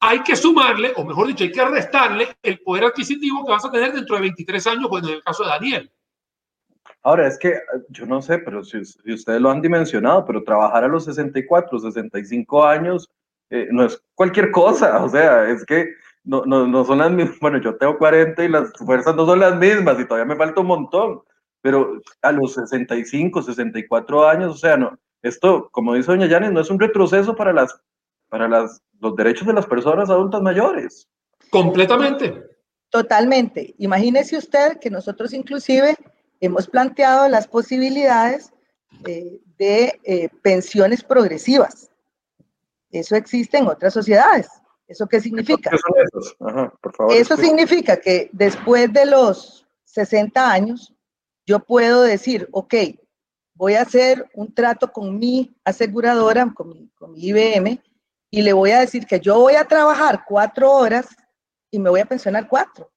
hay 0.00 0.22
que 0.22 0.34
sumarle, 0.34 0.92
o 0.96 1.04
mejor 1.04 1.26
dicho, 1.26 1.44
hay 1.44 1.52
que 1.52 1.64
restarle 1.64 2.28
el 2.42 2.58
poder 2.60 2.84
adquisitivo 2.84 3.44
que 3.44 3.52
vas 3.52 3.64
a 3.64 3.70
tener 3.70 3.92
dentro 3.92 4.16
de 4.16 4.22
23 4.22 4.66
años, 4.68 4.88
bueno, 4.88 5.08
en 5.08 5.14
el 5.14 5.22
caso 5.22 5.44
de 5.44 5.50
Daniel. 5.50 5.92
Ahora, 7.02 7.26
es 7.26 7.38
que 7.38 7.60
yo 7.90 8.06
no 8.06 8.22
sé, 8.22 8.38
pero 8.38 8.64
si, 8.64 8.78
ustedes 8.78 9.40
lo 9.40 9.50
han 9.50 9.60
dimensionado, 9.60 10.24
pero 10.24 10.42
trabajar 10.42 10.84
a 10.84 10.88
los 10.88 11.04
64, 11.04 11.78
65 11.78 12.64
años 12.64 13.10
eh, 13.50 13.68
no 13.70 13.84
es 13.84 14.02
cualquier 14.14 14.50
cosa, 14.50 15.02
o 15.02 15.08
sea, 15.08 15.50
es 15.50 15.64
que 15.64 15.94
no, 16.24 16.44
no, 16.44 16.66
no 16.66 16.84
son 16.84 16.98
las 16.98 17.10
mismas, 17.10 17.38
bueno, 17.40 17.58
yo 17.58 17.76
tengo 17.76 17.98
40 17.98 18.44
y 18.44 18.48
las 18.48 18.72
fuerzas 18.72 19.14
no 19.16 19.26
son 19.26 19.40
las 19.40 19.56
mismas 19.56 19.98
y 19.98 20.06
todavía 20.06 20.32
me 20.32 20.36
falta 20.36 20.60
un 20.60 20.66
montón, 20.66 21.22
pero 21.62 22.00
a 22.22 22.32
los 22.32 22.54
65, 22.54 23.42
64 23.42 24.28
años, 24.28 24.54
o 24.54 24.58
sea, 24.58 24.76
no, 24.76 24.98
esto, 25.22 25.68
como 25.70 25.94
dice 25.94 26.10
doña 26.10 26.26
Yanis, 26.26 26.52
no 26.52 26.60
es 26.60 26.70
un 26.70 26.80
retroceso 26.80 27.36
para, 27.36 27.52
las, 27.52 27.78
para 28.28 28.48
las, 28.48 28.82
los 29.00 29.14
derechos 29.16 29.46
de 29.46 29.52
las 29.52 29.66
personas 29.66 30.08
adultas 30.08 30.40
mayores. 30.40 31.08
Completamente. 31.50 32.50
Totalmente. 32.90 33.74
Imagínese 33.78 34.36
usted 34.36 34.78
que 34.78 34.90
nosotros 34.90 35.32
inclusive 35.32 35.96
hemos 36.40 36.66
planteado 36.66 37.28
las 37.28 37.46
posibilidades 37.46 38.52
eh, 39.06 39.40
de 39.58 40.00
eh, 40.04 40.28
pensiones 40.42 41.04
progresivas. 41.04 41.90
Eso 42.90 43.14
existe 43.14 43.58
en 43.58 43.68
otras 43.68 43.92
sociedades. 43.92 44.48
¿Eso 44.90 45.06
qué 45.06 45.20
significa? 45.20 45.70
Eso 47.10 47.36
significa 47.36 48.00
que 48.00 48.28
después 48.32 48.92
de 48.92 49.06
los 49.06 49.64
60 49.84 50.50
años, 50.50 50.92
yo 51.46 51.60
puedo 51.60 52.02
decir, 52.02 52.48
ok, 52.50 52.74
voy 53.54 53.74
a 53.74 53.82
hacer 53.82 54.28
un 54.34 54.52
trato 54.52 54.90
con 54.90 55.16
mi 55.16 55.56
aseguradora, 55.64 56.52
con 56.52 56.70
mi, 56.70 56.88
con 56.98 57.12
mi 57.12 57.20
IBM, 57.28 57.80
y 58.32 58.42
le 58.42 58.52
voy 58.52 58.72
a 58.72 58.80
decir 58.80 59.06
que 59.06 59.20
yo 59.20 59.38
voy 59.38 59.54
a 59.54 59.64
trabajar 59.64 60.24
cuatro 60.26 60.72
horas 60.72 61.06
y 61.70 61.78
me 61.78 61.88
voy 61.88 62.00
a 62.00 62.06
pensionar 62.06 62.48
cuatro. 62.48 62.90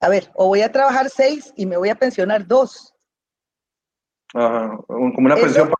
A 0.00 0.08
ver, 0.08 0.30
o 0.34 0.48
voy 0.48 0.62
a 0.62 0.72
trabajar 0.72 1.10
seis 1.10 1.52
y 1.56 1.66
me 1.66 1.76
voy 1.76 1.90
a 1.90 1.94
pensionar 1.94 2.46
dos. 2.46 2.94
Ajá, 4.32 4.78
como 4.86 5.26
una 5.26 5.34
pensión 5.34 5.70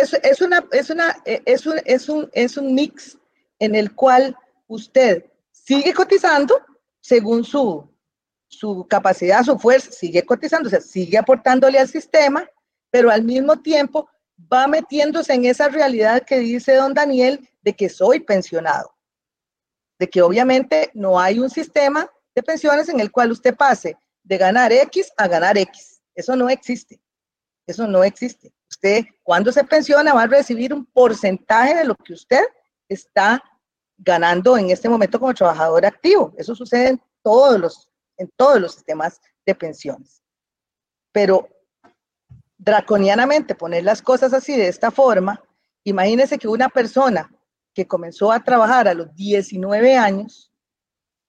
es, 0.00 0.14
es, 0.14 0.40
una, 0.40 0.66
es, 0.72 0.90
una, 0.90 1.16
es, 1.24 1.66
un, 1.66 1.80
es, 1.84 2.08
un, 2.08 2.30
es 2.32 2.56
un 2.56 2.74
mix 2.74 3.18
en 3.58 3.74
el 3.74 3.94
cual 3.94 4.36
usted 4.66 5.24
sigue 5.50 5.92
cotizando 5.92 6.60
según 7.00 7.44
su, 7.44 7.88
su 8.48 8.86
capacidad, 8.88 9.42
su 9.42 9.58
fuerza, 9.58 9.90
sigue 9.90 10.24
cotizando, 10.24 10.68
o 10.68 10.70
sea, 10.70 10.80
sigue 10.80 11.18
aportándole 11.18 11.78
al 11.78 11.88
sistema, 11.88 12.48
pero 12.90 13.10
al 13.10 13.24
mismo 13.24 13.60
tiempo 13.60 14.08
va 14.52 14.66
metiéndose 14.66 15.34
en 15.34 15.44
esa 15.44 15.68
realidad 15.68 16.22
que 16.22 16.38
dice 16.38 16.74
don 16.74 16.94
Daniel 16.94 17.48
de 17.62 17.74
que 17.74 17.88
soy 17.88 18.20
pensionado, 18.20 18.94
de 19.98 20.08
que 20.08 20.22
obviamente 20.22 20.90
no 20.94 21.20
hay 21.20 21.38
un 21.38 21.50
sistema 21.50 22.10
de 22.34 22.42
pensiones 22.42 22.88
en 22.88 23.00
el 23.00 23.10
cual 23.10 23.32
usted 23.32 23.54
pase 23.54 23.96
de 24.22 24.38
ganar 24.38 24.72
X 24.72 25.12
a 25.16 25.28
ganar 25.28 25.56
X. 25.56 26.02
Eso 26.14 26.36
no 26.36 26.48
existe. 26.48 27.00
Eso 27.66 27.86
no 27.86 28.04
existe. 28.04 28.52
Usted 28.84 29.06
cuando 29.22 29.50
se 29.50 29.64
pensiona 29.64 30.12
va 30.12 30.24
a 30.24 30.26
recibir 30.26 30.74
un 30.74 30.84
porcentaje 30.84 31.74
de 31.74 31.84
lo 31.86 31.94
que 31.94 32.12
usted 32.12 32.42
está 32.86 33.42
ganando 33.96 34.58
en 34.58 34.68
este 34.68 34.90
momento 34.90 35.18
como 35.18 35.32
trabajador 35.32 35.86
activo. 35.86 36.34
Eso 36.36 36.54
sucede 36.54 36.88
en 36.88 37.02
todos 37.22 37.58
los, 37.58 37.90
en 38.18 38.30
todos 38.36 38.60
los 38.60 38.74
sistemas 38.74 39.22
de 39.46 39.54
pensiones. 39.54 40.22
Pero 41.12 41.48
draconianamente 42.58 43.54
poner 43.54 43.84
las 43.84 44.02
cosas 44.02 44.34
así 44.34 44.54
de 44.54 44.68
esta 44.68 44.90
forma, 44.90 45.42
imagínese 45.84 46.36
que 46.36 46.46
una 46.46 46.68
persona 46.68 47.34
que 47.72 47.86
comenzó 47.86 48.32
a 48.32 48.44
trabajar 48.44 48.86
a 48.86 48.92
los 48.92 49.14
19 49.14 49.96
años, 49.96 50.52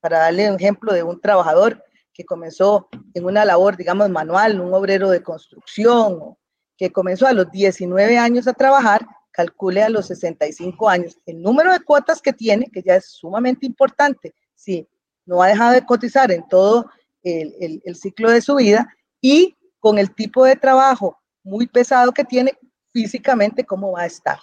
para 0.01 0.19
darle 0.19 0.51
un 0.51 0.57
ejemplo 0.57 0.91
de 0.91 1.03
un 1.03 1.21
trabajador 1.21 1.81
que 2.13 2.25
comenzó 2.25 2.89
en 3.13 3.23
una 3.23 3.45
labor, 3.45 3.77
digamos, 3.77 4.09
manual, 4.09 4.59
un 4.59 4.73
obrero 4.73 5.09
de 5.09 5.23
construcción, 5.23 6.19
o 6.21 6.37
que 6.77 6.91
comenzó 6.91 7.27
a 7.27 7.33
los 7.33 7.51
19 7.51 8.17
años 8.17 8.47
a 8.47 8.53
trabajar, 8.53 9.05
calcule 9.31 9.83
a 9.83 9.89
los 9.89 10.07
65 10.07 10.89
años 10.89 11.17
el 11.25 11.41
número 11.41 11.71
de 11.71 11.81
cuotas 11.81 12.21
que 12.21 12.33
tiene, 12.33 12.69
que 12.71 12.81
ya 12.81 12.95
es 12.95 13.07
sumamente 13.07 13.65
importante, 13.65 14.33
si 14.55 14.87
no 15.25 15.41
ha 15.41 15.47
dejado 15.47 15.73
de 15.73 15.85
cotizar 15.85 16.31
en 16.31 16.47
todo 16.47 16.89
el, 17.23 17.95
ciclo 17.95 18.29
de 18.29 18.41
su 18.41 18.55
vida, 18.55 18.87
y 19.19 19.57
con 19.79 19.97
el 19.97 20.13
tipo 20.13 20.45
de 20.45 20.55
trabajo 20.55 21.17
muy 21.43 21.67
pesado 21.67 22.11
que 22.11 22.23
tiene 22.23 22.53
físicamente, 22.91 23.65
cómo 23.65 23.91
va 23.93 24.03
a 24.03 24.05
estar. 24.05 24.39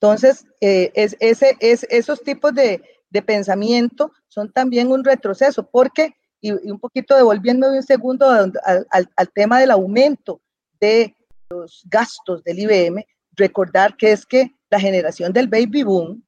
Entonces, 0.00 0.44
eh, 0.60 0.92
es, 0.94 1.16
ese, 1.20 1.56
es, 1.60 1.86
esos 1.88 2.22
tipos 2.22 2.54
de, 2.54 2.82
de, 3.08 3.22
pensamiento 3.22 4.12
son 4.28 4.52
también 4.52 4.90
un 4.92 5.04
retroceso, 5.04 5.68
porque, 5.68 6.14
y, 6.40 6.52
un 6.52 6.78
poquito 6.78 7.16
devolviéndome 7.16 7.78
un 7.78 7.82
segundo 7.82 8.28
al, 8.28 8.52
al, 8.90 9.32
tema 9.32 9.60
del 9.60 9.70
aumento 9.70 10.41
de 10.82 11.16
los 11.48 11.84
gastos 11.88 12.42
del 12.42 12.58
IBM, 12.58 13.06
recordar 13.36 13.96
que 13.96 14.10
es 14.10 14.26
que 14.26 14.50
la 14.68 14.80
generación 14.80 15.32
del 15.32 15.46
baby 15.46 15.84
boom 15.84 16.24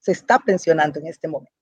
se 0.00 0.12
está 0.12 0.40
pensionando 0.40 0.98
en 0.98 1.06
este 1.06 1.28
momento. 1.28 1.52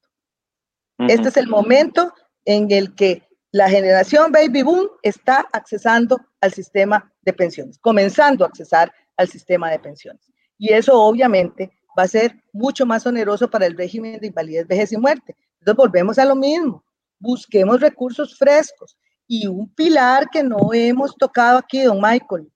Este 0.99 1.29
es 1.29 1.37
el 1.37 1.49
momento 1.49 2.13
en 2.45 2.71
el 2.71 2.95
que 2.95 3.23
la 3.53 3.69
generación 3.69 4.33
baby 4.33 4.63
boom 4.63 4.89
está 5.03 5.47
accesando 5.53 6.19
al 6.41 6.53
sistema 6.53 7.13
de 7.23 7.33
pensiones, 7.33 7.79
comenzando 7.79 8.45
a 8.45 8.49
accesar 8.49 8.93
al 9.17 9.29
sistema 9.29 9.71
de 9.71 9.79
pensiones. 9.79 10.31
Y 10.59 10.73
eso 10.73 10.99
obviamente 11.01 11.71
va 11.99 12.05
a 12.05 12.09
ser 12.09 12.43
mucho 12.53 12.87
más 12.87 13.07
oneroso 13.07 13.51
para 13.51 13.67
el 13.67 13.77
régimen 13.77 14.21
de 14.21 14.29
invalidez, 14.29 14.67
vejez 14.67 14.93
y 14.93 14.97
muerte. 14.97 15.37
Entonces 15.59 15.77
volvemos 15.77 16.19
a 16.19 16.25
lo 16.25 16.37
mismo, 16.37 16.85
busquemos 17.19 17.81
recursos 17.81 18.37
frescos 18.37 18.97
y 19.33 19.47
un 19.47 19.73
pilar 19.73 20.29
que 20.29 20.43
no 20.43 20.75
hemos 20.75 21.15
tocado 21.17 21.59
aquí, 21.59 21.85
don 21.85 22.01
Michael, 22.01 22.51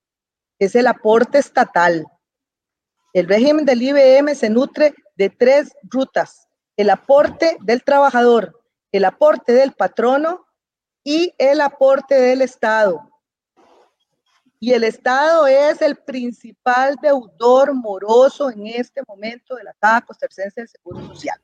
es 0.59 0.75
el 0.75 0.89
aporte 0.89 1.39
estatal. 1.39 2.05
El 3.13 3.29
régimen 3.29 3.65
del 3.65 3.81
IBM 3.81 4.35
se 4.35 4.51
nutre 4.51 4.93
de 5.15 5.31
tres 5.31 5.73
rutas, 5.85 6.49
el 6.77 6.91
aporte 6.91 7.59
del 7.61 7.85
trabajador, 7.85 8.61
el 8.91 9.05
aporte 9.05 9.53
del 9.53 9.73
patrono 9.73 10.47
y 11.05 11.33
el 11.39 11.61
aporte 11.61 12.17
del 12.17 12.43
Estado. 12.43 13.09
Y 14.59 14.73
el 14.73 14.83
Estado 14.83 15.47
es 15.47 15.81
el 15.81 15.95
principal 15.95 16.97
deudor 17.01 17.73
moroso 17.73 18.51
en 18.51 18.67
este 18.67 19.01
momento 19.07 19.55
de 19.55 19.63
la 19.63 19.75
Caja 19.75 20.01
Costarricense 20.01 20.63
del 20.63 20.69
Seguro 20.69 21.07
Social. 21.07 21.41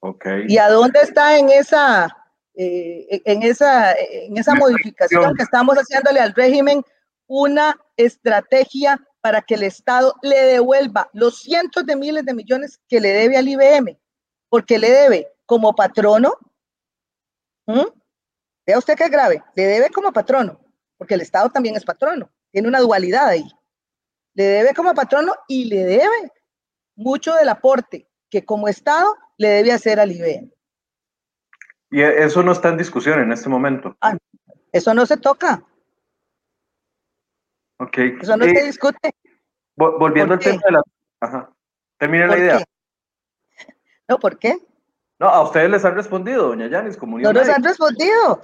Okay. 0.00 0.46
¿Y 0.48 0.56
a 0.56 0.70
dónde 0.70 1.00
está 1.00 1.36
en 1.36 1.50
esa, 1.50 2.25
eh, 2.56 3.22
en 3.24 3.42
esa, 3.42 3.92
en 3.92 4.36
esa 4.36 4.54
modificación 4.54 5.34
que 5.34 5.42
estamos 5.42 5.76
haciéndole 5.76 6.20
al 6.20 6.34
régimen 6.34 6.82
una 7.26 7.78
estrategia 7.96 9.00
para 9.20 9.42
que 9.42 9.54
el 9.54 9.64
Estado 9.64 10.14
le 10.22 10.40
devuelva 10.42 11.10
los 11.12 11.40
cientos 11.40 11.84
de 11.84 11.96
miles 11.96 12.24
de 12.24 12.34
millones 12.34 12.80
que 12.88 13.00
le 13.00 13.12
debe 13.12 13.36
al 13.36 13.48
IBM? 13.48 13.98
Porque 14.48 14.78
le 14.78 14.90
debe 14.90 15.28
como 15.44 15.74
patrono 15.74 16.32
¿Mm? 17.66 17.86
Vea 18.66 18.78
usted 18.78 18.96
qué 18.96 19.08
grave. 19.08 19.42
Le 19.54 19.66
debe 19.66 19.90
como 19.90 20.12
patrono, 20.12 20.60
porque 20.96 21.14
el 21.14 21.20
Estado 21.20 21.50
también 21.50 21.76
es 21.76 21.84
patrono. 21.84 22.30
Tiene 22.50 22.68
una 22.68 22.80
dualidad 22.80 23.28
ahí. 23.28 23.46
Le 24.34 24.44
debe 24.44 24.74
como 24.74 24.94
patrono 24.94 25.34
y 25.48 25.66
le 25.66 25.84
debe 25.84 26.32
mucho 26.94 27.34
del 27.34 27.48
aporte 27.48 28.08
que 28.30 28.44
como 28.44 28.68
Estado 28.68 29.14
le 29.36 29.48
debe 29.48 29.72
hacer 29.72 30.00
al 30.00 30.12
IBM. 30.12 30.50
Y 31.90 32.02
eso 32.02 32.42
no 32.42 32.52
está 32.52 32.68
en 32.70 32.78
discusión 32.78 33.20
en 33.20 33.32
este 33.32 33.48
momento. 33.48 33.96
Ah, 34.00 34.16
eso 34.72 34.92
no 34.94 35.06
se 35.06 35.16
toca. 35.16 35.62
Ok. 37.78 37.98
Eso 38.20 38.36
no 38.36 38.44
se 38.44 38.64
discute. 38.64 39.14
Volviendo 39.76 40.34
al 40.34 40.40
tema 40.40 40.60
de 40.64 40.72
la... 40.72 40.82
Ajá. 41.20 41.50
Termine 41.98 42.26
la 42.26 42.38
idea. 42.38 42.64
No, 44.08 44.18
¿por 44.18 44.38
qué? 44.38 44.58
No, 45.18 45.28
a 45.28 45.42
ustedes 45.42 45.70
les 45.70 45.84
han 45.84 45.94
respondido, 45.94 46.48
doña 46.48 46.68
Yanis, 46.68 46.96
como 46.96 47.18
No 47.18 47.32
nos 47.32 47.48
han 47.48 47.64
respondido. 47.64 48.42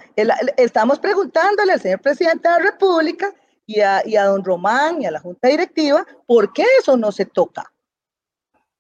estamos 0.57 0.99
preguntándole 0.99 1.75
al 1.75 1.81
señor 1.81 2.01
presidente 2.01 2.49
de 2.49 2.55
la 2.55 2.71
República 2.71 3.33
y 3.67 3.81
a, 3.81 4.07
y 4.07 4.17
a 4.17 4.25
don 4.25 4.43
Román 4.43 5.03
y 5.03 5.07
a 5.07 5.11
la 5.11 5.21
Junta 5.21 5.49
Directiva 5.49 6.07
por 6.27 6.53
qué 6.53 6.65
eso 6.79 6.97
no 6.97 7.13
se 7.13 7.27
toca. 7.27 7.71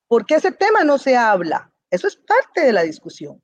¿Por 0.08 0.24
qué 0.24 0.36
ese 0.36 0.52
tema 0.52 0.84
no 0.84 0.98
se 0.98 1.16
habla? 1.16 1.70
Eso 1.90 2.06
es 2.08 2.16
parte 2.16 2.62
de 2.62 2.72
la 2.72 2.82
discusión. 2.82 3.42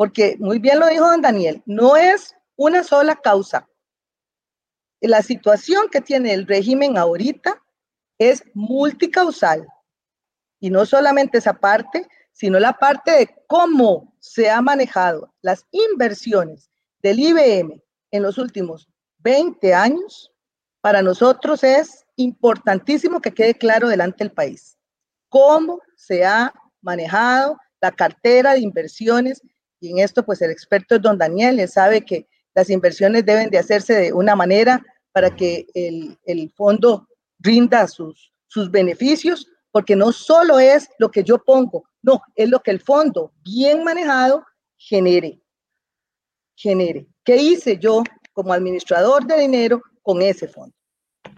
Porque 0.00 0.34
muy 0.38 0.58
bien 0.58 0.80
lo 0.80 0.86
dijo 0.86 1.06
don 1.06 1.20
Daniel, 1.20 1.62
no 1.66 1.94
es 1.94 2.34
una 2.56 2.82
sola 2.82 3.16
causa. 3.16 3.68
La 5.02 5.20
situación 5.20 5.90
que 5.92 6.00
tiene 6.00 6.32
el 6.32 6.46
régimen 6.46 6.96
ahorita 6.96 7.62
es 8.16 8.42
multicausal. 8.54 9.68
Y 10.58 10.70
no 10.70 10.86
solamente 10.86 11.36
esa 11.36 11.52
parte, 11.52 12.08
sino 12.32 12.58
la 12.58 12.72
parte 12.78 13.10
de 13.10 13.44
cómo 13.46 14.16
se 14.20 14.48
ha 14.48 14.62
manejado 14.62 15.34
las 15.42 15.66
inversiones 15.70 16.70
del 17.02 17.20
IBM 17.20 17.82
en 18.10 18.22
los 18.22 18.38
últimos 18.38 18.88
20 19.18 19.74
años, 19.74 20.32
para 20.80 21.02
nosotros 21.02 21.62
es 21.62 22.06
importantísimo 22.16 23.20
que 23.20 23.34
quede 23.34 23.52
claro 23.52 23.86
delante 23.86 24.24
del 24.24 24.32
país. 24.32 24.78
Cómo 25.28 25.82
se 25.94 26.24
ha 26.24 26.54
manejado 26.80 27.58
la 27.82 27.92
cartera 27.92 28.54
de 28.54 28.60
inversiones 28.60 29.42
y 29.80 29.90
en 29.90 29.98
esto 29.98 30.24
pues 30.24 30.42
el 30.42 30.50
experto 30.50 30.94
es 30.94 31.02
don 31.02 31.18
Daniel, 31.18 31.58
él 31.58 31.68
sabe 31.68 32.04
que 32.04 32.28
las 32.54 32.70
inversiones 32.70 33.24
deben 33.24 33.50
de 33.50 33.58
hacerse 33.58 33.94
de 33.94 34.12
una 34.12 34.36
manera 34.36 34.84
para 35.12 35.34
que 35.34 35.66
el, 35.74 36.18
el 36.24 36.50
fondo 36.50 37.08
rinda 37.38 37.86
sus, 37.88 38.32
sus 38.46 38.70
beneficios, 38.70 39.48
porque 39.70 39.96
no 39.96 40.12
solo 40.12 40.58
es 40.58 40.88
lo 40.98 41.10
que 41.10 41.24
yo 41.24 41.38
pongo, 41.42 41.84
no, 42.02 42.20
es 42.34 42.48
lo 42.48 42.60
que 42.60 42.70
el 42.70 42.80
fondo 42.80 43.32
bien 43.42 43.84
manejado 43.84 44.44
genere. 44.76 45.40
Genere. 46.56 47.06
¿Qué 47.24 47.36
hice 47.36 47.78
yo 47.78 48.02
como 48.32 48.52
administrador 48.52 49.24
de 49.26 49.38
dinero 49.38 49.82
con 50.02 50.20
ese 50.20 50.48
fondo? 50.48 50.74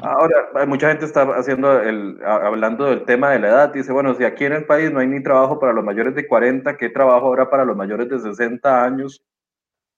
Ahora, 0.02 0.66
mucha 0.66 0.88
gente 0.88 1.04
está 1.04 1.22
haciendo 1.36 1.80
el, 1.80 2.18
hablando 2.24 2.86
del 2.86 3.04
tema 3.04 3.30
de 3.30 3.38
la 3.38 3.48
edad. 3.48 3.72
Dice, 3.72 3.92
bueno, 3.92 4.14
si 4.14 4.24
aquí 4.24 4.44
en 4.44 4.52
el 4.52 4.64
país 4.64 4.90
no 4.92 4.98
hay 4.98 5.06
ni 5.06 5.22
trabajo 5.22 5.60
para 5.60 5.72
los 5.72 5.84
mayores 5.84 6.14
de 6.14 6.26
40, 6.26 6.76
¿qué 6.76 6.88
trabajo 6.88 7.28
habrá 7.28 7.48
para 7.48 7.64
los 7.64 7.76
mayores 7.76 8.08
de 8.08 8.18
60 8.18 8.84
años 8.84 9.24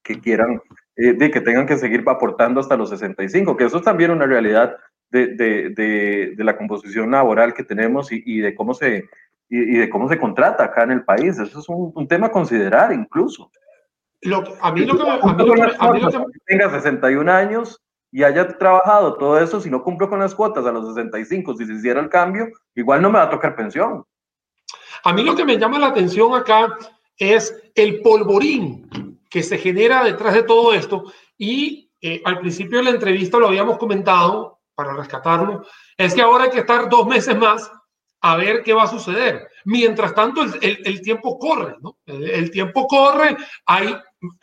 que 0.03 0.21
quieran, 0.21 0.61
eh, 0.97 1.17
que 1.31 1.41
tengan 1.41 1.67
que 1.67 1.79
seguir 1.79 2.05
aportando 2.07 2.61
hasta 2.61 2.77
los 2.77 2.91
65? 2.91 3.57
Que 3.57 3.65
eso 3.65 3.79
es 3.79 3.83
también 3.83 4.11
una 4.11 4.27
realidad 4.27 4.77
de, 5.11 5.29
de, 5.29 6.35
de, 6.37 6.45
la 6.45 6.57
composición 6.57 7.13
laboral 7.13 7.55
que 7.55 7.65
tenemos 7.65 8.13
y, 8.13 8.23
y 8.27 8.41
de 8.41 8.55
cómo 8.55 8.75
se, 8.75 9.09
y, 9.49 9.79
de 9.79 9.89
cómo 9.89 10.09
se 10.09 10.19
contrata 10.19 10.65
acá 10.65 10.83
en 10.83 10.93
el 10.93 11.05
país. 11.05 11.39
Eso 11.39 11.61
es 11.61 11.69
un, 11.69 12.09
tema 12.09 12.27
a 12.27 12.33
considerar 12.33 12.93
incluso. 12.93 13.51
Lo, 14.23 14.43
a 14.61 14.73
mí 14.73 14.85
lo 14.85 14.97
que, 14.97 15.09
a 15.09 15.33
mí 15.33 15.47
lo 15.47 15.55
que, 15.55 15.63
a 15.79 15.93
mí 15.93 16.01
lo 16.01 16.11
que... 16.11 16.39
tenga 16.47 16.71
61 16.71 17.31
años 17.31 17.83
y 18.15 18.23
haya 18.23 18.47
trabajado 18.47 19.15
todo 19.15 19.37
eso, 19.41 19.61
si 19.61 19.69
no 19.69 19.83
cumplo 19.83 20.09
con 20.09 20.21
las 20.21 20.37
cuotas 20.37 20.65
a 20.65 20.71
los 20.71 20.95
65, 20.95 21.57
si 21.57 21.67
se 21.67 21.73
hiciera 21.73 22.01
el 22.01 22.09
cambio, 22.09 22.47
igual 22.77 23.03
no 23.03 23.11
me 23.11 23.19
va 23.19 23.25
a 23.25 23.31
tocar 23.31 23.57
pensión. 23.57 24.05
A 25.03 25.13
mí 25.13 25.25
lo 25.25 25.35
que 25.35 25.45
me 25.45 25.59
llama 25.59 25.81
la 25.81 25.89
atención 25.89 26.33
acá 26.33 26.79
es 27.19 27.53
el 27.75 28.03
polvorín 28.03 29.19
que 29.29 29.43
se 29.43 29.59
genera 29.59 30.05
detrás 30.05 30.33
de 30.33 30.45
todo 30.45 30.73
esto 30.73 31.13
y 31.37 31.91
eh, 32.01 32.23
al 32.25 32.39
principio 32.39 32.79
de 32.79 32.85
la 32.85 32.91
entrevista 32.91 33.37
lo 33.37 33.49
habíamos 33.49 33.79
comentado 33.79 34.61
para 34.77 34.95
rescatarlo, 34.95 35.67
es 35.97 36.15
que 36.15 36.23
ahora 36.23 36.45
hay 36.45 36.51
que 36.51 36.61
estar 36.61 36.89
dos 36.89 37.09
meses 37.09 37.37
más 37.37 37.69
a 38.21 38.37
ver 38.37 38.63
qué 38.63 38.75
va 38.75 38.85
a 38.85 38.87
suceder. 38.87 39.49
Mientras 39.65 40.15
tanto, 40.15 40.43
el, 40.45 40.53
el, 40.63 41.01
tiempo 41.03 41.37
corre. 41.37 41.75
El, 42.07 42.31
el, 42.31 42.51
tiempo 42.53 42.87
corre, 42.87 43.37
hay, 43.67 43.97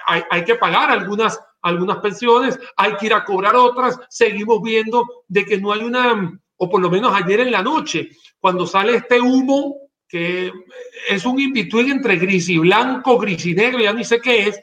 hay, 0.07 0.23
hay 0.29 0.43
que 0.43 0.55
pagar 0.55 0.91
algunas 0.91 1.39
algunas 1.61 1.97
pensiones, 1.97 2.59
hay 2.75 2.95
que 2.95 3.07
ir 3.07 3.13
a 3.13 3.23
cobrar 3.23 3.55
otras, 3.55 3.99
seguimos 4.09 4.61
viendo 4.61 5.23
de 5.27 5.45
que 5.45 5.57
no 5.57 5.71
hay 5.71 5.83
una, 5.83 6.39
o 6.57 6.69
por 6.69 6.81
lo 6.81 6.89
menos 6.89 7.13
ayer 7.13 7.41
en 7.41 7.51
la 7.51 7.61
noche, 7.61 8.09
cuando 8.39 8.65
sale 8.65 8.95
este 8.95 9.21
humo, 9.21 9.77
que 10.07 10.51
es 11.09 11.25
un 11.25 11.39
in 11.39 11.53
entre 11.55 12.17
gris 12.17 12.49
y 12.49 12.57
blanco, 12.57 13.17
gris 13.17 13.45
y 13.45 13.53
negro, 13.53 13.79
ya 13.79 13.93
ni 13.93 14.03
sé 14.03 14.19
qué 14.19 14.47
es, 14.47 14.59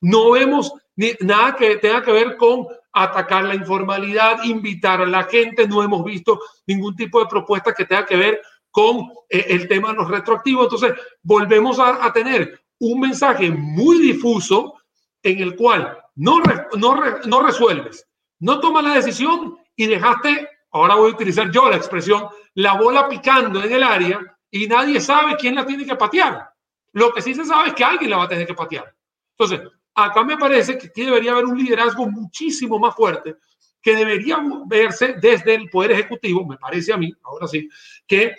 no 0.00 0.32
vemos 0.32 0.72
ni, 0.96 1.12
nada 1.20 1.56
que 1.56 1.76
tenga 1.76 2.02
que 2.02 2.12
ver 2.12 2.36
con 2.36 2.66
atacar 2.92 3.44
la 3.44 3.54
informalidad, 3.54 4.44
invitar 4.44 5.00
a 5.00 5.06
la 5.06 5.24
gente, 5.24 5.66
no 5.66 5.82
hemos 5.82 6.04
visto 6.04 6.38
ningún 6.66 6.94
tipo 6.94 7.18
de 7.18 7.26
propuesta 7.26 7.72
que 7.72 7.86
tenga 7.86 8.06
que 8.06 8.16
ver 8.16 8.40
con 8.70 9.08
eh, 9.28 9.46
el 9.48 9.66
tema 9.66 9.90
de 9.90 9.96
los 9.96 10.08
retroactivos. 10.08 10.64
Entonces, 10.64 10.92
volvemos 11.22 11.78
a, 11.80 12.04
a 12.04 12.12
tener 12.12 12.60
un 12.78 13.00
mensaje 13.00 13.50
muy 13.50 13.98
difuso 13.98 14.74
en 15.22 15.40
el 15.40 15.56
cual 15.56 15.98
no, 16.16 16.40
no, 16.76 16.96
no 17.24 17.42
resuelves, 17.42 18.06
no 18.40 18.60
tomas 18.60 18.84
la 18.84 18.94
decisión 18.94 19.58
y 19.76 19.86
dejaste, 19.86 20.48
ahora 20.70 20.94
voy 20.96 21.10
a 21.10 21.14
utilizar 21.14 21.50
yo 21.50 21.68
la 21.68 21.76
expresión, 21.76 22.28
la 22.54 22.74
bola 22.74 23.08
picando 23.08 23.62
en 23.62 23.72
el 23.72 23.82
área 23.82 24.20
y 24.50 24.66
nadie 24.66 25.00
sabe 25.00 25.36
quién 25.36 25.54
la 25.54 25.66
tiene 25.66 25.84
que 25.84 25.96
patear. 25.96 26.48
Lo 26.92 27.12
que 27.12 27.22
sí 27.22 27.34
se 27.34 27.44
sabe 27.44 27.68
es 27.68 27.74
que 27.74 27.84
alguien 27.84 28.10
la 28.10 28.18
va 28.18 28.24
a 28.24 28.28
tener 28.28 28.46
que 28.46 28.54
patear. 28.54 28.94
Entonces, 29.36 29.68
acá 29.94 30.22
me 30.22 30.36
parece 30.36 30.78
que 30.78 30.86
aquí 30.86 31.04
debería 31.04 31.32
haber 31.32 31.46
un 31.46 31.58
liderazgo 31.58 32.06
muchísimo 32.06 32.78
más 32.78 32.94
fuerte 32.94 33.36
que 33.82 33.96
debería 33.96 34.42
verse 34.66 35.16
desde 35.20 35.54
el 35.54 35.68
Poder 35.68 35.92
Ejecutivo, 35.92 36.46
me 36.46 36.56
parece 36.56 36.92
a 36.92 36.96
mí, 36.96 37.12
ahora 37.22 37.46
sí, 37.46 37.68
que 38.06 38.34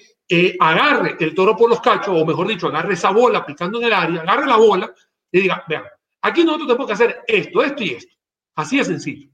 agarre 0.59 1.17
el 1.19 1.35
toro 1.35 1.55
por 1.55 1.69
los 1.69 1.79
cachos, 1.81 2.19
o 2.19 2.25
mejor 2.25 2.47
dicho, 2.47 2.67
agarre 2.67 2.95
esa 2.95 3.11
bola 3.11 3.45
picando 3.45 3.77
en 3.79 3.85
el 3.85 3.93
área, 3.93 4.21
agarre 4.21 4.47
la 4.47 4.57
bola 4.57 4.91
y 5.31 5.41
diga, 5.41 5.63
vean, 5.67 5.83
Aquí 6.25 6.43
nosotros 6.43 6.67
tenemos 6.67 6.87
que 6.87 6.93
hacer 6.93 7.23
esto, 7.27 7.61
esto 7.61 7.83
y 7.83 7.89
esto. 7.91 8.15
Así 8.55 8.77
de 8.79 8.85
sencillo. 8.85 9.29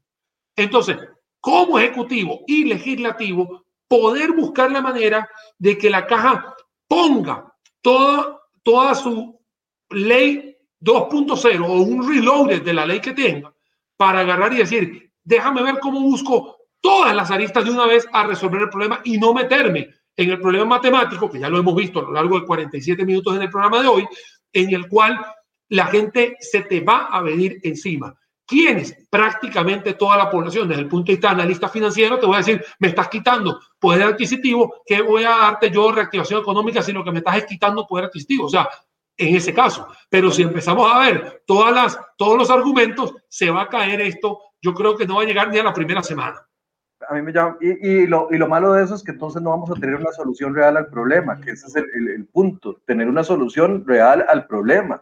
Entonces, 0.58 0.98
como 1.40 1.80
ejecutivo 1.80 2.42
y 2.48 2.66
legislativo, 2.66 3.64
poder 3.88 4.34
buscar 4.34 4.70
la 4.70 4.82
manera 4.82 5.30
de 5.58 5.78
que 5.78 5.90
la 5.90 6.06
caja 6.06 6.54
ponga 6.90 7.50
toda, 7.80 8.42
toda 8.62 8.94
su 8.94 9.40
ley 9.90 10.58
2.0 10.82 11.66
o 11.66 11.82
un 11.82 12.10
reloaded 12.10 12.62
de 12.62 12.74
la 12.74 12.86
ley 12.86 13.00
que 13.00 13.14
tenga 13.14 13.54
para 13.96 14.20
agarrar 14.20 14.52
y 14.52 14.58
decir, 14.58 15.14
déjame 15.24 15.64
ver 15.64 15.80
cómo 15.80 16.02
busco 16.02 16.58
todas 16.82 17.16
las 17.16 17.32
aristas 17.32 17.64
de 17.64 17.72
una 17.72 17.86
vez 17.86 18.06
a 18.12 18.28
resolver 18.28 18.64
el 18.64 18.70
problema 18.70 19.00
y 19.06 19.18
no 19.18 19.34
meterme 19.34 19.88
en 20.18 20.30
el 20.30 20.42
problema 20.42 20.66
matemático, 20.66 21.32
que 21.32 21.40
ya 21.40 21.48
lo 21.48 21.60
hemos 21.60 21.76
visto 21.76 22.00
a 22.00 22.04
lo 22.04 22.12
largo 22.12 22.38
de 22.38 22.46
47 22.46 23.06
minutos 23.06 23.34
en 23.38 23.44
el 23.44 23.50
programa 23.50 23.82
de 23.82 23.88
hoy, 23.88 24.06
en 24.52 24.74
el 24.74 24.90
cual 24.90 25.18
la 25.72 25.88
gente 25.88 26.36
se 26.40 26.62
te 26.62 26.82
va 26.82 27.06
a 27.06 27.22
venir 27.22 27.60
encima. 27.64 28.14
¿Quiénes? 28.46 29.08
Prácticamente 29.10 29.94
toda 29.94 30.18
la 30.18 30.30
población. 30.30 30.68
Desde 30.68 30.82
el 30.82 30.90
punto 30.90 31.08
de 31.08 31.14
vista 31.14 31.32
analista 31.32 31.70
financiero, 31.70 32.20
te 32.20 32.26
voy 32.26 32.36
a 32.36 32.40
decir, 32.40 32.64
me 32.80 32.90
estás 32.90 33.08
quitando 33.08 33.58
poder 33.80 34.04
adquisitivo, 34.04 34.82
¿qué 34.86 35.02
voy 35.02 35.24
a 35.24 35.30
darte 35.30 35.72
yo 35.72 35.90
reactivación 35.92 36.42
económica 36.42 36.82
si 36.82 36.92
lo 36.92 37.06
que 37.06 37.12
me 37.12 37.20
estás 37.20 37.38
es 37.38 37.46
quitando 37.46 37.88
poder 37.88 38.06
adquisitivo? 38.06 38.48
O 38.48 38.50
sea, 38.50 38.68
en 39.16 39.34
ese 39.34 39.54
caso. 39.54 39.88
Pero 40.10 40.30
si 40.30 40.42
empezamos 40.42 40.92
a 40.92 41.00
ver 41.00 41.44
todas 41.48 41.74
las, 41.74 41.98
todos 42.18 42.38
los 42.38 42.50
argumentos, 42.50 43.16
se 43.30 43.50
va 43.50 43.62
a 43.62 43.70
caer 43.70 44.02
esto. 44.02 44.40
Yo 44.62 44.74
creo 44.74 44.98
que 44.98 45.08
no 45.08 45.16
va 45.16 45.22
a 45.22 45.26
llegar 45.26 45.50
ni 45.50 45.58
a 45.58 45.64
la 45.64 45.74
primera 45.74 46.04
semana. 46.04 46.46
A 47.08 47.14
mí 47.14 47.22
me 47.22 47.32
llama, 47.32 47.56
y, 47.62 48.06
lo, 48.08 48.28
malo 48.50 48.74
de 48.74 48.84
eso 48.84 48.96
es 48.96 49.04
que 49.04 49.12
entonces 49.12 49.42
no 49.42 49.52
vamos 49.52 49.72
a 49.72 49.76
tener 49.76 49.96
una 49.96 50.12
solución 50.12 50.54
real 50.54 50.76
al 50.76 50.88
problema, 50.88 51.40
que 51.40 51.52
ese 51.52 51.68
es 51.68 51.76
el 51.78 52.26
punto, 52.26 52.82
tener 52.86 53.08
una 53.08 53.24
solución 53.24 53.88
real 53.88 54.26
al 54.28 54.46
problema 54.48 55.02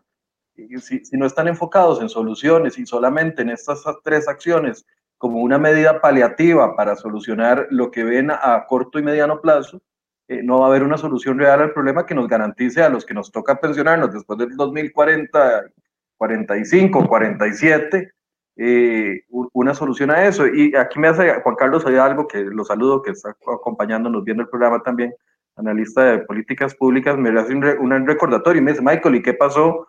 si, 0.79 1.01
no 1.13 1.25
están 1.25 1.47
enfocados 1.47 2.01
en 2.01 2.09
soluciones 2.09 2.77
y 2.77 2.85
solamente 2.85 3.41
en 3.41 3.49
estas 3.49 3.83
tres 4.03 4.27
acciones 4.27 4.85
como 5.17 5.41
una 5.41 5.57
medida 5.57 5.99
paliativa 5.99 6.75
para 6.75 6.95
solucionar 6.95 7.67
lo 7.71 7.91
que 7.91 8.03
ven 8.03 8.31
a 8.31 8.65
corto 8.67 8.99
y 8.99 9.03
mediano 9.03 9.41
plazo, 9.41 9.81
eh, 10.29 10.43
no 10.43 10.59
va 10.59 10.67
a 10.67 10.69
haber 10.69 10.83
una 10.83 10.97
solución 10.97 11.39
real 11.39 11.59
al 11.59 11.73
problema 11.73 12.05
que 12.05 12.13
nos 12.13 12.27
garantice 12.27 12.83
a 12.83 12.89
los 12.89 13.03
que 13.03 13.15
nos 13.15 13.31
toca 13.31 13.59
pensionarnos 13.59 14.13
después 14.13 14.37
del 14.37 14.55
2040, 14.55 15.71
45, 16.17 17.07
47, 17.07 18.11
eh, 18.57 19.21
una 19.29 19.73
solución 19.73 20.11
a 20.11 20.25
eso. 20.25 20.45
Y 20.47 20.75
aquí 20.75 20.99
me 20.99 21.07
hace 21.07 21.41
Juan 21.41 21.55
Carlos 21.55 21.85
hay 21.87 21.95
algo 21.95 22.27
que 22.27 22.43
lo 22.43 22.63
saludo, 22.63 23.01
que 23.01 23.11
está 23.11 23.35
acompañándonos 23.47 24.23
viendo 24.23 24.43
el 24.43 24.49
programa 24.49 24.83
también, 24.83 25.15
analista 25.55 26.03
de 26.03 26.19
políticas 26.19 26.75
públicas, 26.75 27.17
me 27.17 27.37
hace 27.37 27.53
un, 27.53 27.65
un 27.65 28.07
recordatorio 28.07 28.61
y 28.61 28.63
me 28.63 28.71
dice, 28.71 28.83
Michael, 28.83 29.15
¿y 29.15 29.21
qué 29.23 29.33
pasó 29.33 29.87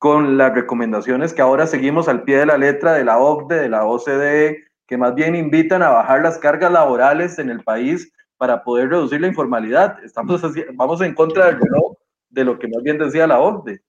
con 0.00 0.38
las 0.38 0.54
recomendaciones 0.54 1.34
que 1.34 1.42
ahora 1.42 1.66
seguimos 1.66 2.08
al 2.08 2.22
pie 2.22 2.38
de 2.38 2.46
la 2.46 2.56
letra 2.56 2.94
de 2.94 3.04
la 3.04 3.18
OCDE, 3.18 3.60
de 3.60 3.68
la 3.68 3.84
OCDE, 3.84 4.64
que 4.86 4.96
más 4.96 5.14
bien 5.14 5.36
invitan 5.36 5.82
a 5.82 5.90
bajar 5.90 6.22
las 6.22 6.38
cargas 6.38 6.72
laborales 6.72 7.38
en 7.38 7.50
el 7.50 7.62
país 7.62 8.10
para 8.38 8.64
poder 8.64 8.88
reducir 8.88 9.20
la 9.20 9.26
informalidad. 9.26 10.02
Estamos 10.02 10.40
vamos 10.72 11.02
en 11.02 11.14
contra 11.14 11.48
del 11.48 11.60
reloj 11.60 11.98
de 12.30 12.44
lo 12.44 12.58
que 12.58 12.66
más 12.68 12.82
bien 12.82 12.96
decía 12.96 13.26
la 13.26 13.40
OCDE. 13.40 13.82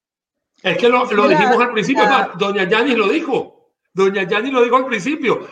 Es 0.61 0.77
que 0.77 0.89
lo, 0.89 1.09
lo 1.13 1.29
dijimos 1.29 1.61
al 1.61 1.71
principio, 1.71 2.03
doña 2.37 2.65
Yanis 2.65 2.97
lo 2.97 3.07
dijo, 3.07 3.71
doña 3.93 4.23
Yanis 4.23 4.51
lo 4.51 4.63
dijo 4.63 4.75
al 4.75 4.87
principio. 4.87 5.47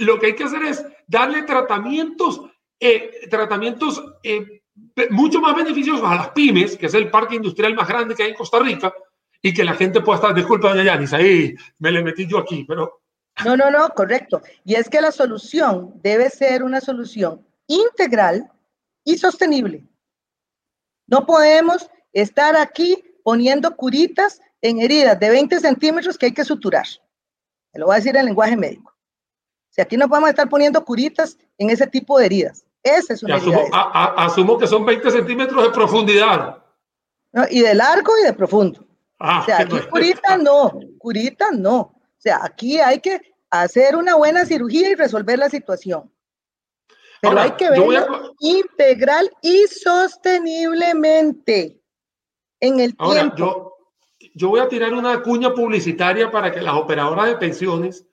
Lo 0.00 0.18
que 0.18 0.26
hay 0.26 0.34
que 0.34 0.44
hacer 0.44 0.62
es 0.64 0.84
darle 1.06 1.44
tratamientos, 1.44 2.42
eh, 2.78 3.28
tratamientos 3.30 4.04
eh, 4.22 4.60
mucho 5.08 5.40
más 5.40 5.56
beneficiosos 5.56 6.04
a 6.04 6.16
las 6.16 6.28
pymes, 6.32 6.76
que 6.76 6.84
es 6.84 6.92
el 6.92 7.10
parque 7.10 7.36
industrial 7.36 7.74
más 7.74 7.88
grande 7.88 8.14
que 8.14 8.24
hay 8.24 8.30
en 8.32 8.36
Costa 8.36 8.58
Rica, 8.58 8.92
y 9.42 9.52
que 9.52 9.64
la 9.64 9.74
gente 9.74 10.00
pueda 10.00 10.16
estar, 10.16 10.34
disculpa, 10.34 10.68
doña 10.68 10.84
Yanis, 10.84 11.12
ahí 11.12 11.54
me 11.78 11.90
le 11.90 12.02
metí 12.02 12.26
yo 12.26 12.38
aquí, 12.38 12.64
pero... 12.64 13.02
No, 13.44 13.56
no, 13.56 13.70
no, 13.70 13.88
correcto. 13.90 14.40
Y 14.64 14.74
es 14.74 14.88
que 14.88 15.00
la 15.00 15.10
solución 15.10 15.94
debe 16.02 16.30
ser 16.30 16.62
una 16.62 16.80
solución 16.80 17.44
integral 17.66 18.50
y 19.04 19.18
sostenible. 19.18 19.84
No 21.08 21.26
podemos 21.26 21.90
estar 22.12 22.56
aquí 22.56 23.02
poniendo 23.24 23.74
curitas 23.74 24.40
en 24.60 24.80
heridas 24.80 25.18
de 25.18 25.30
20 25.30 25.58
centímetros 25.58 26.16
que 26.16 26.26
hay 26.26 26.32
que 26.32 26.44
suturar. 26.44 26.86
Se 26.86 27.78
lo 27.78 27.86
voy 27.86 27.94
a 27.94 27.98
decir 27.98 28.16
en 28.16 28.26
lenguaje 28.26 28.56
médico. 28.56 28.94
Si 29.70 29.80
aquí 29.80 29.96
no 29.96 30.08
podemos 30.08 30.30
estar 30.30 30.48
poniendo 30.48 30.84
curitas 30.84 31.38
en 31.58 31.70
ese 31.70 31.86
tipo 31.86 32.18
de 32.18 32.26
heridas. 32.26 32.64
Esa 32.82 33.14
es 33.14 33.22
una 33.22 33.36
asumo, 33.36 33.62
asumo, 33.72 34.58
que 34.58 34.66
son 34.66 34.84
20 34.84 35.10
centímetros 35.10 35.62
de 35.64 35.70
profundidad. 35.70 36.62
y 37.50 37.60
de 37.60 37.74
largo 37.74 38.12
y 38.20 38.26
de 38.26 38.32
profundo. 38.34 38.84
Ah, 39.24 39.40
o 39.40 39.44
sea, 39.44 39.60
aquí 39.60 39.78
curita 39.88 40.36
no, 40.36 40.80
curita 40.98 41.52
no. 41.52 41.78
O 41.78 42.18
sea, 42.18 42.40
aquí 42.42 42.80
hay 42.80 42.98
que 42.98 43.20
hacer 43.50 43.94
una 43.94 44.16
buena 44.16 44.44
cirugía 44.44 44.90
y 44.90 44.96
resolver 44.96 45.38
la 45.38 45.48
situación. 45.48 46.12
Pero 47.20 47.40
hay 47.40 47.52
que 47.52 47.70
verlo 47.70 48.34
integral 48.40 49.30
y 49.40 49.64
sosteniblemente 49.68 51.80
en 52.58 52.80
el 52.80 52.96
tiempo. 52.96 53.36
Yo, 53.36 53.76
yo 54.34 54.48
voy 54.48 54.58
a 54.58 54.68
tirar 54.68 54.92
una 54.92 55.22
cuña 55.22 55.54
publicitaria 55.54 56.32
para 56.32 56.50
que 56.50 56.60
las 56.60 56.74
operadoras 56.74 57.26
de 57.26 57.36
pensiones, 57.36 58.04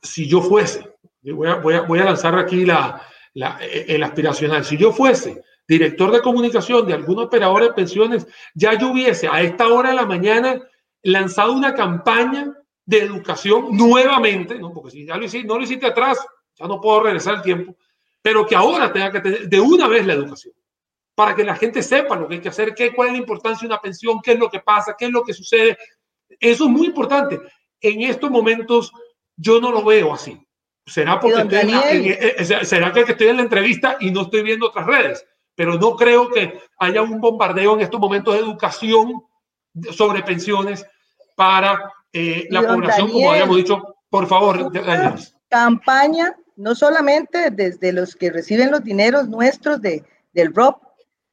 si 0.00 0.28
yo 0.28 0.42
fuese, 0.42 0.94
voy 1.22 1.48
a, 1.48 1.56
voy 1.56 1.74
a, 1.74 1.80
voy 1.80 1.98
a 1.98 2.04
lanzar 2.04 2.38
aquí 2.38 2.64
la, 2.64 3.02
la, 3.32 3.58
el 3.60 4.00
aspiracional, 4.04 4.64
si 4.64 4.76
yo 4.76 4.92
fuese 4.92 5.42
director 5.66 6.10
de 6.10 6.20
comunicación 6.20 6.86
de 6.86 6.94
algún 6.94 7.18
operador 7.20 7.62
de 7.62 7.72
pensiones, 7.72 8.26
ya 8.54 8.78
yo 8.78 8.90
hubiese 8.90 9.28
a 9.28 9.40
esta 9.40 9.68
hora 9.68 9.90
de 9.90 9.96
la 9.96 10.06
mañana 10.06 10.60
lanzado 11.02 11.52
una 11.52 11.74
campaña 11.74 12.54
de 12.86 12.98
educación 12.98 13.68
nuevamente, 13.70 14.58
¿no? 14.58 14.72
porque 14.72 14.90
si 14.90 15.06
ya 15.06 15.16
lo 15.16 15.24
hiciste, 15.24 15.46
no 15.46 15.56
lo 15.56 15.64
hiciste 15.64 15.86
atrás, 15.86 16.18
ya 16.54 16.66
no 16.66 16.80
puedo 16.80 17.02
regresar 17.02 17.36
el 17.36 17.42
tiempo, 17.42 17.76
pero 18.20 18.46
que 18.46 18.54
ahora 18.54 18.92
tenga 18.92 19.10
que 19.10 19.20
tener 19.20 19.48
de 19.48 19.60
una 19.60 19.88
vez 19.88 20.06
la 20.06 20.14
educación, 20.14 20.54
para 21.14 21.34
que 21.34 21.44
la 21.44 21.56
gente 21.56 21.82
sepa 21.82 22.16
lo 22.16 22.28
que 22.28 22.34
hay 22.34 22.40
que 22.40 22.48
hacer, 22.48 22.74
qué, 22.74 22.94
cuál 22.94 23.08
es 23.08 23.12
la 23.14 23.20
importancia 23.20 23.60
de 23.60 23.72
una 23.72 23.80
pensión, 23.80 24.20
qué 24.22 24.32
es 24.32 24.38
lo 24.38 24.50
que 24.50 24.60
pasa, 24.60 24.94
qué 24.98 25.06
es 25.06 25.10
lo 25.12 25.22
que 25.22 25.32
sucede. 25.32 25.78
Eso 26.40 26.64
es 26.64 26.70
muy 26.70 26.86
importante. 26.88 27.40
En 27.80 28.02
estos 28.02 28.30
momentos 28.30 28.92
yo 29.36 29.60
no 29.60 29.70
lo 29.70 29.84
veo 29.84 30.12
así. 30.12 30.40
¿Será 30.86 31.18
porque 31.18 31.42
eh, 31.56 32.36
eh, 32.38 32.64
será 32.64 32.92
que 32.92 33.00
estoy 33.00 33.28
en 33.28 33.36
la 33.36 33.42
entrevista 33.42 33.96
y 34.00 34.10
no 34.10 34.22
estoy 34.22 34.42
viendo 34.42 34.66
otras 34.66 34.86
redes? 34.86 35.26
Pero 35.54 35.78
no 35.78 35.96
creo 35.96 36.30
que 36.30 36.60
haya 36.78 37.02
un 37.02 37.20
bombardeo 37.20 37.74
en 37.74 37.80
estos 37.80 38.00
momentos 38.00 38.34
de 38.34 38.40
educación 38.40 39.22
sobre 39.92 40.22
pensiones 40.22 40.84
para 41.36 41.92
eh, 42.12 42.46
la 42.50 42.66
población, 42.66 43.10
como 43.10 43.30
habíamos 43.30 43.56
dicho, 43.56 43.96
por 44.08 44.26
favor, 44.26 44.70
campaña, 45.48 46.36
no 46.56 46.74
solamente 46.74 47.50
desde 47.50 47.92
los 47.92 48.14
que 48.14 48.30
reciben 48.30 48.70
los 48.70 48.82
dineros 48.84 49.28
nuestros 49.28 49.80
de, 49.80 50.04
del 50.32 50.54
ROP, 50.54 50.82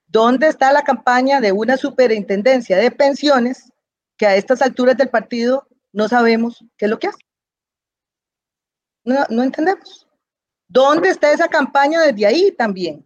¿dónde 0.07 0.47
está 0.47 0.71
la 0.71 0.83
campaña 0.83 1.41
de 1.41 1.51
una 1.51 1.77
superintendencia 1.77 2.77
de 2.77 2.91
pensiones 2.91 3.71
que 4.17 4.25
a 4.25 4.35
estas 4.35 4.61
alturas 4.61 4.97
del 4.97 5.09
partido 5.09 5.67
no 5.91 6.07
sabemos 6.07 6.63
qué 6.77 6.85
es 6.85 6.91
lo 6.91 6.99
que 6.99 7.07
hace? 7.07 7.19
No, 9.03 9.25
no 9.29 9.43
entendemos. 9.43 10.07
¿Dónde 10.67 11.09
está 11.09 11.31
esa 11.31 11.47
campaña 11.47 12.01
desde 12.01 12.25
ahí 12.25 12.51
también? 12.51 13.05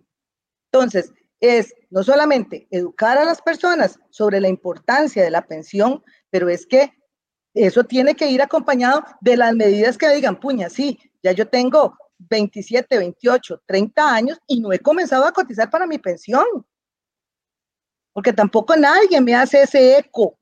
Entonces, 0.76 1.14
es 1.40 1.74
no 1.90 2.04
solamente 2.04 2.68
educar 2.70 3.18
a 3.18 3.24
las 3.24 3.42
personas 3.42 3.98
sobre 4.10 4.42
la 4.42 4.50
importancia 4.50 5.24
de 5.24 5.32
la 5.32 5.48
pensión, 5.48 6.04
pero 6.30 6.50
es 6.50 6.66
que 6.66 6.92
eso 7.54 7.86
tiene 7.86 8.14
que 8.14 8.30
ir 8.30 8.42
acompañado 8.42 9.06
de 9.22 9.38
las 9.38 9.56
medidas 9.56 9.98
que 9.98 10.14
digan, 10.14 10.38
puña, 10.38 10.70
sí, 10.70 11.00
ya 11.24 11.32
yo 11.32 11.48
tengo 11.48 11.98
27, 12.18 12.98
28, 12.98 13.64
30 13.66 14.16
años 14.16 14.38
y 14.48 14.60
no 14.60 14.74
he 14.74 14.80
comenzado 14.80 15.24
a 15.24 15.32
cotizar 15.32 15.70
para 15.70 15.88
mi 15.88 15.98
pensión. 15.98 16.44
Porque 18.12 18.34
tampoco 18.34 18.76
nadie 18.76 19.22
me 19.22 19.34
hace 19.34 19.62
ese 19.62 20.00
eco 20.00 20.38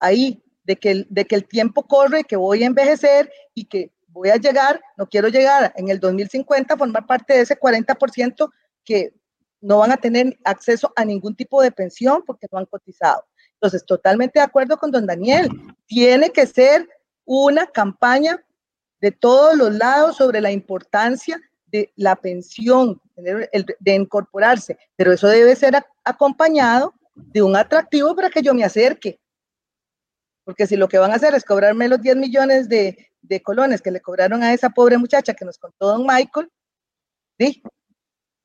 ahí 0.00 0.42
de 0.62 0.76
que, 0.76 1.04
de 1.10 1.26
que 1.26 1.34
el 1.34 1.46
tiempo 1.46 1.86
corre, 1.86 2.24
que 2.24 2.36
voy 2.36 2.62
a 2.62 2.66
envejecer 2.66 3.30
y 3.52 3.66
que 3.66 3.92
voy 4.06 4.30
a 4.30 4.36
llegar, 4.36 4.80
no 4.96 5.06
quiero 5.10 5.28
llegar 5.28 5.74
en 5.76 5.90
el 5.90 6.00
2050 6.00 6.72
a 6.72 6.78
formar 6.78 7.06
parte 7.06 7.34
de 7.34 7.40
ese 7.40 7.60
40% 7.60 8.50
que 8.82 9.12
no 9.64 9.78
van 9.78 9.92
a 9.92 9.96
tener 9.96 10.38
acceso 10.44 10.92
a 10.94 11.04
ningún 11.04 11.34
tipo 11.34 11.62
de 11.62 11.72
pensión 11.72 12.22
porque 12.26 12.46
no 12.52 12.58
han 12.58 12.66
cotizado. 12.66 13.24
Entonces, 13.54 13.84
totalmente 13.86 14.38
de 14.38 14.44
acuerdo 14.44 14.76
con 14.76 14.90
don 14.90 15.06
Daniel, 15.06 15.48
tiene 15.86 16.30
que 16.30 16.46
ser 16.46 16.86
una 17.24 17.66
campaña 17.66 18.44
de 19.00 19.10
todos 19.10 19.56
los 19.56 19.74
lados 19.74 20.16
sobre 20.16 20.42
la 20.42 20.50
importancia 20.50 21.40
de 21.66 21.90
la 21.96 22.14
pensión, 22.14 23.00
de 23.16 23.94
incorporarse, 23.94 24.76
pero 24.96 25.12
eso 25.12 25.28
debe 25.28 25.56
ser 25.56 25.74
acompañado 26.04 26.92
de 27.14 27.42
un 27.42 27.56
atractivo 27.56 28.14
para 28.14 28.28
que 28.28 28.42
yo 28.42 28.52
me 28.52 28.64
acerque. 28.64 29.18
Porque 30.44 30.66
si 30.66 30.76
lo 30.76 30.88
que 30.88 30.98
van 30.98 31.10
a 31.10 31.14
hacer 31.14 31.34
es 31.34 31.44
cobrarme 31.44 31.88
los 31.88 32.02
10 32.02 32.16
millones 32.16 32.68
de, 32.68 33.10
de 33.22 33.42
colones 33.42 33.80
que 33.80 33.90
le 33.90 34.02
cobraron 34.02 34.42
a 34.42 34.52
esa 34.52 34.68
pobre 34.68 34.98
muchacha 34.98 35.32
que 35.32 35.46
nos 35.46 35.56
contó 35.56 35.86
don 35.86 36.06
Michael, 36.06 36.50
¿sí? 37.38 37.62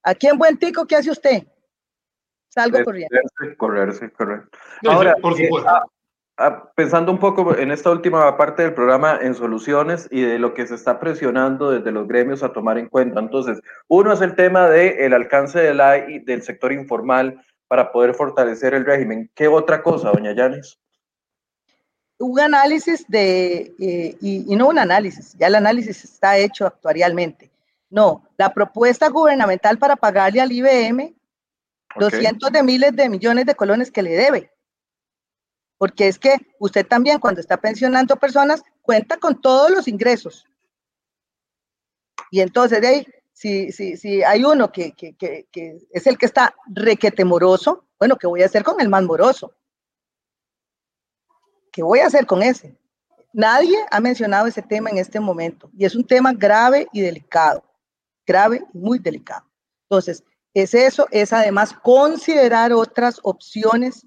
Aquí 0.03 0.27
en 0.27 0.37
Buen 0.37 0.57
Tico, 0.57 0.85
¿qué 0.85 0.95
hace 0.95 1.11
usted? 1.11 1.43
Salgo 2.49 2.83
corriendo. 2.83 3.15
Correrse, 3.57 4.11
correcto. 4.11 4.57
Ahora, 4.87 5.15
eh, 5.37 5.49
ah, 5.67 5.85
ah, 6.37 6.71
pensando 6.75 7.11
un 7.11 7.19
poco 7.19 7.55
en 7.55 7.71
esta 7.71 7.91
última 7.91 8.35
parte 8.37 8.63
del 8.63 8.73
programa 8.73 9.19
en 9.21 9.35
soluciones 9.35 10.07
y 10.09 10.21
de 10.21 10.39
lo 10.39 10.53
que 10.53 10.65
se 10.65 10.75
está 10.75 10.99
presionando 10.99 11.71
desde 11.71 11.91
los 11.91 12.07
gremios 12.07 12.41
a 12.41 12.53
tomar 12.53 12.77
en 12.77 12.87
cuenta. 12.87 13.19
Entonces, 13.19 13.61
uno 13.87 14.11
es 14.11 14.21
el 14.21 14.35
tema 14.35 14.67
del 14.67 15.13
alcance 15.13 15.59
del, 15.59 15.79
del 16.25 16.41
sector 16.41 16.71
informal 16.71 17.39
para 17.67 17.91
poder 17.91 18.15
fortalecer 18.15 18.73
el 18.73 18.85
régimen. 18.85 19.29
¿Qué 19.35 19.47
otra 19.47 19.83
cosa, 19.83 20.11
doña 20.11 20.33
Yanis? 20.33 20.79
Un 22.17 22.39
análisis 22.39 23.05
de, 23.07 23.73
eh, 23.79 24.17
y, 24.19 24.51
y 24.51 24.55
no 24.55 24.67
un 24.69 24.79
análisis, 24.79 25.37
ya 25.37 25.47
el 25.47 25.55
análisis 25.55 26.03
está 26.03 26.37
hecho 26.37 26.65
actuarialmente 26.65 27.49
no, 27.89 28.29
la 28.37 28.53
propuesta 28.53 29.09
gubernamental 29.09 29.79
para 29.79 29.95
pagarle 29.95 30.41
al 30.41 30.51
IBM 30.51 31.15
los 31.95 32.13
cientos 32.13 32.51
de 32.51 32.61
miles 32.61 32.95
de 32.95 33.09
millones 33.09 33.45
de 33.45 33.55
colones 33.55 33.91
que 33.91 34.03
le 34.03 34.11
debe. 34.11 34.51
Porque 35.77 36.07
es 36.07 36.19
que 36.19 36.35
usted 36.59 36.85
también 36.85 37.19
cuando 37.19 37.41
está 37.41 37.57
pensionando 37.57 38.15
personas 38.15 38.61
cuenta 38.81 39.17
con 39.17 39.41
todos 39.41 39.71
los 39.71 39.87
ingresos. 39.87 40.45
Y 42.29 42.41
entonces 42.41 42.79
de 42.81 42.87
ahí, 42.87 43.07
si, 43.33 43.71
si, 43.71 43.97
si 43.97 44.21
hay 44.21 44.43
uno 44.43 44.71
que, 44.71 44.91
que, 44.91 45.15
que, 45.15 45.47
que 45.51 45.79
es 45.91 46.05
el 46.05 46.17
que 46.17 46.27
está 46.27 46.53
requete 46.67 47.25
moroso, 47.25 47.87
bueno, 47.97 48.17
¿qué 48.17 48.27
voy 48.27 48.43
a 48.43 48.45
hacer 48.45 48.63
con 48.63 48.79
el 48.81 48.89
más 48.89 49.03
moroso? 49.03 49.55
¿Qué 51.71 51.81
voy 51.81 51.99
a 51.99 52.07
hacer 52.07 52.27
con 52.27 52.43
ese? 52.43 52.77
Nadie 53.33 53.77
ha 53.89 53.99
mencionado 53.99 54.47
ese 54.47 54.61
tema 54.61 54.89
en 54.89 54.97
este 54.97 55.19
momento 55.19 55.71
y 55.75 55.85
es 55.85 55.95
un 55.95 56.05
tema 56.05 56.33
grave 56.33 56.87
y 56.91 57.01
delicado 57.01 57.63
grave 58.29 58.61
y 58.73 58.77
muy 58.77 58.99
delicado. 58.99 59.45
Entonces, 59.89 60.23
es 60.53 60.73
eso, 60.73 61.07
es 61.11 61.33
además 61.33 61.73
considerar 61.73 62.71
otras 62.73 63.19
opciones 63.23 64.05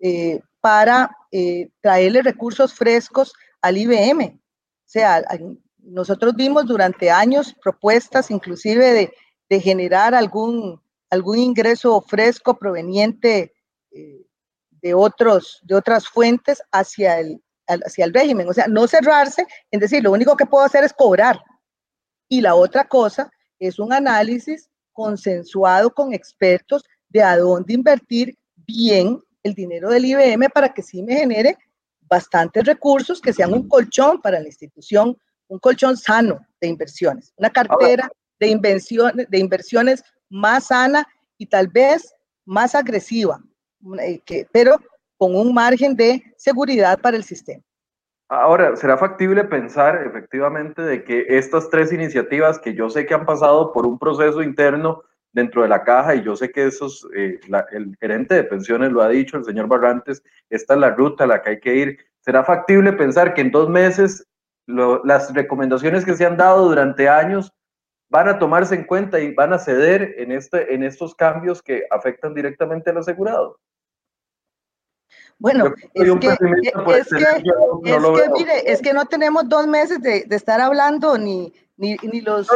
eh, 0.00 0.40
para 0.60 1.16
eh, 1.30 1.70
traerle 1.80 2.22
recursos 2.22 2.74
frescos 2.74 3.32
al 3.62 3.76
IBM. 3.76 4.24
O 4.24 4.88
sea, 4.92 5.22
nosotros 5.78 6.34
vimos 6.34 6.66
durante 6.66 7.10
años 7.10 7.54
propuestas 7.62 8.30
inclusive 8.30 8.92
de, 8.92 9.12
de 9.48 9.60
generar 9.60 10.14
algún, 10.14 10.80
algún 11.10 11.38
ingreso 11.38 12.00
fresco 12.02 12.58
proveniente 12.58 13.54
eh, 13.92 14.26
de, 14.82 14.94
otros, 14.94 15.60
de 15.62 15.76
otras 15.76 16.08
fuentes 16.08 16.60
hacia 16.72 17.20
el, 17.20 17.40
hacia 17.66 18.04
el 18.04 18.12
régimen. 18.12 18.48
O 18.48 18.52
sea, 18.52 18.66
no 18.66 18.86
cerrarse 18.88 19.46
en 19.70 19.80
decir, 19.80 20.02
lo 20.02 20.12
único 20.12 20.36
que 20.36 20.46
puedo 20.46 20.64
hacer 20.64 20.82
es 20.82 20.92
cobrar. 20.92 21.40
Y 22.28 22.40
la 22.40 22.54
otra 22.54 22.84
cosa 22.84 23.30
es 23.60 23.78
un 23.78 23.92
análisis 23.92 24.68
consensuado 24.92 25.94
con 25.94 26.12
expertos 26.12 26.84
de 27.08 27.22
a 27.22 27.36
dónde 27.36 27.74
invertir 27.74 28.36
bien 28.56 29.20
el 29.42 29.54
dinero 29.54 29.90
del 29.90 30.04
IBM 30.04 30.48
para 30.52 30.72
que 30.72 30.82
sí 30.82 31.02
me 31.02 31.16
genere 31.16 31.56
bastantes 32.02 32.64
recursos 32.64 33.20
que 33.20 33.32
sean 33.32 33.52
un 33.52 33.68
colchón 33.68 34.20
para 34.20 34.40
la 34.40 34.46
institución, 34.46 35.16
un 35.48 35.58
colchón 35.58 35.96
sano 35.96 36.40
de 36.60 36.68
inversiones, 36.68 37.32
una 37.36 37.50
cartera 37.50 38.10
de, 38.40 38.48
inversiones, 38.48 39.28
de 39.30 39.38
inversiones 39.38 40.02
más 40.28 40.66
sana 40.66 41.06
y 41.38 41.46
tal 41.46 41.68
vez 41.68 42.12
más 42.44 42.74
agresiva, 42.74 43.40
eh, 44.00 44.46
pero 44.52 44.78
con 45.16 45.36
un 45.36 45.54
margen 45.54 45.94
de 45.94 46.22
seguridad 46.36 46.98
para 47.00 47.16
el 47.16 47.24
sistema. 47.24 47.62
Ahora, 48.32 48.76
¿será 48.76 48.96
factible 48.96 49.42
pensar 49.42 50.06
efectivamente 50.06 50.82
de 50.82 51.02
que 51.02 51.26
estas 51.30 51.68
tres 51.68 51.92
iniciativas 51.92 52.60
que 52.60 52.74
yo 52.74 52.88
sé 52.88 53.04
que 53.04 53.12
han 53.12 53.26
pasado 53.26 53.72
por 53.72 53.88
un 53.88 53.98
proceso 53.98 54.40
interno 54.40 55.02
dentro 55.32 55.62
de 55.62 55.68
la 55.68 55.82
caja 55.82 56.14
y 56.14 56.22
yo 56.22 56.36
sé 56.36 56.52
que 56.52 56.64
esos, 56.64 57.08
eh, 57.12 57.40
el 57.72 57.96
gerente 58.00 58.36
de 58.36 58.44
pensiones 58.44 58.92
lo 58.92 59.02
ha 59.02 59.08
dicho, 59.08 59.36
el 59.36 59.44
señor 59.44 59.66
Barrantes, 59.66 60.22
esta 60.48 60.74
es 60.74 60.80
la 60.80 60.90
ruta 60.90 61.24
a 61.24 61.26
la 61.26 61.42
que 61.42 61.50
hay 61.50 61.60
que 61.60 61.74
ir. 61.74 61.98
¿Será 62.20 62.44
factible 62.44 62.92
pensar 62.92 63.34
que 63.34 63.40
en 63.40 63.50
dos 63.50 63.68
meses 63.68 64.24
las 64.68 65.34
recomendaciones 65.34 66.04
que 66.04 66.14
se 66.14 66.24
han 66.24 66.36
dado 66.36 66.68
durante 66.68 67.08
años 67.08 67.52
van 68.10 68.28
a 68.28 68.38
tomarse 68.38 68.76
en 68.76 68.84
cuenta 68.84 69.18
y 69.18 69.34
van 69.34 69.52
a 69.54 69.58
ceder 69.58 70.14
en, 70.18 70.30
este, 70.30 70.72
en 70.72 70.84
estos 70.84 71.16
cambios 71.16 71.60
que 71.60 71.82
afectan 71.90 72.32
directamente 72.32 72.90
al 72.90 72.98
asegurado? 72.98 73.58
Bueno, 75.40 75.72
es 75.94 76.18
que, 76.20 76.26
es, 76.28 76.38
que, 77.08 77.24
mire, 78.34 78.70
es 78.70 78.82
que 78.82 78.92
no 78.92 79.06
tenemos 79.06 79.48
dos 79.48 79.66
meses 79.66 80.00
de, 80.02 80.26
estar 80.30 80.60
hablando 80.60 81.16
ni, 81.16 81.50
ni, 81.78 81.96
ni 82.02 82.20
los 82.20 82.46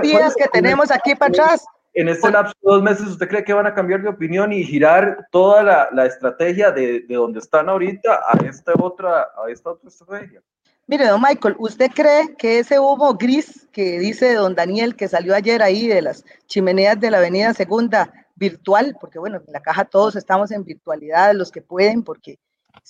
días 0.00 0.36
que 0.36 0.46
tenemos 0.46 0.92
aquí 0.92 1.16
para 1.16 1.30
atrás. 1.30 1.66
En 1.92 2.08
este 2.08 2.30
lapso 2.30 2.54
de 2.62 2.72
dos 2.72 2.82
meses, 2.84 3.08
¿usted 3.08 3.28
cree 3.28 3.42
que 3.42 3.52
van 3.52 3.66
a 3.66 3.74
cambiar 3.74 4.02
de 4.02 4.10
opinión 4.10 4.52
y 4.52 4.62
girar 4.62 5.26
toda 5.32 5.64
la, 5.64 5.88
la 5.92 6.06
estrategia 6.06 6.70
de, 6.70 7.00
de, 7.00 7.14
donde 7.16 7.40
están 7.40 7.68
ahorita 7.68 8.20
a 8.24 8.38
esta 8.46 8.74
otra, 8.80 9.22
a 9.22 9.50
esta 9.50 9.70
otra 9.70 9.88
estrategia? 9.88 10.40
Mire, 10.86 11.08
don 11.08 11.20
Michael, 11.20 11.56
¿usted 11.58 11.90
cree 11.92 12.36
que 12.38 12.60
ese 12.60 12.78
humo 12.78 13.14
gris 13.14 13.66
que 13.72 13.98
dice 13.98 14.34
don 14.34 14.54
Daniel 14.54 14.94
que 14.94 15.08
salió 15.08 15.34
ayer 15.34 15.62
ahí 15.62 15.88
de 15.88 16.02
las 16.02 16.24
chimeneas 16.46 17.00
de 17.00 17.10
la 17.10 17.18
Avenida 17.18 17.54
Segunda 17.54 18.12
virtual, 18.40 18.96
porque 18.98 19.18
bueno, 19.18 19.36
en 19.46 19.52
la 19.52 19.60
caja 19.60 19.84
todos 19.84 20.16
estamos 20.16 20.50
en 20.50 20.64
virtualidad, 20.64 21.34
los 21.34 21.52
que 21.52 21.60
pueden, 21.60 22.02
porque 22.02 22.40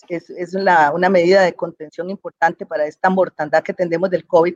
es, 0.08 0.30
es 0.30 0.54
una 0.54 1.08
medida 1.10 1.42
de 1.42 1.54
contención 1.54 2.08
importante 2.08 2.64
para 2.64 2.86
esta 2.86 3.10
mortandad 3.10 3.62
que 3.62 3.74
tenemos 3.74 4.08
del 4.08 4.26
COVID. 4.26 4.54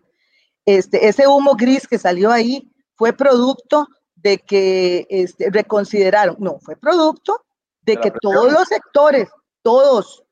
Este, 0.64 1.08
ese 1.08 1.26
humo 1.26 1.54
gris 1.56 1.86
que 1.86 1.98
salió 1.98 2.30
ahí 2.30 2.72
fue 2.94 3.12
producto 3.12 3.88
de 4.14 4.38
que 4.38 5.06
este, 5.10 5.50
reconsideraron, 5.50 6.36
no, 6.38 6.58
fue 6.60 6.76
producto 6.76 7.44
de 7.82 7.98
que 7.98 8.10
todos 8.10 8.50
los 8.50 8.66
sectores, 8.68 9.28
todos, 9.60 10.24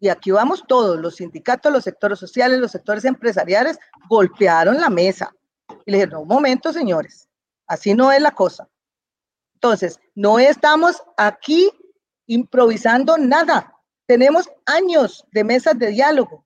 y 0.00 0.08
aquí 0.08 0.30
vamos 0.30 0.64
todos, 0.66 0.98
los 0.98 1.16
sindicatos, 1.16 1.72
los 1.72 1.84
sectores 1.84 2.18
sociales, 2.18 2.58
los 2.58 2.70
sectores 2.70 3.04
empresariales, 3.04 3.78
golpearon 4.08 4.80
la 4.80 4.88
mesa. 4.88 5.34
Y 5.84 5.90
le 5.90 5.98
dijeron, 5.98 6.22
un 6.22 6.28
momento, 6.28 6.72
señores, 6.72 7.28
así 7.66 7.94
no 7.94 8.10
es 8.10 8.22
la 8.22 8.30
cosa. 8.30 8.68
Entonces, 9.62 10.00
no 10.16 10.40
estamos 10.40 11.00
aquí 11.16 11.70
improvisando 12.26 13.16
nada. 13.16 13.72
Tenemos 14.06 14.50
años 14.66 15.24
de 15.30 15.44
mesas 15.44 15.78
de 15.78 15.90
diálogo. 15.90 16.44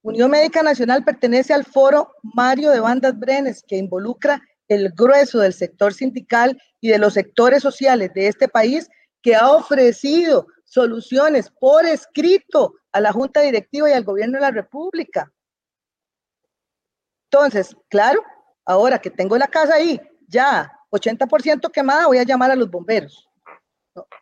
Unión 0.00 0.30
Médica 0.30 0.62
Nacional 0.62 1.04
pertenece 1.04 1.52
al 1.52 1.66
foro 1.66 2.14
Mario 2.22 2.70
de 2.70 2.80
Bandas 2.80 3.18
Brenes, 3.18 3.62
que 3.62 3.76
involucra 3.76 4.40
el 4.68 4.90
grueso 4.92 5.40
del 5.40 5.52
sector 5.52 5.92
sindical 5.92 6.58
y 6.80 6.88
de 6.88 6.98
los 6.98 7.12
sectores 7.12 7.62
sociales 7.62 8.10
de 8.14 8.28
este 8.28 8.48
país, 8.48 8.88
que 9.20 9.36
ha 9.36 9.50
ofrecido 9.52 10.46
soluciones 10.64 11.50
por 11.50 11.84
escrito 11.84 12.72
a 12.90 13.00
la 13.00 13.12
Junta 13.12 13.42
Directiva 13.42 13.90
y 13.90 13.92
al 13.92 14.04
Gobierno 14.04 14.38
de 14.38 14.42
la 14.42 14.50
República. 14.50 15.30
Entonces, 17.30 17.76
claro, 17.90 18.22
ahora 18.64 18.98
que 18.98 19.10
tengo 19.10 19.36
la 19.36 19.48
casa 19.48 19.74
ahí 19.74 20.00
ya 20.26 20.72
80% 20.90 21.70
quemada, 21.70 22.06
voy 22.06 22.18
a 22.18 22.24
llamar 22.24 22.50
a 22.50 22.56
los 22.56 22.70
bomberos. 22.70 23.28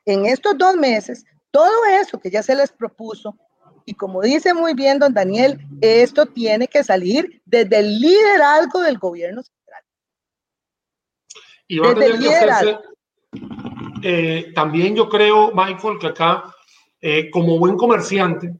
En 0.04 0.26
estos 0.26 0.56
dos 0.56 0.76
meses, 0.76 1.24
todo 1.50 1.84
eso 2.00 2.18
que 2.18 2.30
ya 2.30 2.42
se 2.42 2.54
les 2.54 2.72
propuso, 2.72 3.36
y 3.84 3.94
como 3.94 4.20
dice 4.20 4.52
muy 4.52 4.74
bien 4.74 4.98
don 4.98 5.14
Daniel, 5.14 5.60
esto 5.80 6.26
tiene 6.26 6.66
que 6.66 6.82
salir 6.82 7.40
desde 7.44 7.78
el 7.78 8.00
liderazgo 8.00 8.80
del 8.80 8.98
gobierno 8.98 9.42
central. 9.42 9.82
Y 11.68 11.78
va 11.78 11.90
a 11.90 11.94
tener 11.94 12.18
que 12.18 12.34
hacerse, 12.34 12.78
eh, 14.02 14.52
también 14.54 14.94
yo 14.94 15.08
creo, 15.08 15.52
Michael, 15.52 15.98
que 16.00 16.08
acá, 16.08 16.54
eh, 17.00 17.30
como 17.30 17.58
buen 17.58 17.76
comerciante, 17.76 18.54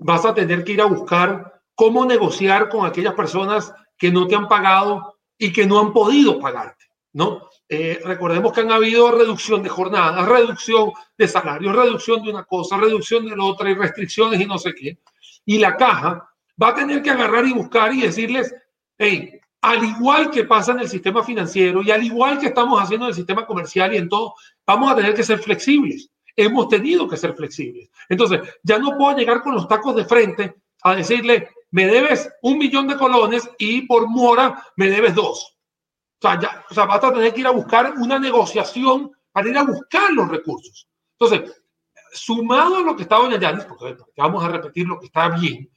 vas 0.00 0.24
a 0.24 0.34
tener 0.34 0.64
que 0.64 0.72
ir 0.72 0.80
a 0.80 0.86
buscar 0.86 1.60
cómo 1.74 2.04
negociar 2.04 2.68
con 2.68 2.86
aquellas 2.86 3.14
personas 3.14 3.72
que 3.96 4.10
no 4.10 4.26
te 4.26 4.34
han 4.34 4.48
pagado 4.48 5.18
y 5.38 5.52
que 5.52 5.66
no 5.66 5.78
han 5.78 5.92
podido 5.92 6.38
pagarte, 6.40 6.77
¿no? 7.12 7.48
Eh, 7.68 8.00
recordemos 8.04 8.52
que 8.52 8.60
han 8.60 8.72
habido 8.72 9.10
reducción 9.12 9.62
de 9.62 9.68
jornadas, 9.68 10.26
reducción 10.26 10.92
de 11.16 11.28
salarios, 11.28 11.74
reducción 11.74 12.22
de 12.22 12.30
una 12.30 12.44
cosa, 12.44 12.76
reducción 12.76 13.26
de 13.26 13.36
la 13.36 13.44
otra 13.44 13.70
y 13.70 13.74
restricciones 13.74 14.40
y 14.40 14.46
no 14.46 14.58
sé 14.58 14.74
qué. 14.74 14.98
Y 15.44 15.58
la 15.58 15.76
caja 15.76 16.28
va 16.60 16.68
a 16.68 16.74
tener 16.74 17.02
que 17.02 17.10
agarrar 17.10 17.46
y 17.46 17.52
buscar 17.52 17.92
y 17.92 18.02
decirles, 18.02 18.54
hey, 18.96 19.38
al 19.60 19.84
igual 19.84 20.30
que 20.30 20.44
pasa 20.44 20.72
en 20.72 20.80
el 20.80 20.88
sistema 20.88 21.22
financiero 21.22 21.82
y 21.82 21.90
al 21.90 22.02
igual 22.02 22.38
que 22.38 22.46
estamos 22.46 22.80
haciendo 22.80 23.06
en 23.06 23.10
el 23.10 23.16
sistema 23.16 23.46
comercial 23.46 23.92
y 23.92 23.98
en 23.98 24.08
todo, 24.08 24.34
vamos 24.66 24.92
a 24.92 24.96
tener 24.96 25.14
que 25.14 25.24
ser 25.24 25.38
flexibles. 25.38 26.10
Hemos 26.36 26.68
tenido 26.68 27.08
que 27.08 27.16
ser 27.16 27.34
flexibles. 27.34 27.90
Entonces, 28.08 28.40
ya 28.62 28.78
no 28.78 28.96
puedo 28.96 29.16
llegar 29.16 29.42
con 29.42 29.54
los 29.54 29.66
tacos 29.66 29.96
de 29.96 30.04
frente 30.04 30.54
a 30.82 30.94
decirle, 30.94 31.48
me 31.70 31.86
debes 31.86 32.30
un 32.42 32.58
millón 32.58 32.86
de 32.86 32.96
colones 32.96 33.48
y 33.58 33.82
por 33.82 34.08
mora 34.08 34.62
me 34.76 34.88
debes 34.88 35.14
dos. 35.14 35.57
O 36.20 36.28
sea, 36.28 36.40
ya, 36.40 36.64
o 36.68 36.74
sea, 36.74 36.84
vas 36.84 37.02
a 37.02 37.12
tener 37.12 37.32
que 37.32 37.40
ir 37.40 37.46
a 37.46 37.52
buscar 37.52 37.94
una 37.96 38.18
negociación 38.18 39.12
para 39.30 39.48
ir 39.48 39.56
a 39.56 39.62
buscar 39.62 40.10
los 40.12 40.28
recursos. 40.28 40.88
Entonces, 41.18 41.62
sumado 42.12 42.76
a 42.76 42.80
lo 42.80 42.96
que 42.96 43.02
está 43.02 43.16
doña 43.16 43.38
Yanis, 43.38 43.64
porque 43.64 43.96
vamos 44.16 44.44
a 44.44 44.48
repetir 44.48 44.86
lo 44.86 44.98
que 44.98 45.06
está 45.06 45.28
bien, 45.28 45.70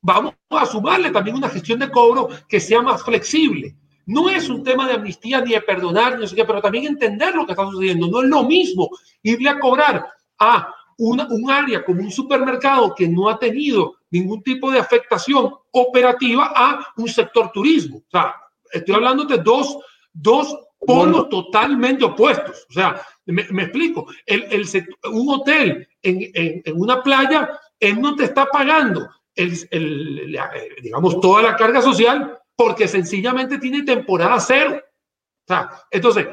vamos 0.00 0.34
a 0.50 0.66
sumarle 0.66 1.10
también 1.10 1.36
una 1.36 1.48
gestión 1.48 1.78
de 1.78 1.90
cobro 1.90 2.28
que 2.48 2.58
sea 2.58 2.82
más 2.82 3.04
flexible. 3.04 3.76
No 4.06 4.28
es 4.28 4.48
un 4.48 4.62
tema 4.62 4.86
de 4.86 4.94
amnistía 4.94 5.40
ni 5.40 5.52
de 5.52 5.60
perdonar, 5.62 6.18
no 6.18 6.26
sé 6.26 6.36
qué, 6.36 6.44
pero 6.44 6.60
también 6.60 6.86
entender 6.86 7.34
lo 7.34 7.46
que 7.46 7.52
está 7.52 7.64
sucediendo. 7.64 8.08
No 8.08 8.22
es 8.22 8.28
lo 8.28 8.42
mismo 8.42 8.90
irle 9.22 9.48
a 9.48 9.58
cobrar 9.58 10.06
a 10.38 10.74
una, 10.98 11.26
un 11.30 11.50
área 11.50 11.84
como 11.84 12.02
un 12.02 12.10
supermercado 12.10 12.94
que 12.94 13.08
no 13.08 13.28
ha 13.28 13.38
tenido 13.38 13.94
ningún 14.10 14.42
tipo 14.42 14.70
de 14.70 14.78
afectación 14.78 15.54
operativa 15.70 16.52
a 16.54 16.92
un 16.96 17.08
sector 17.08 17.50
turismo. 17.50 17.98
O 17.98 18.10
sea, 18.10 18.34
estoy 18.74 18.94
hablando 18.94 19.24
de 19.24 19.38
dos, 19.38 19.78
dos 20.12 20.56
polos 20.86 21.28
totalmente 21.28 22.04
opuestos. 22.04 22.66
O 22.68 22.72
sea, 22.72 23.00
me, 23.26 23.42
explico. 23.42 24.06
El, 24.26 24.44
el, 24.50 24.86
un 25.10 25.34
hotel 25.34 25.88
en, 26.02 26.20
en, 26.34 26.62
en, 26.64 26.80
una 26.80 27.02
playa, 27.02 27.58
él 27.80 28.00
no 28.00 28.14
te 28.14 28.24
está 28.24 28.46
pagando, 28.46 29.08
el, 29.34 29.56
el, 29.70 30.38
digamos, 30.82 31.20
toda 31.20 31.42
la 31.42 31.56
carga 31.56 31.80
social 31.80 32.38
porque 32.56 32.86
sencillamente 32.86 33.58
tiene 33.58 33.82
temporada 33.82 34.38
cero. 34.40 34.80
O 34.80 35.46
sea, 35.46 35.70
entonces, 35.90 36.28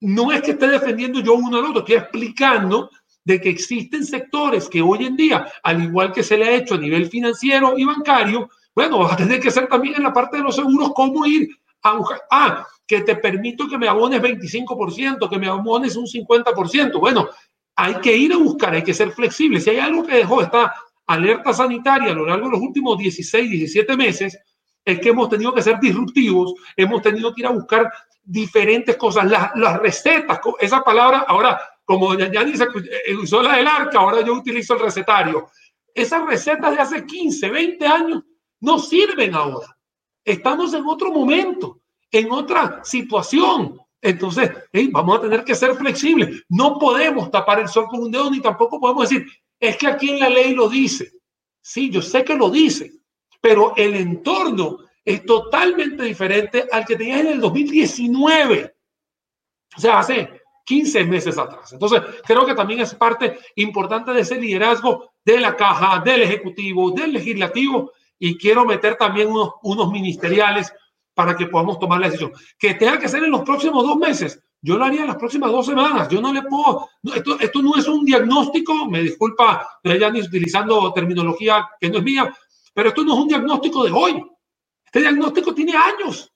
no 0.00 0.32
es 0.32 0.42
que 0.42 0.52
esté 0.52 0.68
defendiendo 0.68 1.20
yo 1.20 1.34
uno 1.34 1.58
al 1.58 1.66
otro, 1.66 1.80
estoy 1.80 1.96
explicando 1.96 2.90
de 3.24 3.40
que 3.40 3.48
existen 3.48 4.04
sectores 4.04 4.68
que 4.68 4.82
hoy 4.82 5.06
en 5.06 5.16
día, 5.16 5.46
al 5.62 5.82
igual 5.82 6.12
que 6.12 6.22
se 6.22 6.36
le 6.36 6.44
ha 6.44 6.52
hecho 6.52 6.74
a 6.74 6.78
nivel 6.78 7.08
financiero 7.08 7.74
y 7.78 7.84
bancario, 7.84 8.50
bueno, 8.74 9.00
va 9.00 9.12
a 9.12 9.16
tener 9.16 9.40
que 9.40 9.50
ser 9.50 9.68
también 9.68 9.94
en 9.96 10.02
la 10.02 10.12
parte 10.12 10.38
de 10.38 10.42
los 10.42 10.56
seguros 10.56 10.92
cómo 10.94 11.24
ir 11.26 11.48
Ah, 11.82 12.66
que 12.86 13.00
te 13.00 13.16
permito 13.16 13.68
que 13.68 13.78
me 13.78 13.88
abones 13.88 14.22
25%, 14.22 15.28
que 15.28 15.38
me 15.38 15.48
abones 15.48 15.96
un 15.96 16.06
50%. 16.06 17.00
Bueno, 17.00 17.28
hay 17.76 17.94
que 17.96 18.16
ir 18.16 18.32
a 18.32 18.36
buscar, 18.36 18.74
hay 18.74 18.84
que 18.84 18.94
ser 18.94 19.10
flexible. 19.12 19.60
Si 19.60 19.70
hay 19.70 19.78
algo 19.78 20.04
que 20.04 20.16
dejó 20.16 20.42
esta 20.42 20.72
alerta 21.06 21.52
sanitaria 21.52 22.12
a 22.12 22.14
lo 22.14 22.26
largo 22.26 22.46
de 22.46 22.52
los 22.52 22.60
últimos 22.60 22.98
16, 22.98 23.50
17 23.50 23.96
meses, 23.96 24.38
es 24.84 25.00
que 25.00 25.08
hemos 25.10 25.28
tenido 25.28 25.54
que 25.54 25.62
ser 25.62 25.78
disruptivos, 25.80 26.54
hemos 26.76 27.02
tenido 27.02 27.34
que 27.34 27.42
ir 27.42 27.46
a 27.46 27.52
buscar 27.52 27.90
diferentes 28.22 28.96
cosas, 28.96 29.28
las, 29.28 29.50
las 29.56 29.78
recetas, 29.80 30.40
esa 30.60 30.82
palabra, 30.82 31.24
ahora, 31.26 31.60
como 31.84 32.16
ya 32.16 32.44
dice, 32.44 32.64
eh, 33.06 33.14
usó 33.16 33.42
la 33.42 33.56
del 33.56 33.66
arca, 33.66 33.98
ahora 33.98 34.22
yo 34.22 34.34
utilizo 34.34 34.74
el 34.74 34.80
recetario. 34.80 35.48
Esas 35.94 36.24
recetas 36.26 36.74
de 36.74 36.80
hace 36.80 37.04
15, 37.04 37.50
20 37.50 37.86
años 37.86 38.22
no 38.60 38.78
sirven 38.78 39.34
ahora. 39.34 39.76
Estamos 40.24 40.72
en 40.74 40.86
otro 40.86 41.12
momento, 41.12 41.80
en 42.10 42.30
otra 42.30 42.80
situación. 42.84 43.78
Entonces, 44.00 44.50
vamos 44.90 45.18
a 45.18 45.22
tener 45.22 45.44
que 45.44 45.54
ser 45.54 45.74
flexibles. 45.74 46.44
No 46.48 46.78
podemos 46.78 47.30
tapar 47.30 47.60
el 47.60 47.68
sol 47.68 47.86
con 47.88 48.02
un 48.02 48.10
dedo 48.10 48.30
ni 48.30 48.40
tampoco 48.40 48.80
podemos 48.80 49.08
decir, 49.08 49.26
es 49.58 49.76
que 49.76 49.86
aquí 49.86 50.10
en 50.10 50.20
la 50.20 50.28
ley 50.28 50.54
lo 50.54 50.68
dice. 50.68 51.12
Sí, 51.60 51.90
yo 51.90 52.02
sé 52.02 52.24
que 52.24 52.34
lo 52.34 52.50
dice, 52.50 52.92
pero 53.40 53.74
el 53.76 53.94
entorno 53.94 54.78
es 55.04 55.24
totalmente 55.24 56.02
diferente 56.02 56.66
al 56.70 56.84
que 56.84 56.96
tenías 56.96 57.20
en 57.20 57.28
el 57.28 57.40
2019. 57.40 58.74
O 59.76 59.80
sea, 59.80 60.00
hace 60.00 60.42
15 60.64 61.04
meses 61.04 61.38
atrás. 61.38 61.72
Entonces, 61.72 62.02
creo 62.24 62.44
que 62.44 62.54
también 62.54 62.80
es 62.80 62.94
parte 62.94 63.38
importante 63.56 64.12
de 64.12 64.20
ese 64.20 64.36
liderazgo 64.36 65.12
de 65.24 65.40
la 65.40 65.56
caja, 65.56 66.00
del 66.04 66.22
ejecutivo, 66.22 66.90
del 66.90 67.12
legislativo, 67.12 67.92
y 68.24 68.38
quiero 68.38 68.64
meter 68.64 68.94
también 68.94 69.26
unos, 69.26 69.54
unos 69.62 69.90
ministeriales 69.90 70.72
para 71.12 71.36
que 71.36 71.46
podamos 71.46 71.80
tomar 71.80 71.98
la 71.98 72.06
decisión. 72.06 72.30
Que 72.56 72.74
tenga 72.74 72.96
que 72.96 73.08
ser 73.08 73.24
en 73.24 73.32
los 73.32 73.42
próximos 73.42 73.84
dos 73.84 73.96
meses. 73.96 74.40
Yo 74.60 74.78
lo 74.78 74.84
haría 74.84 75.00
en 75.00 75.08
las 75.08 75.16
próximas 75.16 75.50
dos 75.50 75.66
semanas. 75.66 76.08
Yo 76.08 76.20
no 76.20 76.32
le 76.32 76.40
puedo. 76.42 76.88
Esto, 77.16 77.40
esto 77.40 77.62
no 77.62 77.74
es 77.76 77.88
un 77.88 78.04
diagnóstico. 78.04 78.88
Me 78.88 79.02
disculpa, 79.02 79.68
ni 79.82 80.20
utilizando 80.20 80.92
terminología 80.92 81.68
que 81.80 81.90
no 81.90 81.98
es 81.98 82.04
mía, 82.04 82.32
pero 82.72 82.90
esto 82.90 83.02
no 83.02 83.14
es 83.14 83.18
un 83.18 83.28
diagnóstico 83.28 83.82
de 83.82 83.90
hoy. 83.90 84.24
Este 84.84 85.00
diagnóstico 85.00 85.52
tiene 85.52 85.74
años. 85.76 86.32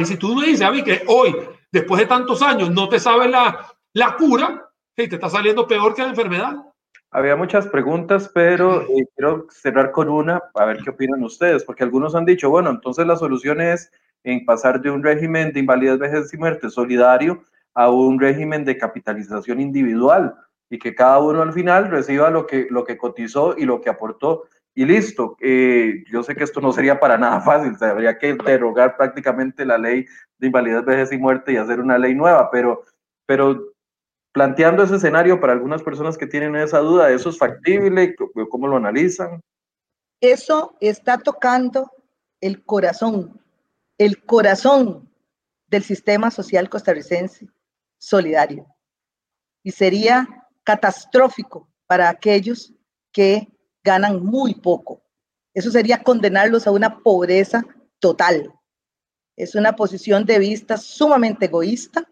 y 0.00 0.04
si 0.06 0.16
tú 0.16 0.34
me 0.34 0.46
dices, 0.46 0.62
a 0.62 0.70
mí 0.70 0.82
que 0.82 1.04
hoy, 1.08 1.36
después 1.70 2.00
de 2.00 2.06
tantos 2.06 2.40
años, 2.40 2.70
no 2.70 2.88
te 2.88 2.98
sabes 2.98 3.28
la, 3.30 3.70
la 3.92 4.16
cura, 4.16 4.66
te 4.94 5.04
está 5.04 5.28
saliendo 5.28 5.66
peor 5.66 5.94
que 5.94 6.00
la 6.00 6.08
enfermedad. 6.08 6.56
Había 7.12 7.34
muchas 7.34 7.66
preguntas, 7.66 8.30
pero 8.32 8.82
eh, 8.82 9.06
quiero 9.16 9.46
cerrar 9.50 9.90
con 9.90 10.08
una, 10.08 10.40
a 10.54 10.64
ver 10.64 10.78
qué 10.78 10.90
opinan 10.90 11.22
ustedes, 11.24 11.64
porque 11.64 11.82
algunos 11.82 12.14
han 12.14 12.24
dicho, 12.24 12.50
bueno, 12.50 12.70
entonces 12.70 13.04
la 13.04 13.16
solución 13.16 13.60
es 13.60 13.90
en 14.22 14.44
pasar 14.44 14.80
de 14.80 14.90
un 14.90 15.02
régimen 15.02 15.52
de 15.52 15.60
invalidez, 15.60 15.98
vejez 15.98 16.32
y 16.32 16.36
muerte 16.36 16.70
solidario 16.70 17.42
a 17.74 17.90
un 17.90 18.20
régimen 18.20 18.64
de 18.64 18.78
capitalización 18.78 19.60
individual 19.60 20.34
y 20.70 20.78
que 20.78 20.94
cada 20.94 21.18
uno 21.18 21.42
al 21.42 21.52
final 21.52 21.90
reciba 21.90 22.30
lo 22.30 22.46
que, 22.46 22.68
lo 22.70 22.84
que 22.84 22.96
cotizó 22.96 23.56
y 23.58 23.64
lo 23.64 23.80
que 23.80 23.90
aportó 23.90 24.44
y 24.74 24.84
listo. 24.84 25.36
Eh, 25.40 26.04
yo 26.10 26.22
sé 26.22 26.36
que 26.36 26.44
esto 26.44 26.60
no 26.60 26.72
sería 26.72 27.00
para 27.00 27.18
nada 27.18 27.40
fácil, 27.40 27.76
se 27.76 27.86
habría 27.86 28.18
que 28.18 28.34
derogar 28.34 28.96
prácticamente 28.96 29.64
la 29.64 29.78
ley 29.78 30.06
de 30.38 30.46
invalidez, 30.46 30.84
vejez 30.84 31.12
y 31.12 31.18
muerte 31.18 31.52
y 31.52 31.56
hacer 31.56 31.80
una 31.80 31.98
ley 31.98 32.14
nueva, 32.14 32.50
pero, 32.52 32.84
pero 33.26 33.72
planteando 34.32 34.82
ese 34.82 34.96
escenario 34.96 35.40
para 35.40 35.52
algunas 35.52 35.82
personas 35.82 36.16
que 36.16 36.26
tienen 36.26 36.56
esa 36.56 36.78
duda, 36.78 37.10
¿eso 37.10 37.30
es 37.30 37.38
factible? 37.38 38.14
¿Cómo 38.48 38.68
lo 38.68 38.76
analizan? 38.76 39.40
Eso 40.20 40.76
está 40.80 41.18
tocando 41.18 41.90
el 42.40 42.64
corazón, 42.64 43.40
el 43.98 44.24
corazón 44.24 45.10
del 45.66 45.82
sistema 45.82 46.30
social 46.30 46.68
costarricense 46.68 47.48
solidario. 47.98 48.66
Y 49.62 49.72
sería 49.72 50.46
catastrófico 50.64 51.68
para 51.86 52.08
aquellos 52.08 52.72
que 53.12 53.48
ganan 53.82 54.24
muy 54.24 54.54
poco. 54.54 55.02
Eso 55.52 55.70
sería 55.70 56.02
condenarlos 56.02 56.66
a 56.66 56.70
una 56.70 56.98
pobreza 56.98 57.64
total. 57.98 58.52
Es 59.36 59.54
una 59.54 59.74
posición 59.74 60.24
de 60.24 60.38
vista 60.38 60.76
sumamente 60.76 61.46
egoísta 61.46 62.08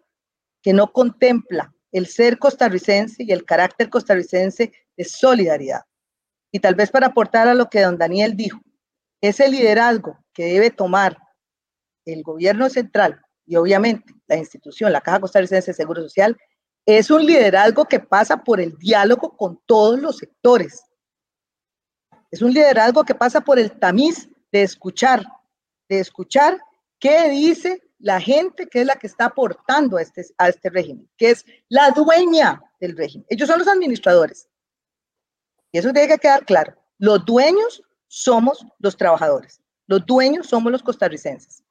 que 0.62 0.72
no 0.72 0.92
contempla 0.92 1.74
el 1.92 2.06
ser 2.06 2.38
costarricense 2.38 3.22
y 3.22 3.32
el 3.32 3.44
carácter 3.44 3.88
costarricense 3.88 4.72
de 4.96 5.04
solidaridad. 5.04 5.82
Y 6.52 6.60
tal 6.60 6.74
vez 6.74 6.90
para 6.90 7.08
aportar 7.08 7.48
a 7.48 7.54
lo 7.54 7.68
que 7.68 7.82
don 7.82 7.98
Daniel 7.98 8.36
dijo, 8.36 8.60
ese 9.20 9.48
liderazgo 9.48 10.18
que 10.32 10.44
debe 10.44 10.70
tomar 10.70 11.18
el 12.04 12.22
gobierno 12.22 12.70
central 12.70 13.20
y 13.46 13.56
obviamente 13.56 14.14
la 14.26 14.36
institución, 14.36 14.92
la 14.92 15.00
Caja 15.00 15.20
Costarricense 15.20 15.70
de 15.70 15.76
Seguro 15.76 16.02
Social, 16.02 16.36
es 16.84 17.10
un 17.10 17.24
liderazgo 17.24 17.84
que 17.86 18.00
pasa 18.00 18.44
por 18.44 18.60
el 18.60 18.76
diálogo 18.78 19.36
con 19.36 19.60
todos 19.66 19.98
los 19.98 20.18
sectores. 20.18 20.84
Es 22.30 22.42
un 22.42 22.52
liderazgo 22.52 23.04
que 23.04 23.14
pasa 23.14 23.40
por 23.40 23.58
el 23.58 23.72
tamiz 23.78 24.28
de 24.52 24.62
escuchar, 24.62 25.24
de 25.88 26.00
escuchar 26.00 26.58
qué 26.98 27.28
dice 27.30 27.82
la 27.98 28.20
gente 28.20 28.66
que 28.66 28.80
es 28.80 28.86
la 28.86 28.96
que 28.96 29.06
está 29.06 29.26
aportando 29.26 29.96
a 29.96 30.02
este, 30.02 30.24
a 30.38 30.48
este 30.48 30.70
régimen, 30.70 31.08
que 31.16 31.30
es 31.30 31.44
la 31.68 31.90
dueña 31.90 32.62
del 32.80 32.96
régimen. 32.96 33.26
Ellos 33.28 33.48
son 33.48 33.58
los 33.58 33.68
administradores, 33.68 34.48
Y 35.72 35.78
eso 35.78 35.92
tiene 35.92 36.08
que 36.08 36.18
quedar 36.18 36.44
claro. 36.46 36.74
Los 36.98 37.24
dueños 37.24 37.82
somos 38.06 38.64
los 38.78 38.96
trabajadores. 38.96 39.60
Los 39.86 40.04
dueños 40.06 40.46
somos 40.46 40.72
los 40.72 40.82
costarricenses. 40.82 41.62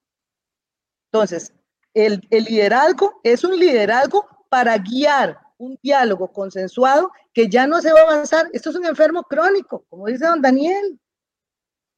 Entonces, 1.11 1.53
el, 1.93 2.25
el 2.29 2.43
liderazgo 2.43 3.19
es 3.23 3.43
un 3.43 3.57
liderazgo 3.57 4.27
para 4.49 4.77
guiar 4.77 5.39
un 5.57 5.79
diálogo 5.81 6.31
consensuado 6.31 7.11
que 7.33 7.49
ya 7.49 7.65
no 7.65 7.81
se 7.81 7.91
va 7.91 8.01
a 8.01 8.03
avanzar. 8.03 8.47
Esto 8.53 8.69
es 8.69 8.75
un 8.75 8.85
enfermo 8.85 9.23
crónico, 9.23 9.85
como 9.89 10.07
dice 10.07 10.25
don 10.25 10.41
Daniel. 10.41 10.99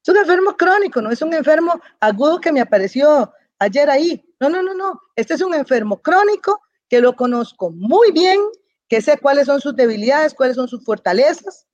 Es 0.01 0.09
un 0.09 0.17
enfermo 0.17 0.55
crónico, 0.55 1.01
no 1.01 1.11
es 1.11 1.21
un 1.21 1.33
enfermo 1.33 1.81
agudo 1.99 2.39
que 2.39 2.53
me 2.53 2.61
apareció 2.61 3.33
ayer 3.59 3.89
ahí. 3.89 4.23
No, 4.39 4.49
no, 4.49 4.61
no, 4.61 4.73
no. 4.73 4.99
Este 5.15 5.35
es 5.35 5.41
un 5.41 5.53
enfermo 5.53 6.01
crónico 6.01 6.61
que 6.89 7.01
lo 7.01 7.15
conozco 7.15 7.71
muy 7.71 8.11
bien, 8.11 8.39
que 8.87 9.01
sé 9.01 9.17
cuáles 9.17 9.45
son 9.45 9.61
sus 9.61 9.75
debilidades, 9.75 10.33
cuáles 10.33 10.55
son 10.55 10.67
sus 10.67 10.83
fortalezas, 10.83 11.67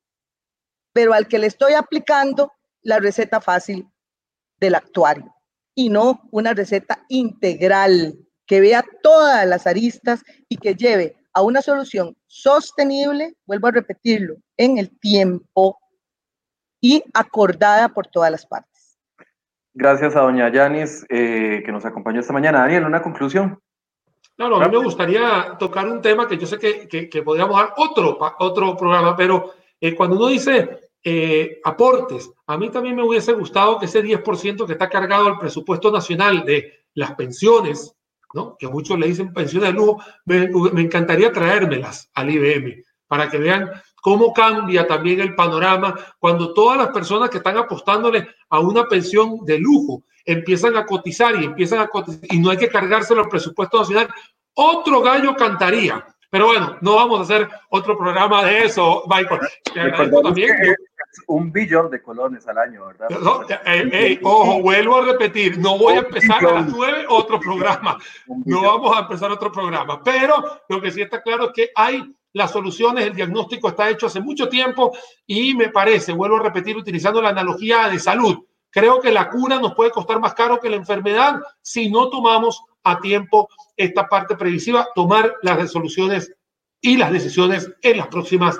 pero 0.91 1.13
al 1.13 1.27
que 1.27 1.39
le 1.39 1.47
estoy 1.47 1.73
aplicando 1.73 2.51
la 2.81 2.99
receta 2.99 3.39
fácil 3.39 3.87
del 4.59 4.75
actuario 4.75 5.33
y 5.73 5.89
no 5.89 6.21
una 6.31 6.53
receta 6.53 7.05
integral 7.09 8.17
que 8.45 8.61
vea 8.61 8.85
todas 9.01 9.45
las 9.47 9.67
aristas 9.67 10.21
y 10.47 10.57
que 10.57 10.75
lleve 10.75 11.15
a 11.33 11.41
una 11.41 11.61
solución 11.61 12.15
sostenible, 12.27 13.35
vuelvo 13.45 13.67
a 13.67 13.71
repetirlo, 13.71 14.35
en 14.57 14.77
el 14.77 14.97
tiempo 14.99 15.77
y 16.79 17.03
acordada 17.13 17.89
por 17.89 18.07
todas 18.07 18.31
las 18.31 18.45
partes. 18.45 18.74
Gracias 19.77 20.15
a 20.15 20.21
doña 20.21 20.49
Yanis 20.49 21.05
eh, 21.09 21.61
que 21.65 21.71
nos 21.71 21.83
acompañó 21.83 22.21
esta 22.21 22.31
mañana. 22.31 22.59
Daniel, 22.59 22.85
una 22.85 23.01
conclusión. 23.01 23.59
Claro, 24.37 24.55
a 24.55 24.69
mí 24.69 24.77
me 24.77 24.83
gustaría 24.83 25.57
tocar 25.59 25.85
un 25.89 26.01
tema 26.01 26.25
que 26.27 26.37
yo 26.37 26.47
sé 26.47 26.57
que, 26.57 26.87
que, 26.87 27.23
podríamos 27.23 27.57
dar 27.57 27.73
otro, 27.75 28.17
otro 28.39 28.77
programa, 28.77 29.17
pero 29.17 29.53
eh, 29.81 29.93
cuando 29.93 30.15
uno 30.15 30.27
dice 30.27 30.89
eh, 31.03 31.59
aportes, 31.65 32.31
a 32.47 32.57
mí 32.57 32.69
también 32.69 32.95
me 32.95 33.03
hubiese 33.03 33.33
gustado 33.33 33.77
que 33.77 33.85
ese 33.85 34.01
10% 34.01 34.65
que 34.65 34.71
está 34.71 34.89
cargado 34.89 35.27
al 35.27 35.39
presupuesto 35.39 35.91
nacional 35.91 36.45
de 36.45 36.85
las 36.93 37.13
pensiones, 37.15 37.93
que 38.57 38.67
muchos 38.69 38.97
le 38.97 39.07
dicen 39.07 39.33
pensiones 39.33 39.69
de 39.69 39.75
lujo, 39.75 40.01
me, 40.25 40.81
encantaría 40.81 41.33
traérmelas 41.33 42.09
al 42.13 42.29
IBM 42.29 42.81
para 43.07 43.29
que 43.29 43.37
vean 43.39 43.69
cómo 44.05 44.31
cambia 44.31 44.85
también 44.85 45.19
el 45.19 45.33
panorama 45.33 45.95
cuando 46.19 46.53
todas 46.53 46.77
las 46.77 46.89
personas 46.89 47.27
que 47.27 47.37
están 47.37 47.57
apostándole 47.57 48.27
a 48.51 48.59
una 48.59 48.87
pensión 48.87 49.43
de 49.43 49.57
lujo 49.57 50.03
empiezan 50.23 50.77
a 50.77 50.85
cotizar 50.85 51.41
y 51.41 51.45
empiezan 51.45 51.79
a 51.79 51.87
cotizar 51.87 52.19
y 52.29 52.37
no 52.37 52.51
hay 52.51 52.57
que 52.57 52.69
cargárselo 52.69 53.23
al 53.23 53.29
presupuesto 53.29 53.79
nacional. 53.79 54.07
Otro 54.53 55.01
gallo 55.01 55.35
cantaría. 55.35 56.05
Pero 56.29 56.45
bueno, 56.45 56.77
no 56.81 56.97
vamos 56.97 57.19
a 57.19 57.23
hacer 57.23 57.49
otro 57.69 57.97
programa 57.97 58.45
de 58.45 58.65
eso, 58.65 59.05
Michael. 59.07 59.39
también 60.21 60.51
un 61.25 61.51
billón 61.51 61.89
de 61.89 61.99
colones 61.99 62.47
al 62.47 62.59
año, 62.59 62.85
¿verdad? 62.85 63.07
Eh, 63.65 64.19
ojo, 64.21 64.61
vuelvo 64.61 64.97
a 64.97 65.05
repetir, 65.05 65.57
no 65.57 65.79
voy 65.79 65.95
a 65.95 65.99
empezar 66.01 66.45
a 66.45 66.51
las 66.51 66.67
nueve 66.67 67.05
otro 67.09 67.39
programa, 67.39 67.97
no 68.27 68.61
vamos 68.61 68.95
a 68.95 68.99
empezar 68.99 69.31
otro 69.31 69.51
programa, 69.51 70.03
pero 70.03 70.61
lo 70.69 70.79
que 70.79 70.91
sí 70.91 71.01
está 71.01 71.23
claro 71.23 71.45
es 71.45 71.53
que 71.53 71.69
hay 71.73 72.13
las 72.35 72.51
soluciones, 72.51 73.05
el 73.05 73.15
diagnóstico 73.15 73.69
está 73.69 73.89
hecho 73.89 74.07
hace 74.07 74.19
mucho 74.19 74.49
tiempo 74.49 74.91
y 75.25 75.55
me 75.55 75.69
parece, 75.69 76.11
vuelvo 76.11 76.35
a 76.35 76.43
repetir, 76.43 76.75
utilizando 76.75 77.21
la 77.21 77.29
analogía 77.29 77.87
de 77.87 77.97
salud, 77.97 78.43
creo 78.69 78.99
que 78.99 79.09
la 79.09 79.29
cura 79.29 79.57
nos 79.57 79.73
puede 79.73 79.91
costar 79.91 80.19
más 80.19 80.33
caro 80.33 80.59
que 80.59 80.69
la 80.69 80.75
enfermedad 80.75 81.39
si 81.61 81.89
no 81.89 82.09
tomamos 82.09 82.61
a 82.83 82.99
tiempo 82.99 83.47
esta 83.77 84.09
parte 84.09 84.35
previsiva, 84.35 84.85
tomar 84.93 85.33
las 85.43 85.55
resoluciones 85.55 86.29
y 86.81 86.97
las 86.97 87.13
decisiones 87.13 87.71
en 87.81 87.97
las 87.99 88.07
próximas 88.07 88.59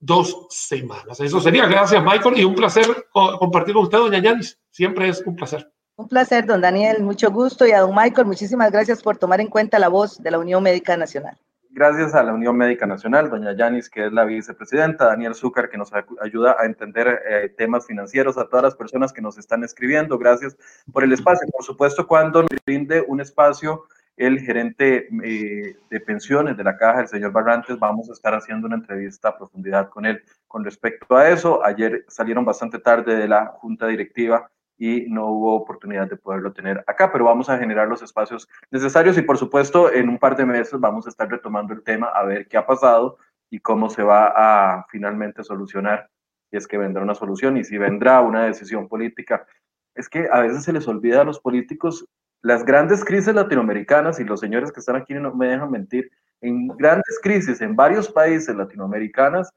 dos 0.00 0.48
semanas. 0.50 1.20
Eso 1.20 1.40
sería. 1.40 1.66
Gracias, 1.66 2.02
Michael, 2.02 2.40
y 2.40 2.44
un 2.44 2.56
placer 2.56 3.06
compartir 3.12 3.74
con 3.74 3.84
usted, 3.84 3.98
doña 3.98 4.18
Yanis. 4.18 4.58
Siempre 4.68 5.08
es 5.08 5.22
un 5.24 5.36
placer. 5.36 5.70
Un 5.94 6.08
placer, 6.08 6.44
don 6.44 6.60
Daniel. 6.60 7.04
Mucho 7.04 7.30
gusto. 7.30 7.64
Y 7.64 7.70
a 7.70 7.82
don 7.82 7.94
Michael, 7.94 8.26
muchísimas 8.26 8.72
gracias 8.72 9.00
por 9.00 9.16
tomar 9.16 9.40
en 9.40 9.46
cuenta 9.46 9.78
la 9.78 9.88
voz 9.88 10.20
de 10.20 10.32
la 10.32 10.40
Unión 10.40 10.60
Médica 10.60 10.96
Nacional. 10.96 11.38
Gracias 11.74 12.14
a 12.14 12.22
la 12.22 12.34
Unión 12.34 12.54
Médica 12.54 12.84
Nacional, 12.86 13.30
doña 13.30 13.56
Yanis, 13.56 13.88
que 13.88 14.04
es 14.04 14.12
la 14.12 14.26
vicepresidenta, 14.26 15.06
Daniel 15.06 15.34
Zúcar, 15.34 15.70
que 15.70 15.78
nos 15.78 15.90
ayuda 16.20 16.54
a 16.60 16.66
entender 16.66 17.22
eh, 17.26 17.48
temas 17.56 17.86
financieros, 17.86 18.36
a 18.36 18.46
todas 18.46 18.62
las 18.62 18.76
personas 18.76 19.10
que 19.10 19.22
nos 19.22 19.38
están 19.38 19.64
escribiendo. 19.64 20.18
Gracias 20.18 20.54
por 20.92 21.02
el 21.02 21.14
espacio. 21.14 21.48
Por 21.50 21.64
supuesto, 21.64 22.06
cuando 22.06 22.44
brinde 22.66 23.02
un 23.08 23.22
espacio 23.22 23.84
el 24.18 24.40
gerente 24.40 25.08
eh, 25.24 25.76
de 25.88 26.00
pensiones 26.00 26.58
de 26.58 26.64
la 26.64 26.76
caja, 26.76 27.00
el 27.00 27.08
señor 27.08 27.32
Barrantes. 27.32 27.78
Vamos 27.78 28.10
a 28.10 28.12
estar 28.12 28.34
haciendo 28.34 28.66
una 28.66 28.76
entrevista 28.76 29.30
a 29.30 29.38
profundidad 29.38 29.88
con 29.88 30.04
él 30.04 30.22
con 30.46 30.64
respecto 30.64 31.16
a 31.16 31.30
eso. 31.30 31.64
Ayer 31.64 32.04
salieron 32.08 32.44
bastante 32.44 32.78
tarde 32.80 33.16
de 33.16 33.28
la 33.28 33.46
junta 33.46 33.86
directiva 33.86 34.50
y 34.82 35.06
no 35.08 35.28
hubo 35.28 35.54
oportunidad 35.54 36.10
de 36.10 36.16
poderlo 36.16 36.52
tener 36.52 36.82
acá, 36.88 37.12
pero 37.12 37.24
vamos 37.24 37.48
a 37.48 37.56
generar 37.56 37.86
los 37.86 38.02
espacios 38.02 38.48
necesarios 38.72 39.16
y 39.16 39.22
por 39.22 39.38
supuesto 39.38 39.92
en 39.92 40.08
un 40.08 40.18
par 40.18 40.34
de 40.34 40.44
meses 40.44 40.80
vamos 40.80 41.06
a 41.06 41.10
estar 41.10 41.30
retomando 41.30 41.72
el 41.72 41.84
tema 41.84 42.08
a 42.08 42.24
ver 42.24 42.48
qué 42.48 42.56
ha 42.56 42.66
pasado 42.66 43.16
y 43.48 43.60
cómo 43.60 43.88
se 43.90 44.02
va 44.02 44.32
a 44.34 44.84
finalmente 44.90 45.44
solucionar, 45.44 46.10
si 46.50 46.56
es 46.56 46.66
que 46.66 46.78
vendrá 46.78 47.00
una 47.00 47.14
solución 47.14 47.56
y 47.56 47.62
si 47.62 47.78
vendrá 47.78 48.22
una 48.22 48.46
decisión 48.46 48.88
política. 48.88 49.46
Es 49.94 50.08
que 50.08 50.28
a 50.32 50.40
veces 50.40 50.64
se 50.64 50.72
les 50.72 50.88
olvida 50.88 51.20
a 51.20 51.24
los 51.24 51.38
políticos 51.38 52.04
las 52.40 52.64
grandes 52.64 53.04
crisis 53.04 53.32
latinoamericanas, 53.32 54.18
y 54.18 54.24
los 54.24 54.40
señores 54.40 54.72
que 54.72 54.80
están 54.80 54.96
aquí 54.96 55.14
no 55.14 55.32
me 55.32 55.46
dejan 55.46 55.70
mentir, 55.70 56.10
en 56.40 56.66
grandes 56.66 57.20
crisis 57.22 57.60
en 57.60 57.76
varios 57.76 58.10
países 58.10 58.56
latinoamericanos, 58.56 59.48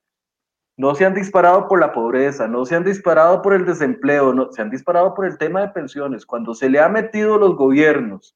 no 0.78 0.94
se 0.94 1.06
han 1.06 1.14
disparado 1.14 1.68
por 1.68 1.80
la 1.80 1.94
pobreza, 1.94 2.48
no 2.48 2.66
se 2.66 2.76
han 2.76 2.84
disparado 2.84 3.42
por 3.42 3.54
el 3.54 3.66
desempleo, 3.66 4.34
no, 4.34 4.52
se 4.52 4.62
han 4.62 4.70
disparado 4.70 5.14
por 5.14 5.26
el 5.26 5.38
tema 5.38 5.62
de 5.62 5.70
pensiones. 5.70 6.26
Cuando 6.26 6.54
se 6.54 6.70
le 6.70 6.80
ha 6.80 6.90
metido 6.90 7.38
los 7.38 7.56
gobiernos 7.56 8.36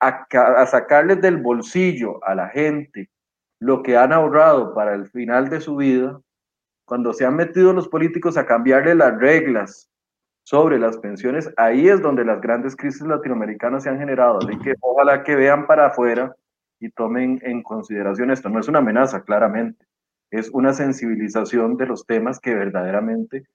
a, 0.00 0.26
sacarles 0.66 1.20
del 1.20 1.38
bolsillo 1.38 2.24
a 2.24 2.34
la 2.34 2.48
gente 2.48 3.10
lo 3.60 3.82
que 3.82 3.96
han 3.96 4.12
ahorrado 4.12 4.72
para 4.72 4.94
el 4.94 5.08
final 5.08 5.50
de 5.50 5.60
su 5.60 5.76
vida, 5.76 6.20
cuando 6.86 7.12
se 7.12 7.26
han 7.26 7.36
metido 7.36 7.72
los 7.72 7.88
políticos 7.88 8.36
a 8.36 8.46
cambiarle 8.46 8.94
las 8.94 9.18
reglas 9.18 9.90
sobre 10.44 10.78
las 10.78 10.96
pensiones, 10.98 11.52
ahí 11.58 11.88
es 11.88 12.00
donde 12.00 12.24
las 12.24 12.40
grandes 12.40 12.74
crisis 12.74 13.02
latinoamericanas 13.02 13.82
se 13.82 13.90
han 13.90 13.98
generado. 13.98 14.38
Así 14.38 14.58
que 14.60 14.74
ojalá 14.80 15.22
que 15.22 15.36
vean 15.36 15.66
para 15.66 15.88
afuera 15.88 16.34
y 16.80 16.88
tomen 16.90 17.40
en 17.42 17.62
consideración 17.62 18.30
esto. 18.30 18.48
No 18.48 18.60
es 18.60 18.68
una 18.68 18.78
amenaza, 18.78 19.22
claramente, 19.22 19.84
es 20.30 20.50
una 20.50 20.72
sensibilización 20.72 21.76
de 21.76 21.86
los 21.86 22.06
temas 22.06 22.40
que 22.40 22.54
verdaderamente 22.54 23.46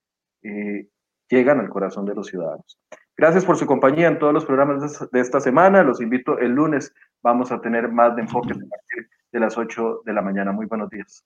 eh, 0.42 0.88
llegan 1.30 1.60
al 1.60 1.70
corazón 1.70 2.06
de 2.06 2.16
los 2.16 2.28
ciudadanos. 2.28 2.80
Gracias 3.16 3.46
por 3.46 3.58
su 3.58 3.66
compañía 3.66 4.08
en 4.08 4.18
todos 4.18 4.34
los 4.34 4.46
programas 4.46 5.10
de 5.12 5.20
esta 5.20 5.40
semana. 5.40 5.84
Los 5.84 6.02
invito 6.02 6.40
el 6.40 6.52
lunes. 6.52 6.94
Vamos 7.22 7.52
a 7.52 7.62
tener 7.62 7.92
más 7.92 8.16
de 8.16 8.24
enfoque 8.24 8.54
a 8.54 8.58
partir 8.58 9.10
de 9.32 9.40
las 9.40 9.58
8 9.58 10.02
de 10.04 10.14
la 10.14 10.22
mañana. 10.22 10.52
Muy 10.52 10.66
buenos 10.66 10.90
días. 10.90 11.24